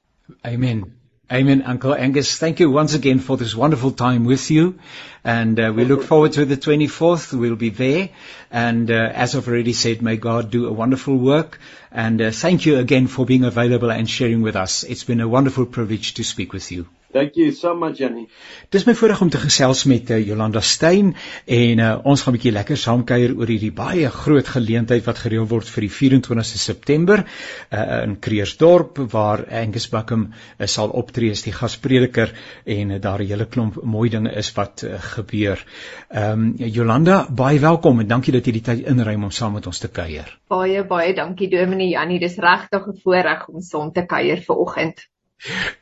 Amen. 0.45 0.97
Amen, 1.33 1.63
Uncle 1.63 1.95
Angus. 1.95 2.37
Thank 2.37 2.59
you 2.59 2.69
once 2.69 2.93
again 2.93 3.17
for 3.17 3.37
this 3.37 3.55
wonderful 3.55 3.89
time 3.89 4.25
with 4.25 4.51
you. 4.51 4.77
And 5.23 5.59
uh, 5.59 5.73
we 5.75 5.83
look 5.83 6.03
forward 6.03 6.33
to 6.33 6.45
the 6.45 6.57
24th. 6.57 7.33
We'll 7.33 7.55
be 7.55 7.71
there. 7.71 8.09
And 8.51 8.91
uh, 8.91 9.11
as 9.15 9.35
I've 9.35 9.47
already 9.47 9.73
said, 9.73 10.03
may 10.03 10.17
God 10.17 10.51
do 10.51 10.67
a 10.67 10.71
wonderful 10.71 11.17
work. 11.17 11.59
And 11.91 12.21
uh, 12.21 12.29
thank 12.29 12.67
you 12.67 12.77
again 12.77 13.07
for 13.07 13.25
being 13.25 13.45
available 13.45 13.89
and 13.89 14.07
sharing 14.07 14.43
with 14.43 14.55
us. 14.55 14.83
It's 14.83 15.05
been 15.05 15.21
a 15.21 15.27
wonderful 15.27 15.65
privilege 15.65 16.13
to 16.15 16.23
speak 16.23 16.53
with 16.53 16.71
you. 16.71 16.87
Thank 17.13 17.35
you 17.37 17.51
so 17.51 17.75
much 17.77 17.99
Jenny. 18.01 18.25
Dis 18.73 18.87
my 18.87 18.95
voorreg 18.97 19.19
om 19.21 19.29
te 19.29 19.37
gesels 19.37 19.83
met 19.85 20.09
uh, 20.09 20.17
Jolanda 20.17 20.61
Stein 20.65 21.11
en 21.45 21.81
uh, 21.83 21.89
ons 22.09 22.21
gaan 22.21 22.33
'n 22.33 22.37
bietjie 22.37 22.53
lekker 22.55 22.79
saamkuier 22.83 23.35
oor 23.37 23.51
hierdie 23.53 23.71
baie 23.71 24.09
groot 24.09 24.47
geleentheid 24.55 25.05
wat 25.05 25.21
gereël 25.21 25.45
word 25.51 25.69
vir 25.69 25.85
die 25.85 25.91
24ste 25.93 26.57
September 26.63 27.21
uh, 27.21 28.01
in 28.01 28.17
Kreersdorp 28.17 28.97
waar 29.13 29.45
Angus 29.61 29.85
Buckham 29.93 30.25
uh, 30.33 30.65
sal 30.65 30.89
optree 30.89 31.29
as 31.37 31.45
die 31.45 31.53
gasprediker 31.53 32.33
en 32.65 32.97
uh, 32.97 32.99
daar 33.05 33.21
'n 33.21 33.29
hele 33.29 33.45
klomp 33.45 33.77
mooi 33.83 34.09
dinge 34.09 34.33
is 34.33 34.49
wat 34.57 34.81
uh, 34.81 34.97
gebeur. 35.13 35.61
Ehm 36.09 36.31
um, 36.31 36.53
Jolanda, 36.57 37.27
baie 37.29 37.59
welkom 37.59 37.99
en 37.99 38.07
dankie 38.07 38.33
dat 38.33 38.45
jy 38.45 38.57
die 38.57 38.65
tyd 38.71 38.85
inruim 38.89 39.23
om 39.23 39.31
saam 39.31 39.53
met 39.53 39.67
ons 39.67 39.79
te 39.79 39.87
kuier. 39.87 40.39
Baie 40.49 40.83
baie 40.83 41.13
dankie 41.13 41.49
Dominee 41.49 41.93
Jannie, 41.93 42.19
dis 42.19 42.37
regtig 42.37 42.87
'n 42.87 42.99
voorreg 43.03 43.47
om 43.47 43.61
saam 43.61 43.91
te 43.91 44.05
kuier 44.05 44.41
vanoggend. 44.41 45.12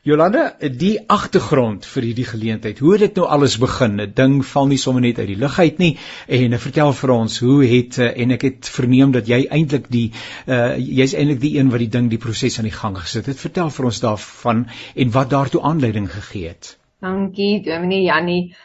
Jolanda, 0.01 0.55
die 0.73 0.95
agtergrond 1.05 1.85
vir 1.85 2.05
hierdie 2.07 2.25
geleentheid, 2.25 2.79
hoe 2.81 2.95
het 2.95 3.03
dit 3.03 3.19
nou 3.19 3.27
alles 3.29 3.59
begin? 3.61 3.99
'n 4.01 4.13
Ding 4.17 4.39
val 4.51 4.67
nie 4.71 4.79
sommer 4.81 5.03
net 5.05 5.19
uit 5.19 5.27
die 5.27 5.37
lug 5.37 5.59
uit 5.59 5.77
nie. 5.77 5.91
En 6.27 6.57
uh, 6.57 6.57
vertel 6.57 6.93
vir 7.01 7.13
ons, 7.13 7.37
hoe 7.45 7.59
het 7.65 7.99
uh, 7.99 8.07
en 8.23 8.31
ek 8.31 8.41
het 8.47 8.71
verneem 8.77 9.13
dat 9.13 9.29
jy 9.29 9.43
eintlik 9.45 9.85
die 9.93 10.07
uh 10.47 10.73
jy's 10.77 11.13
eintlik 11.13 11.41
die 11.45 11.53
een 11.59 11.69
wat 11.69 11.83
die 11.85 11.91
ding 11.93 12.09
die 12.09 12.17
proses 12.17 12.57
aan 12.57 12.69
die 12.69 12.79
gang 12.79 12.97
gesit 12.97 13.29
het. 13.29 13.37
Vertel 13.37 13.69
vir 13.69 13.85
ons 13.85 14.01
daarvan 14.01 14.65
en 14.95 15.11
wat 15.11 15.29
daartoe 15.29 15.61
aanleiding 15.61 16.09
gegee 16.09 16.47
het. 16.47 16.77
Dankie, 17.01 17.61
Dominee 17.61 18.09
Jannie. 18.09 18.55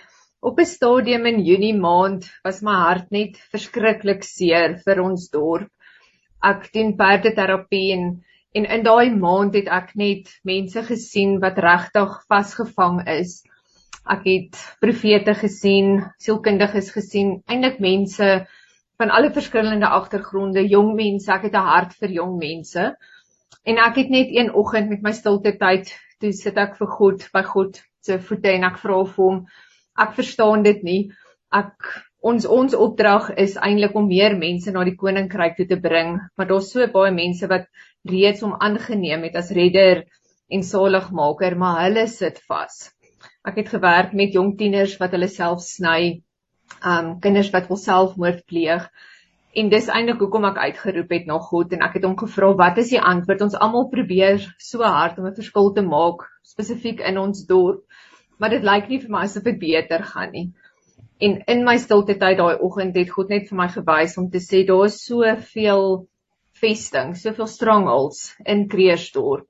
Op 0.40 0.58
'n 0.58 0.64
stadium 0.64 1.26
in 1.26 1.44
Junie 1.44 1.76
maand 1.76 2.30
was 2.44 2.62
my 2.62 2.72
hart 2.72 3.10
net 3.10 3.36
verskriklik 3.52 4.24
seer 4.24 4.80
vir 4.84 5.02
ons 5.02 5.28
dorp. 5.28 5.68
Ek 6.40 6.72
doen 6.72 6.96
perdeterapie 6.96 7.92
en 7.92 8.24
En 8.56 8.64
in 8.72 8.84
daai 8.86 9.10
maand 9.12 9.56
het 9.58 9.66
ek 9.68 9.90
net 10.00 10.30
mense 10.48 10.82
gesien 10.86 11.36
wat 11.42 11.58
regtig 11.60 12.14
vasgevang 12.30 13.02
is. 13.18 13.42
Ek 14.08 14.22
het 14.24 14.60
profete 14.80 15.34
gesien, 15.36 15.98
sielkundiges 16.22 16.88
gesien, 16.94 17.34
eintlik 17.50 17.82
mense 17.84 18.30
van 18.96 19.12
alle 19.12 19.32
verskillende 19.34 19.90
agtergronde, 19.92 20.64
jong 20.70 20.94
mense. 20.96 21.28
Ek 21.32 21.50
het 21.50 21.58
'n 21.58 21.68
hart 21.72 21.92
vir 22.00 22.16
jong 22.20 22.38
mense. 22.38 22.96
En 23.66 23.78
ek 23.78 23.96
het 23.96 24.10
net 24.10 24.28
een 24.30 24.52
oggend 24.54 24.88
met 24.88 25.02
my 25.02 25.12
stilte 25.12 25.52
tyd, 25.58 25.92
toe 26.20 26.32
sit 26.32 26.56
ek 26.56 26.76
vir 26.78 26.86
God, 26.86 27.28
by 27.34 27.42
God 27.42 27.82
se 28.00 28.18
voete 28.18 28.52
en 28.54 28.64
ek 28.64 28.78
vra 28.78 29.04
vir 29.04 29.24
hom, 29.24 29.46
ek 29.98 30.14
verstaan 30.14 30.62
dit 30.62 30.82
nie. 30.82 31.00
Ek 31.52 31.74
ons 32.26 32.46
ons 32.46 32.74
opdrag 32.74 33.30
is 33.36 33.56
eintlik 33.56 33.94
om 33.94 34.08
meer 34.08 34.36
mense 34.38 34.70
na 34.70 34.84
die 34.84 34.96
koninkryk 34.96 35.56
toe 35.56 35.66
te 35.66 35.80
bring, 35.80 36.16
maar 36.36 36.46
daar's 36.46 36.72
so 36.72 36.86
baie 36.86 37.12
mense 37.12 37.46
wat 37.50 37.66
reeds 38.10 38.44
hom 38.44 38.54
aangeneem 38.60 39.26
het 39.28 39.36
as 39.36 39.50
redder 39.54 40.04
en 40.48 40.62
saligmaker, 40.62 41.56
maar 41.58 41.82
hulle 41.84 42.06
sit 42.10 42.38
vas. 42.46 42.90
Ek 43.46 43.58
het 43.62 43.68
gewerk 43.70 44.14
met 44.14 44.34
jong 44.34 44.54
tieners 44.58 44.96
wat 45.00 45.14
hulle 45.16 45.28
self 45.30 45.62
sny, 45.64 46.22
um 46.82 47.16
kinders 47.22 47.52
wat 47.54 47.68
wil 47.70 47.78
selfmoord 47.80 48.44
pleeg. 48.50 48.88
En 49.56 49.70
dis 49.72 49.86
eintlik 49.88 50.20
hoekom 50.20 50.44
ek 50.50 50.58
uitgeroep 50.68 51.12
het 51.14 51.28
na 51.30 51.38
God 51.40 51.72
en 51.72 51.84
ek 51.86 51.96
het 51.96 52.04
hom 52.04 52.16
gevra 52.20 52.50
wat 52.58 52.78
is 52.82 52.90
die 52.92 53.00
antwoord? 53.00 53.46
Ons 53.46 53.56
almal 53.56 53.88
probeer 53.92 54.42
so 54.58 54.84
hard 54.84 55.18
om 55.18 55.26
'n 55.26 55.38
verskil 55.38 55.72
te 55.72 55.82
maak 55.86 56.26
spesifiek 56.44 57.00
in 57.00 57.18
ons 57.18 57.46
dorp, 57.46 57.82
maar 58.38 58.50
dit 58.50 58.62
lyk 58.62 58.88
nie 58.88 59.00
vir 59.00 59.10
my 59.10 59.22
asof 59.24 59.44
dit 59.44 59.58
beter 59.58 60.02
gaan 60.02 60.32
nie. 60.32 60.52
En 61.18 61.38
in 61.48 61.64
my 61.64 61.78
stilte 61.80 62.18
tyd 62.20 62.36
daai 62.38 62.58
oggend 62.60 62.96
het 62.96 63.10
God 63.10 63.30
net 63.32 63.48
vir 63.48 63.56
my 63.56 63.68
gewys 63.68 64.18
om 64.18 64.28
te 64.30 64.42
sê 64.44 64.66
daar 64.68 64.84
is 64.90 65.00
soveel 65.06 66.06
vesting, 66.60 67.14
soveel 67.16 67.46
strangles 67.46 68.34
in 68.44 68.66
Kreersdorp 68.68 69.46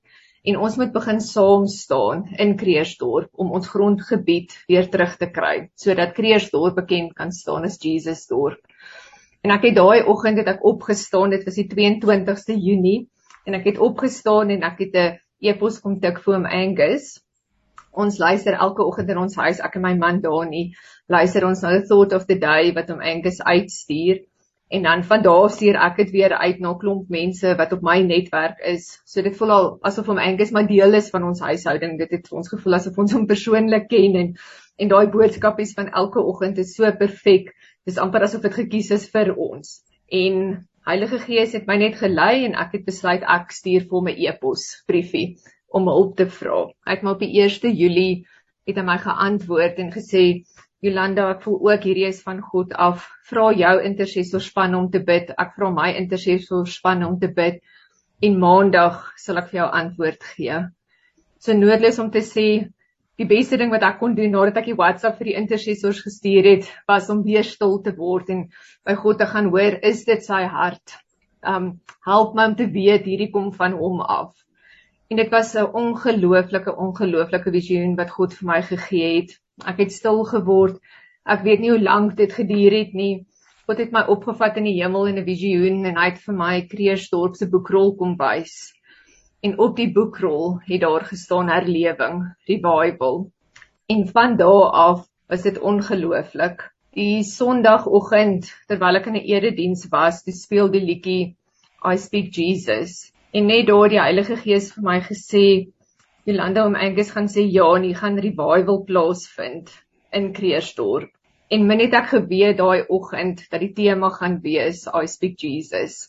en 0.46 0.58
ons 0.62 0.76
moet 0.78 0.92
begin 0.94 1.18
saam 1.22 1.66
staan 1.70 2.22
in 2.38 2.54
Kreersdorp 2.58 3.32
om 3.42 3.50
ons 3.58 3.66
grondgebied 3.70 4.54
weer 4.70 4.86
terug 4.92 5.16
te 5.18 5.28
kry 5.34 5.56
sodat 5.74 6.14
Kreersdorp 6.18 6.78
bekend 6.78 7.16
kan 7.18 7.32
staan 7.34 7.66
as 7.66 7.80
Jesus 7.82 8.26
dorp. 8.30 8.62
En 9.42 9.52
ek 9.54 9.68
het 9.68 9.76
daai 9.78 10.06
oggend 10.10 10.40
het 10.40 10.48
ek 10.50 10.64
opgestaan, 10.66 11.34
dit 11.34 11.44
was 11.46 11.58
die 11.58 11.66
22ste 11.70 12.54
Junie 12.58 13.08
en 13.46 13.58
ek 13.58 13.72
het 13.72 13.82
opgestaan 13.82 14.50
en 14.54 14.64
ek 14.66 14.84
het 14.86 14.96
'n 15.02 15.18
e-pos 15.50 15.80
kom 15.82 16.00
tik 16.00 16.22
vir 16.24 16.34
hom 16.34 16.46
Angus. 16.46 17.20
Ons 17.92 18.18
luister 18.18 18.54
elke 18.54 18.82
oggend 18.84 19.10
in 19.10 19.18
ons 19.18 19.36
huis, 19.36 19.60
ek 19.60 19.76
en 19.76 19.82
my 19.82 19.94
man 19.94 20.20
Dani, 20.20 20.74
luister 21.08 21.46
ons 21.46 21.62
na 21.62 21.70
the 21.70 21.86
thought 21.86 22.12
of 22.12 22.26
the 22.26 22.38
day 22.38 22.72
wat 22.72 22.90
hom 22.90 23.00
Angus 23.00 23.40
uitstuur. 23.40 24.22
En 24.68 24.82
dan 24.82 25.04
van 25.04 25.22
daar 25.22 25.50
stuur 25.50 25.76
ek 25.78 25.96
dit 25.96 26.10
weer 26.10 26.32
uit 26.34 26.58
na 26.58 26.72
'n 26.72 26.78
klomp 26.78 27.08
mense 27.08 27.54
wat 27.56 27.72
op 27.72 27.82
my 27.82 28.00
netwerk 28.02 28.58
is. 28.58 29.00
So 29.04 29.22
dit 29.22 29.36
voel 29.36 29.50
al 29.50 29.78
asof 29.80 30.06
hom 30.06 30.18
Angus 30.18 30.50
maar 30.50 30.66
deel 30.66 30.94
is 30.94 31.10
van 31.10 31.22
ons 31.22 31.40
huishouding. 31.40 31.98
Dit 31.98 32.10
het 32.10 32.28
vir 32.28 32.38
ons 32.38 32.48
gevoel 32.48 32.74
asof 32.74 32.98
ons 32.98 33.12
hom 33.12 33.26
persoonlik 33.26 33.88
ken 33.88 34.14
en 34.14 34.34
en 34.76 34.88
daai 34.88 35.06
boodskapies 35.06 35.72
van 35.74 35.88
elke 35.88 36.20
oggend 36.20 36.58
is 36.58 36.74
so 36.74 36.92
perfek. 36.92 37.54
Dis 37.84 37.98
amper 37.98 38.22
asof 38.22 38.42
dit 38.42 38.54
gekies 38.54 38.90
is 38.90 39.10
vir 39.10 39.36
ons. 39.36 39.82
En 40.10 40.66
Heilige 40.86 41.18
Gees 41.18 41.52
het 41.52 41.66
my 41.66 41.76
net 41.76 41.96
gelei 41.98 42.44
en 42.46 42.52
ek 42.54 42.76
het 42.76 42.84
besluit 42.86 43.22
ek 43.22 43.50
stuur 43.50 43.86
vir 43.86 43.96
hom 43.98 44.08
'n 44.08 44.18
e-pos 44.26 44.82
briefie 44.86 45.38
om 45.68 45.88
hulp 45.90 46.16
te 46.16 46.26
vra. 46.26 46.66
Hy 46.86 46.92
het 46.94 47.02
maar 47.02 47.14
op 47.14 47.24
die 47.24 47.40
1 47.42 47.74
Julie 47.74 48.26
het 48.66 48.76
hy 48.76 48.84
my 48.86 48.98
geantwoord 48.98 49.78
en 49.82 49.90
gesê 49.94 50.44
Jolanda, 50.84 51.30
ek 51.32 51.44
voel 51.46 51.56
ook 51.70 51.84
hierdie 51.88 52.04
is 52.10 52.18
van 52.24 52.42
God 52.44 52.74
af. 52.76 53.06
Vra 53.30 53.48
jou 53.56 53.74
intercessorspan 53.88 54.74
om 54.76 54.90
te 54.92 55.00
bid. 55.00 55.30
Ek 55.40 55.54
vra 55.56 55.70
my 55.72 55.88
intercessorspan 55.96 57.04
om 57.06 57.14
te 57.20 57.30
bid 57.32 57.62
en 58.26 58.36
maandag 58.40 58.98
sal 59.20 59.40
ek 59.40 59.48
vir 59.52 59.62
jou 59.62 59.68
antwoord 59.80 60.26
gee. 60.34 60.58
So 61.40 61.56
noodloos 61.56 62.00
om 62.02 62.10
te 62.12 62.20
sê 62.24 62.46
die 63.16 63.28
beste 63.28 63.56
ding 63.56 63.72
wat 63.72 63.86
ek 63.88 63.98
kon 64.02 64.16
doen 64.18 64.32
nadat 64.36 64.60
ek 64.60 64.68
die 64.70 64.76
WhatsApp 64.76 65.16
vir 65.20 65.30
die 65.30 65.38
intercessors 65.40 66.02
gestuur 66.04 66.48
het, 66.50 66.68
was 66.88 67.08
om 67.12 67.24
weer 67.24 67.44
stil 67.48 67.78
te 67.84 67.94
word 67.96 68.28
en 68.34 68.44
by 68.84 68.96
God 69.00 69.20
te 69.22 69.28
gaan 69.32 69.48
hoor, 69.54 69.78
is 69.80 70.04
dit 70.04 70.24
sy 70.24 70.42
hart? 70.44 70.98
Um 71.40 71.78
help 72.04 72.36
my 72.36 72.50
om 72.50 72.58
te 72.58 72.68
weet 72.68 73.08
hierdie 73.08 73.30
kom 73.32 73.48
van 73.56 73.76
hom 73.80 74.04
af. 74.04 74.34
En 75.08 75.16
dit 75.22 75.32
was 75.32 75.54
'n 75.56 75.72
ongelooflike 75.80 76.76
ongelooflike 76.76 77.50
visioen 77.56 77.96
wat 77.96 78.10
God 78.10 78.34
vir 78.34 78.48
my 78.52 78.60
gegee 78.62 79.10
het. 79.20 79.36
Ek 79.64 79.78
het 79.78 79.92
stil 79.92 80.24
geword. 80.24 80.80
Ek 81.24 81.42
weet 81.42 81.60
nie 81.60 81.70
hoe 81.70 81.82
lank 81.82 82.16
dit 82.16 82.32
geduur 82.32 82.72
het 82.72 82.94
nie. 82.94 83.26
God 83.66 83.78
het 83.78 83.92
my 83.92 84.04
opgevat 84.12 84.56
in 84.56 84.64
die 84.68 84.78
hemel 84.82 85.06
in 85.06 85.18
'n 85.18 85.24
visioen 85.24 85.84
en 85.84 85.96
hy 85.96 86.10
het 86.10 86.18
vir 86.26 86.34
my 86.34 86.54
Kreersdorp 86.70 87.36
se 87.36 87.46
boekrol 87.46 87.96
kom 87.96 88.16
wys 88.16 88.76
en 89.46 89.58
op 89.58 89.76
die 89.76 89.90
boekrol 89.92 90.58
het 90.66 90.80
daar 90.80 91.04
gestaan 91.06 91.50
herlewing, 91.52 92.22
revival. 92.48 93.30
En 93.86 94.06
van 94.08 94.36
daardie 94.36 94.72
af 94.86 95.04
was 95.28 95.42
dit 95.42 95.58
ongelooflik. 95.58 96.64
Die 96.96 97.22
Sondagoggend 97.22 98.48
terwyl 98.68 98.98
ek 99.00 99.06
in 99.06 99.18
'n 99.20 99.28
erediens 99.34 99.86
was, 99.92 100.22
dis 100.24 100.42
speel 100.42 100.70
die 100.70 100.80
liedjie 100.80 101.36
I 101.84 101.96
speak 101.96 102.32
Jesus. 102.34 103.12
En 103.32 103.46
net 103.46 103.66
daar 103.66 103.88
die 103.88 104.00
Heilige 104.00 104.36
Gees 104.36 104.72
vir 104.72 104.82
my 104.82 105.00
gesê, 105.00 105.68
Jolanda 106.26 106.64
om 106.66 106.74
Angus 106.74 107.12
gaan 107.14 107.28
sê 107.30 107.44
ja, 107.46 107.64
en 107.76 107.84
hier 107.86 107.98
gaan 108.00 108.16
revival 108.18 108.80
plaasvind 108.88 109.68
in 110.10 110.32
Kreersdorp. 110.34 111.12
En 111.54 111.68
min 111.68 111.78
het 111.84 111.92
ek 111.94 112.08
geweet 112.10 112.56
daai 112.58 112.88
oggend 112.96 113.44
dat 113.52 113.62
die 113.62 113.70
tema 113.76 114.10
gaan 114.10 114.40
wees 114.42 114.80
I 114.90 115.04
speak 115.06 115.38
Jesus. 115.38 116.08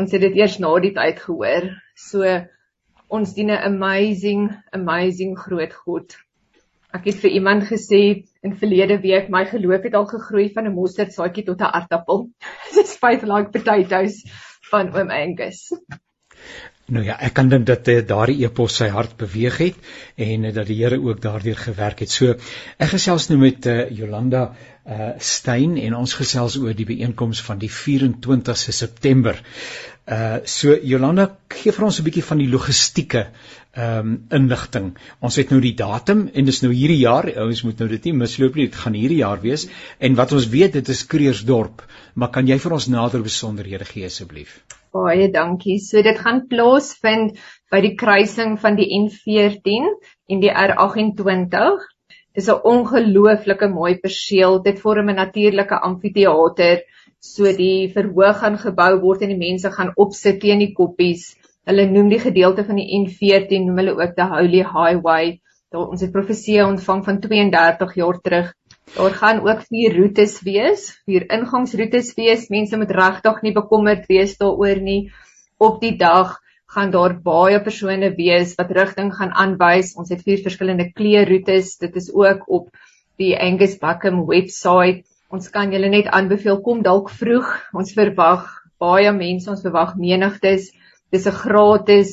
Ons 0.00 0.14
het 0.16 0.24
dit 0.24 0.38
eers 0.40 0.56
na 0.64 0.70
die 0.80 0.94
tyd 0.96 1.20
gehoor. 1.20 1.68
So 2.00 2.24
ons 3.12 3.34
dien 3.36 3.52
'n 3.52 3.60
amazing 3.68 4.48
amazing 4.72 5.36
groot 5.36 5.76
God. 5.84 6.16
Ek 6.96 7.04
het 7.04 7.20
vir 7.20 7.36
iemand 7.36 7.68
gesê 7.68 8.02
in 8.40 8.56
verlede 8.56 9.02
week 9.04 9.28
my 9.28 9.44
geloof 9.44 9.84
het 9.84 9.94
al 10.00 10.08
gegroei 10.08 10.48
van 10.54 10.64
'n 10.64 10.78
mosterdsaadjie 10.80 11.44
tot 11.44 11.60
'n 11.60 11.74
aardappel. 11.76 12.30
Dis 12.74 12.96
five 12.96 13.28
like 13.28 13.52
potatoes 13.52 14.24
van 14.72 14.96
oom 14.96 15.10
Angus. 15.10 15.68
Nou 16.88 17.02
ja, 17.04 17.18
ek 17.20 17.34
kan 17.36 17.50
dink 17.52 17.66
dat 17.68 17.88
uh, 17.92 17.98
daardie 18.06 18.46
epos 18.46 18.78
sy 18.80 18.86
hart 18.88 19.18
beweeg 19.20 19.58
het 19.60 19.90
en 20.16 20.46
uh, 20.48 20.52
dat 20.56 20.70
die 20.70 20.78
Here 20.78 20.96
ook 20.96 21.20
daardeur 21.20 21.58
gewerk 21.60 22.00
het. 22.00 22.12
So 22.14 22.32
ek 22.32 22.94
gesels 22.94 23.28
nou 23.28 23.36
met 23.42 23.68
uh, 23.68 23.82
Jolanda 23.92 24.48
uh 24.88 25.10
Stein 25.20 25.74
en 25.76 25.98
ons 25.98 26.14
gesels 26.16 26.54
oor 26.56 26.72
die 26.72 26.86
byeenkoms 26.88 27.42
van 27.44 27.58
die 27.60 27.68
24ste 27.68 28.72
September. 28.72 29.36
Uh 30.08 30.40
so 30.48 30.72
Jolanda 30.72 31.26
gee 31.52 31.72
vir 31.76 31.84
ons 31.84 31.98
'n 32.00 32.04
bietjie 32.04 32.24
van 32.24 32.38
die 32.40 32.48
logistieke 32.48 33.26
ehm 33.76 33.98
um, 33.98 34.14
inligting. 34.38 34.86
Ons 35.20 35.36
het 35.36 35.50
nou 35.52 35.60
die 35.60 35.74
datum 35.76 36.22
en 36.32 36.44
dis 36.48 36.62
nou 36.62 36.70
hierdie 36.72 37.02
jaar. 37.02 37.28
Ons 37.44 37.62
moet 37.62 37.78
nou 37.78 37.88
dit 37.90 38.04
nie 38.08 38.14
misloop 38.22 38.56
nie. 38.56 38.66
Dit 38.70 38.78
gaan 38.84 38.96
hierdie 38.96 39.20
jaar 39.20 39.42
wees. 39.42 39.66
En 40.00 40.16
wat 40.16 40.32
ons 40.32 40.48
weet, 40.48 40.72
dit 40.72 40.88
is 40.88 41.04
Kreersdorp. 41.06 41.84
Maar 42.14 42.30
kan 42.30 42.48
jy 42.48 42.58
vir 42.58 42.72
ons 42.72 42.88
nader 42.88 43.22
besonderhede 43.22 43.84
gee 43.84 44.06
asseblief? 44.06 44.64
Baie 44.96 45.28
dankie. 45.30 45.78
So 45.78 46.02
dit 46.02 46.18
gaan 46.18 46.46
plaasvind 46.48 47.36
by 47.70 47.80
die 47.84 47.94
kruising 47.94 48.56
van 48.64 48.80
die 48.80 48.88
N14 49.02 49.92
en 50.32 50.40
die 50.40 50.50
R28. 50.50 51.84
Dis 52.34 52.48
'n 52.48 52.64
ongelooflike 52.64 53.68
mooi 53.68 53.98
perseel. 53.98 54.62
Dit 54.62 54.80
vorm 54.80 55.10
'n 55.10 55.20
natuurlike 55.20 55.82
amfitheater 55.90 56.80
so 57.34 57.50
die 57.56 57.90
verhoog 57.94 58.40
gaan 58.42 58.56
gebou 58.60 58.92
word 59.02 59.24
en 59.24 59.32
die 59.34 59.40
mense 59.40 59.70
gaan 59.74 59.92
opsit 59.96 60.40
teen 60.42 60.62
die 60.64 60.72
koppies. 60.76 61.34
Hulle 61.68 61.84
noem 61.90 62.08
die 62.12 62.20
gedeelte 62.22 62.64
van 62.64 62.80
die 62.80 62.88
N14 62.96 63.66
noem 63.66 63.80
hulle 63.82 63.94
ook 63.98 64.14
die 64.16 64.28
Holy 64.32 64.64
Highway. 64.64 65.38
Daar 65.68 65.92
ons 65.92 66.00
het 66.04 66.14
profesie 66.14 66.62
ontvang 66.64 67.04
van 67.04 67.20
32 67.20 67.94
jaar 68.00 68.20
terug. 68.24 68.52
Daar 68.94 69.16
gaan 69.20 69.42
ook 69.44 69.66
vier 69.68 69.96
roetes 69.98 70.38
wees, 70.46 70.86
vier 71.04 71.26
ingangsroetes 71.28 72.14
wees. 72.16 72.48
Mense 72.48 72.80
moet 72.80 72.94
regtig 72.96 73.42
nie 73.44 73.52
bekommerd 73.52 74.08
wees 74.08 74.38
daaroor 74.40 74.80
nie. 74.80 75.10
Op 75.60 75.82
die 75.84 75.96
dag 76.00 76.38
gaan 76.72 76.92
daar 76.92 77.18
baie 77.24 77.60
persone 77.64 78.14
wees 78.16 78.54
wat 78.56 78.72
rigting 78.76 79.12
gaan 79.16 79.34
aanwys. 79.36 79.92
Ons 80.00 80.12
het 80.14 80.24
vier 80.24 80.40
verskillende 80.44 80.88
kleurroetes. 80.92 81.76
Dit 81.84 82.00
is 82.00 82.08
ook 82.14 82.48
op 82.48 82.72
die 83.20 83.34
Angus 83.36 83.76
Buckham 83.76 84.24
webwerf 84.24 85.04
Ons 85.28 85.50
kan 85.52 85.68
julle 85.68 85.90
net 85.92 86.06
aanbeveel 86.08 86.62
kom 86.64 86.78
dalk 86.84 87.10
vroeg. 87.12 87.48
Ons 87.76 87.92
verwag 87.92 88.46
baie 88.80 89.10
mense, 89.12 89.50
ons 89.52 89.64
verwag 89.64 89.90
menigtes. 90.00 90.70
Dis 91.12 91.26
'n 91.28 91.36
gratis 91.42 92.12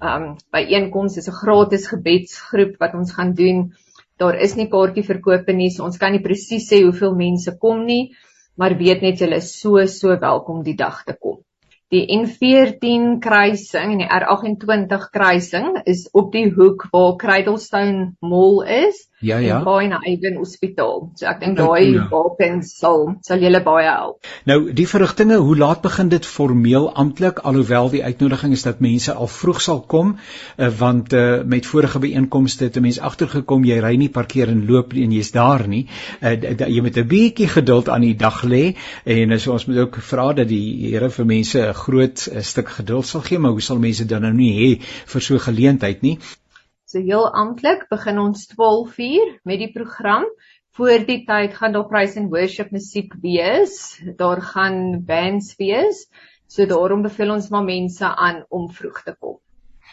um 0.00 0.24
byeenkoms, 0.54 1.18
dis 1.18 1.28
'n 1.28 1.36
gratis 1.36 1.84
gebedsgroep 1.92 2.78
wat 2.80 2.94
ons 2.94 3.12
gaan 3.12 3.34
doen. 3.34 3.74
Daar 4.16 4.40
is 4.40 4.56
nie 4.56 4.70
kaartjieverkope 4.72 5.52
nie, 5.52 5.68
so 5.70 5.84
ons 5.84 5.98
kan 5.98 6.12
nie 6.12 6.24
presies 6.24 6.70
sê 6.70 6.80
hoeveel 6.82 7.14
mense 7.14 7.58
kom 7.60 7.84
nie, 7.84 8.16
maar 8.56 8.78
weet 8.78 9.02
net 9.02 9.20
julle 9.20 9.36
is 9.36 9.60
so 9.60 9.84
so 9.86 10.16
welkom 10.16 10.64
die 10.64 10.76
dag 10.76 11.04
te 11.04 11.12
kom. 11.12 11.44
Die 11.92 12.06
N14 12.08 13.20
kruising 13.20 13.92
en 13.92 13.98
die 13.98 14.08
R28 14.08 15.10
kruising 15.12 15.82
is 15.84 16.08
op 16.14 16.32
die 16.32 16.48
hoek 16.48 16.88
waar 16.92 17.16
Cradlestone 17.18 18.14
Mall 18.22 18.64
is 18.64 19.09
Ja 19.20 19.36
ja. 19.38 19.58
Baie 19.62 19.88
na 19.88 19.98
Ewen 20.08 20.38
Hospitaal. 20.40 21.10
So 21.14 21.26
ek 21.28 21.42
dink 21.42 21.58
daai 21.58 21.92
ja. 21.92 22.06
wapens 22.08 22.70
sal 22.80 23.02
sal 23.26 23.42
julle 23.44 23.60
baie 23.64 23.84
help. 23.84 24.28
Nou 24.48 24.72
die 24.76 24.86
verrigtinge, 24.88 25.36
hoe 25.44 25.56
laat 25.60 25.82
begin 25.84 26.08
dit 26.08 26.24
formeel 26.24 26.88
amptelik 27.02 27.42
alhoewel 27.50 27.92
die 27.92 28.00
uitnodiging 28.04 28.56
is 28.56 28.64
dat 28.64 28.80
mense 28.80 29.12
al 29.12 29.28
vroeg 29.28 29.60
sal 29.60 29.82
kom 29.84 30.14
uh, 30.16 30.70
want 30.80 31.12
uh, 31.12 31.42
met 31.44 31.68
vorige 31.68 32.00
byeenkomste 32.00 32.70
het 32.70 32.80
'n 32.80 32.86
mens 32.88 33.00
agtergekom 33.10 33.68
jy 33.68 33.78
ry 33.84 33.92
nie 34.00 34.08
parkeer 34.08 34.48
en 34.48 34.64
loop 34.66 34.96
en 34.96 35.12
jy's 35.12 35.32
daar 35.36 35.68
nie. 35.68 35.84
Uh, 36.22 36.32
jy 36.56 36.80
moet 36.80 36.96
'n 36.96 37.08
bietjie 37.12 37.48
geduld 37.48 37.92
aan 37.92 38.08
die 38.08 38.16
dag 38.16 38.42
lê 38.42 38.74
en 39.04 39.38
so 39.38 39.52
ons 39.52 39.66
moet 39.66 39.84
ook 39.84 40.00
vra 40.00 40.32
dat 40.32 40.48
die 40.48 40.90
Here 40.90 41.10
vir 41.10 41.26
mense 41.26 41.60
'n 41.60 41.74
groot 41.74 42.28
uh, 42.32 42.40
stuk 42.40 42.68
geduld 42.68 43.06
sal 43.06 43.20
gee, 43.20 43.38
maar 43.38 43.52
hoe 43.52 43.60
sal 43.60 43.78
mense 43.78 44.06
dan 44.06 44.22
nou 44.22 44.32
nie 44.32 44.52
hê 44.56 44.82
vir 45.06 45.20
so 45.20 45.34
'n 45.34 45.48
geleentheid 45.50 46.02
nie? 46.02 46.18
So 46.90 46.98
heel 46.98 47.28
amptelik 47.38 47.84
begin 47.90 48.16
ons 48.18 48.48
12:00 48.50 49.36
met 49.46 49.60
die 49.62 49.70
program. 49.72 50.24
Voor 50.74 51.04
die 51.06 51.20
tyd 51.26 51.54
gaan 51.54 51.72
daar 51.72 51.86
praise 51.86 52.18
and 52.18 52.30
worship 52.30 52.72
musiek 52.74 53.14
wees. 53.22 54.00
Daar 54.16 54.42
gaan 54.42 55.04
bands 55.04 55.54
wees. 55.58 56.08
So 56.46 56.66
daarom 56.66 57.02
beveel 57.02 57.30
ons 57.30 57.48
maar 57.48 57.64
mense 57.64 58.16
aan 58.16 58.42
om 58.48 58.66
vroeg 58.74 59.02
te 59.02 59.14
kom 59.20 59.38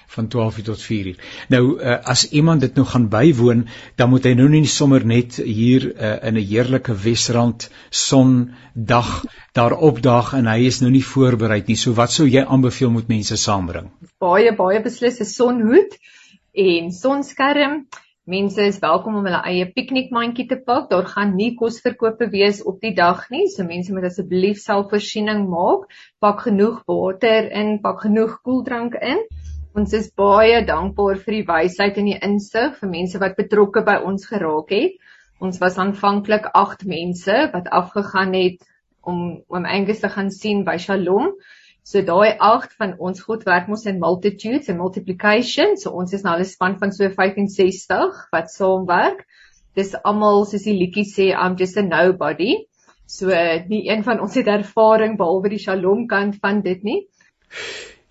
van 0.07 0.27
12:00 0.27 0.63
tot 0.63 0.81
4:00. 0.81 1.19
Nou 1.47 1.79
uh, 1.79 2.03
as 2.03 2.29
iemand 2.29 2.61
dit 2.61 2.75
nou 2.75 2.87
gaan 2.87 3.09
bywoon, 3.09 3.67
dan 3.95 4.09
moet 4.09 4.23
hy 4.23 4.33
nou 4.33 4.49
nie 4.49 4.65
sommer 4.65 5.05
net 5.05 5.35
hier 5.35 5.93
uh, 5.93 6.27
in 6.27 6.37
'n 6.37 6.47
heerlike 6.49 6.95
Wesrand 6.95 7.69
sondag 7.89 9.25
daar 9.51 9.77
opdaag 9.77 10.33
en 10.33 10.47
hy 10.47 10.65
is 10.65 10.79
nou 10.79 10.91
nie 10.91 11.05
voorberei 11.05 11.63
nie. 11.65 11.75
So 11.75 11.93
wat 11.93 12.11
sou 12.11 12.27
jy 12.27 12.45
aanbeveel 12.45 12.91
moet 12.91 13.07
mense 13.07 13.37
saambring? 13.37 13.91
Baie 14.19 14.55
baie 14.55 14.81
beslis 14.81 15.19
'n 15.19 15.25
sonhoed 15.25 15.99
en 16.57 16.91
sonskerm. 16.91 17.85
Mense 18.27 18.65
is 18.65 18.79
welkom 18.83 19.15
om 19.19 19.27
hulle 19.27 19.39
eie 19.47 19.67
piknikmandjie 19.71 20.47
te 20.49 20.57
pak. 20.59 20.89
Daar 20.89 21.05
gaan 21.07 21.35
nie 21.37 21.53
kosverkope 21.59 22.27
wees 22.33 22.63
op 22.67 22.81
die 22.83 22.95
dag 22.97 23.21
nie, 23.31 23.45
so 23.53 23.63
mense 23.63 23.93
moet 23.95 24.09
asseblief 24.09 24.57
selfvoorsiening 24.63 25.45
maak. 25.51 25.85
Pak 26.19 26.41
genoeg 26.47 26.81
water 26.89 27.47
in, 27.61 27.77
pak 27.83 28.01
genoeg 28.07 28.39
koeldrank 28.43 28.97
in. 28.99 29.21
Ons 29.77 29.93
is 29.93 30.09
baie 30.17 30.63
dankbaar 30.65 31.21
vir 31.21 31.37
die 31.37 31.45
wysheid 31.47 32.01
en 32.01 32.09
die 32.09 32.17
insig 32.25 32.73
vir 32.81 32.91
mense 32.91 33.21
wat 33.21 33.37
betrokke 33.37 33.85
by 33.85 33.99
ons 34.09 34.25
geraak 34.25 34.73
het. 34.73 34.97
Ons 35.39 35.61
was 35.61 35.77
aanvanklik 35.77 36.49
8 36.57 36.87
mense 36.89 37.37
wat 37.53 37.69
afgegaan 37.69 38.33
het 38.33 38.65
om 39.07 39.43
om 39.47 39.69
Angus 39.69 40.01
te 40.01 40.09
gaan 40.09 40.33
sien 40.33 40.65
by 40.65 40.79
Shalom. 40.81 41.35
So 41.87 42.01
daai 42.03 42.33
8 42.43 42.73
van 42.81 42.95
ons 42.99 43.21
God 43.23 43.45
werk 43.47 43.69
mos 43.71 43.85
in 43.87 43.99
multitudes 44.01 44.67
en 44.67 44.79
multiplication. 44.81 45.77
So 45.79 45.93
ons 45.95 46.13
is 46.17 46.25
nou 46.25 46.35
'n 46.37 46.45
span 46.45 46.75
van 46.81 46.91
so 46.91 47.07
65 47.09 48.17
wat 48.35 48.51
saamwerk. 48.51 49.23
Dis 49.75 49.95
almal 50.03 50.43
soos 50.45 50.65
die 50.67 50.75
liedjie 50.75 51.05
sê 51.07 51.29
I'm 51.31 51.55
just 51.55 51.77
a 51.77 51.81
nobody. 51.81 52.67
So 53.05 53.31
nie 53.69 53.87
een 53.87 54.03
van 54.03 54.19
ons 54.19 54.35
het 54.35 54.47
ervaring 54.47 55.15
behalwe 55.17 55.49
die 55.49 55.63
Shalom 55.63 56.07
kant 56.07 56.35
van 56.41 56.61
dit 56.61 56.83
nie. 56.83 57.05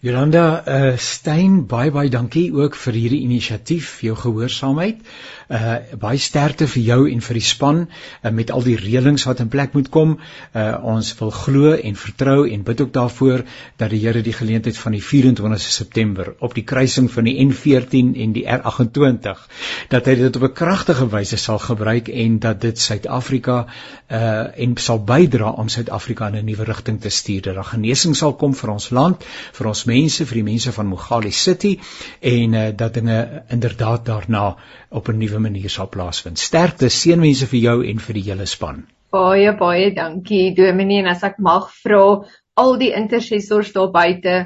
Jolanda 0.00 0.62
uh, 0.68 0.96
Stein, 0.96 1.66
baie 1.66 1.90
baie 1.90 2.08
dankie 2.08 2.52
ook 2.54 2.74
vir 2.76 2.94
hierdie 2.94 3.22
inisiatief, 3.24 4.02
jou 4.06 4.16
gehoorsaamheid 4.16 5.00
uh 5.48 5.76
baie 6.00 6.18
sterkte 6.18 6.66
vir 6.66 6.82
jou 6.82 6.98
en 7.10 7.20
vir 7.22 7.38
die 7.38 7.44
span 7.44 7.84
uh, 7.86 8.30
met 8.34 8.50
al 8.50 8.64
die 8.66 8.76
reëlings 8.76 9.26
wat 9.28 9.40
in 9.40 9.48
plek 9.48 9.74
moet 9.78 9.88
kom. 9.94 10.16
Uh 10.54 10.66
ons 10.82 11.12
wil 11.20 11.30
glo 11.30 11.74
en 11.74 11.96
vertrou 11.96 12.48
en 12.50 12.64
bid 12.66 12.80
ook 12.80 12.92
daarvoor 12.92 13.44
dat 13.76 13.90
die 13.90 14.00
Here 14.06 14.22
die 14.22 14.34
geleentheid 14.34 14.76
van 14.78 14.92
die 14.92 15.02
24 15.02 15.60
September 15.60 16.34
op 16.38 16.54
die 16.54 16.64
kruising 16.64 17.10
van 17.10 17.24
die 17.24 17.36
N14 17.46 18.14
en 18.22 18.32
die 18.34 18.44
R28 18.46 19.44
dat 19.90 20.06
hy 20.06 20.14
dit 20.18 20.36
op 20.36 20.42
'n 20.42 20.52
kragtige 20.52 21.08
wyse 21.10 21.36
sal 21.36 21.58
gebruik 21.58 22.08
en 22.08 22.38
dat 22.38 22.60
dit 22.60 22.78
Suid-Afrika 22.78 23.66
uh 24.10 24.58
en 24.66 24.76
sal 24.76 25.02
bydra 25.04 25.50
om 25.50 25.68
Suid-Afrika 25.68 26.28
in 26.28 26.36
'n 26.36 26.44
nuwe 26.44 26.64
rigting 26.64 27.00
te 27.00 27.08
stuur. 27.08 27.42
Dat 27.42 27.54
daar 27.54 27.64
genesing 27.64 28.16
sal 28.16 28.34
kom 28.34 28.54
vir 28.54 28.70
ons 28.70 28.90
land, 28.90 29.24
vir 29.52 29.66
ons 29.66 29.84
mense, 29.84 30.26
vir 30.26 30.34
die 30.34 30.50
mense 30.52 30.72
van 30.72 30.86
Mogale 30.86 31.30
City 31.30 31.78
en 32.20 32.54
uh 32.54 32.68
dat 32.76 32.94
dinge 32.94 33.42
inderdaad 33.48 34.04
daarna 34.04 34.56
op 34.96 35.08
'n 35.12 35.18
nuwe 35.20 35.38
manier 35.38 35.70
sal 35.70 35.88
plaasvind. 35.92 36.38
Sterkte 36.38 36.88
seënwense 36.88 37.46
vir 37.52 37.60
jou 37.60 37.78
en 37.90 37.98
vir 38.06 38.14
die 38.14 38.26
hele 38.30 38.46
span. 38.46 38.86
Baie 39.12 39.52
baie 39.58 39.90
dankie 39.94 40.54
Dominee 40.54 41.02
en 41.04 41.10
as 41.12 41.22
ek 41.22 41.38
mag 41.38 41.68
vra 41.82 42.24
al 42.62 42.78
die 42.80 42.92
intercessors 43.00 43.72
daar 43.72 43.92
buite 43.92 44.36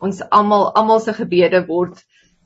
ons 0.00 0.22
almal 0.30 0.72
almal 0.80 1.00
se 1.00 1.12
gebede 1.12 1.66
word 1.68 2.00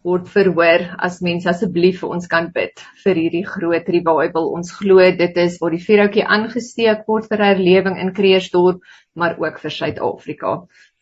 word 0.07 0.29
verhoor 0.31 0.85
as 1.07 1.21
mense 1.27 1.49
asseblief 1.51 2.03
vir 2.03 2.13
ons 2.17 2.29
kan 2.33 2.51
bid 2.55 2.83
vir 3.05 3.19
hierdie 3.21 3.47
groot 3.47 3.89
revival. 3.97 4.53
Ons 4.59 4.71
glo 4.79 5.07
dit 5.23 5.41
is 5.45 5.59
waar 5.63 5.75
die 5.75 5.83
vuurhoutjie 5.87 6.27
aangesteek 6.37 7.07
word 7.11 7.27
vir 7.31 7.43
herlewing 7.43 7.99
in 8.03 8.13
Kreersdorp, 8.19 8.83
maar 9.15 9.35
ook 9.43 9.59
vir 9.65 9.75
Suid-Afrika. 9.79 10.53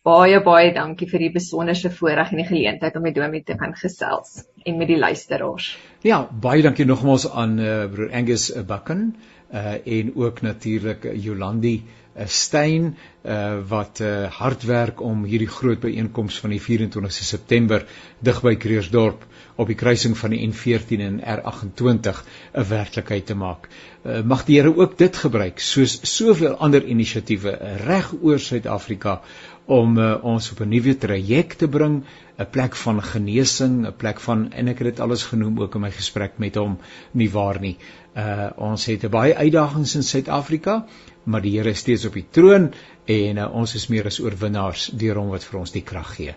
Baie 0.04 0.36
baie 0.44 0.68
dankie 0.76 1.06
vir 1.08 1.22
die 1.22 1.30
besonderse 1.32 1.88
voorreg 1.88 2.34
en 2.34 2.42
die 2.42 2.44
geleentheid 2.44 2.96
om 2.98 3.06
met 3.06 3.14
Domie 3.16 3.40
te 3.48 3.54
kan 3.56 3.72
gesels 3.72 4.42
en 4.68 4.76
met 4.76 4.90
die 4.90 4.98
luisteraars. 5.00 5.70
Ja, 6.04 6.18
baie 6.28 6.60
dankie 6.66 6.84
nogmaals 6.84 7.24
aan 7.32 7.56
uh, 7.56 7.86
broer 7.88 8.12
Angus 8.12 8.50
Bucken 8.68 9.06
uh, 9.48 9.78
en 9.80 10.10
ook 10.14 10.42
natuurlik 10.44 11.08
Jolandi 11.24 11.78
uh, 11.80 12.26
Stein 12.26 12.90
uh, 13.24 13.62
wat 13.68 14.02
uh, 14.04 14.26
hard 14.28 14.66
werk 14.68 15.00
om 15.00 15.24
hierdie 15.24 15.48
groot 15.48 15.80
byeenkoms 15.80 16.36
van 16.44 16.52
die 16.52 16.60
24 16.60 17.24
September 17.24 17.86
dig 18.20 18.42
by 18.44 18.58
Kreersdorp 18.60 19.24
op 19.56 19.70
die 19.70 19.78
kruising 19.78 20.16
van 20.18 20.34
die 20.34 20.42
N14 20.44 21.00
en 21.06 21.20
R28 21.22 22.20
'n 22.52 22.68
werklikheid 22.68 23.26
te 23.26 23.34
maak. 23.34 23.68
Uh, 24.04 24.20
mag 24.20 24.44
die 24.44 24.60
Here 24.60 24.76
ook 24.76 24.98
dit 24.98 25.16
gebruik 25.16 25.60
soos 25.60 26.00
soveel 26.16 26.56
ander 26.60 26.84
inisiatiewe 26.84 27.56
reg 27.86 28.12
oor 28.20 28.38
Suid-Afrika 28.38 29.22
om 29.66 29.98
uh, 29.98 30.24
ons 30.24 30.50
op 30.52 30.60
'n 30.60 30.68
nuwe 30.68 30.96
traject 30.98 31.58
te 31.58 31.68
bring, 31.68 32.04
'n 32.36 32.50
plek 32.50 32.74
van 32.76 33.02
genesing, 33.02 33.86
'n 33.86 33.96
plek 33.96 34.20
van 34.20 34.52
en 34.52 34.68
ek 34.68 34.78
het 34.78 34.86
dit 34.86 35.00
alles 35.00 35.22
genoem 35.22 35.60
ook 35.60 35.74
in 35.74 35.80
my 35.80 35.90
gesprek 35.90 36.38
met 36.38 36.54
hom 36.54 36.78
nie 37.12 37.30
waar 37.30 37.60
nie. 37.60 37.76
Uh 38.16 38.50
ons 38.56 38.84
het 38.86 39.10
baie 39.10 39.34
uitdagings 39.34 39.94
in 39.94 40.02
Suid-Afrika, 40.02 40.86
maar 41.24 41.40
die 41.40 41.58
Here 41.58 41.70
is 41.70 41.78
steeds 41.78 42.04
op 42.04 42.12
die 42.12 42.26
troon 42.30 42.72
en 43.04 43.36
uh, 43.36 43.54
ons 43.54 43.74
is 43.74 43.88
meer 43.88 44.06
as 44.06 44.20
oorwinnaars 44.20 44.90
deur 44.92 45.16
hom 45.16 45.28
wat 45.28 45.44
vir 45.44 45.60
ons 45.60 45.72
die 45.72 45.82
krag 45.82 46.14
gee. 46.16 46.34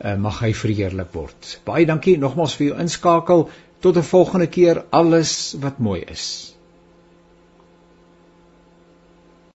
Uh 0.00 0.16
mag 0.16 0.40
hy 0.40 0.52
verheerlik 0.54 1.12
word. 1.12 1.60
Baie 1.64 1.86
dankie 1.86 2.18
nogmaals 2.18 2.56
vir 2.56 2.66
u 2.66 2.80
inskakel. 2.80 3.50
Tot 3.80 3.96
'n 3.96 4.02
volgende 4.02 4.46
keer 4.46 4.84
alles 4.90 5.54
wat 5.60 5.78
mooi 5.78 6.00
is. 6.00 6.53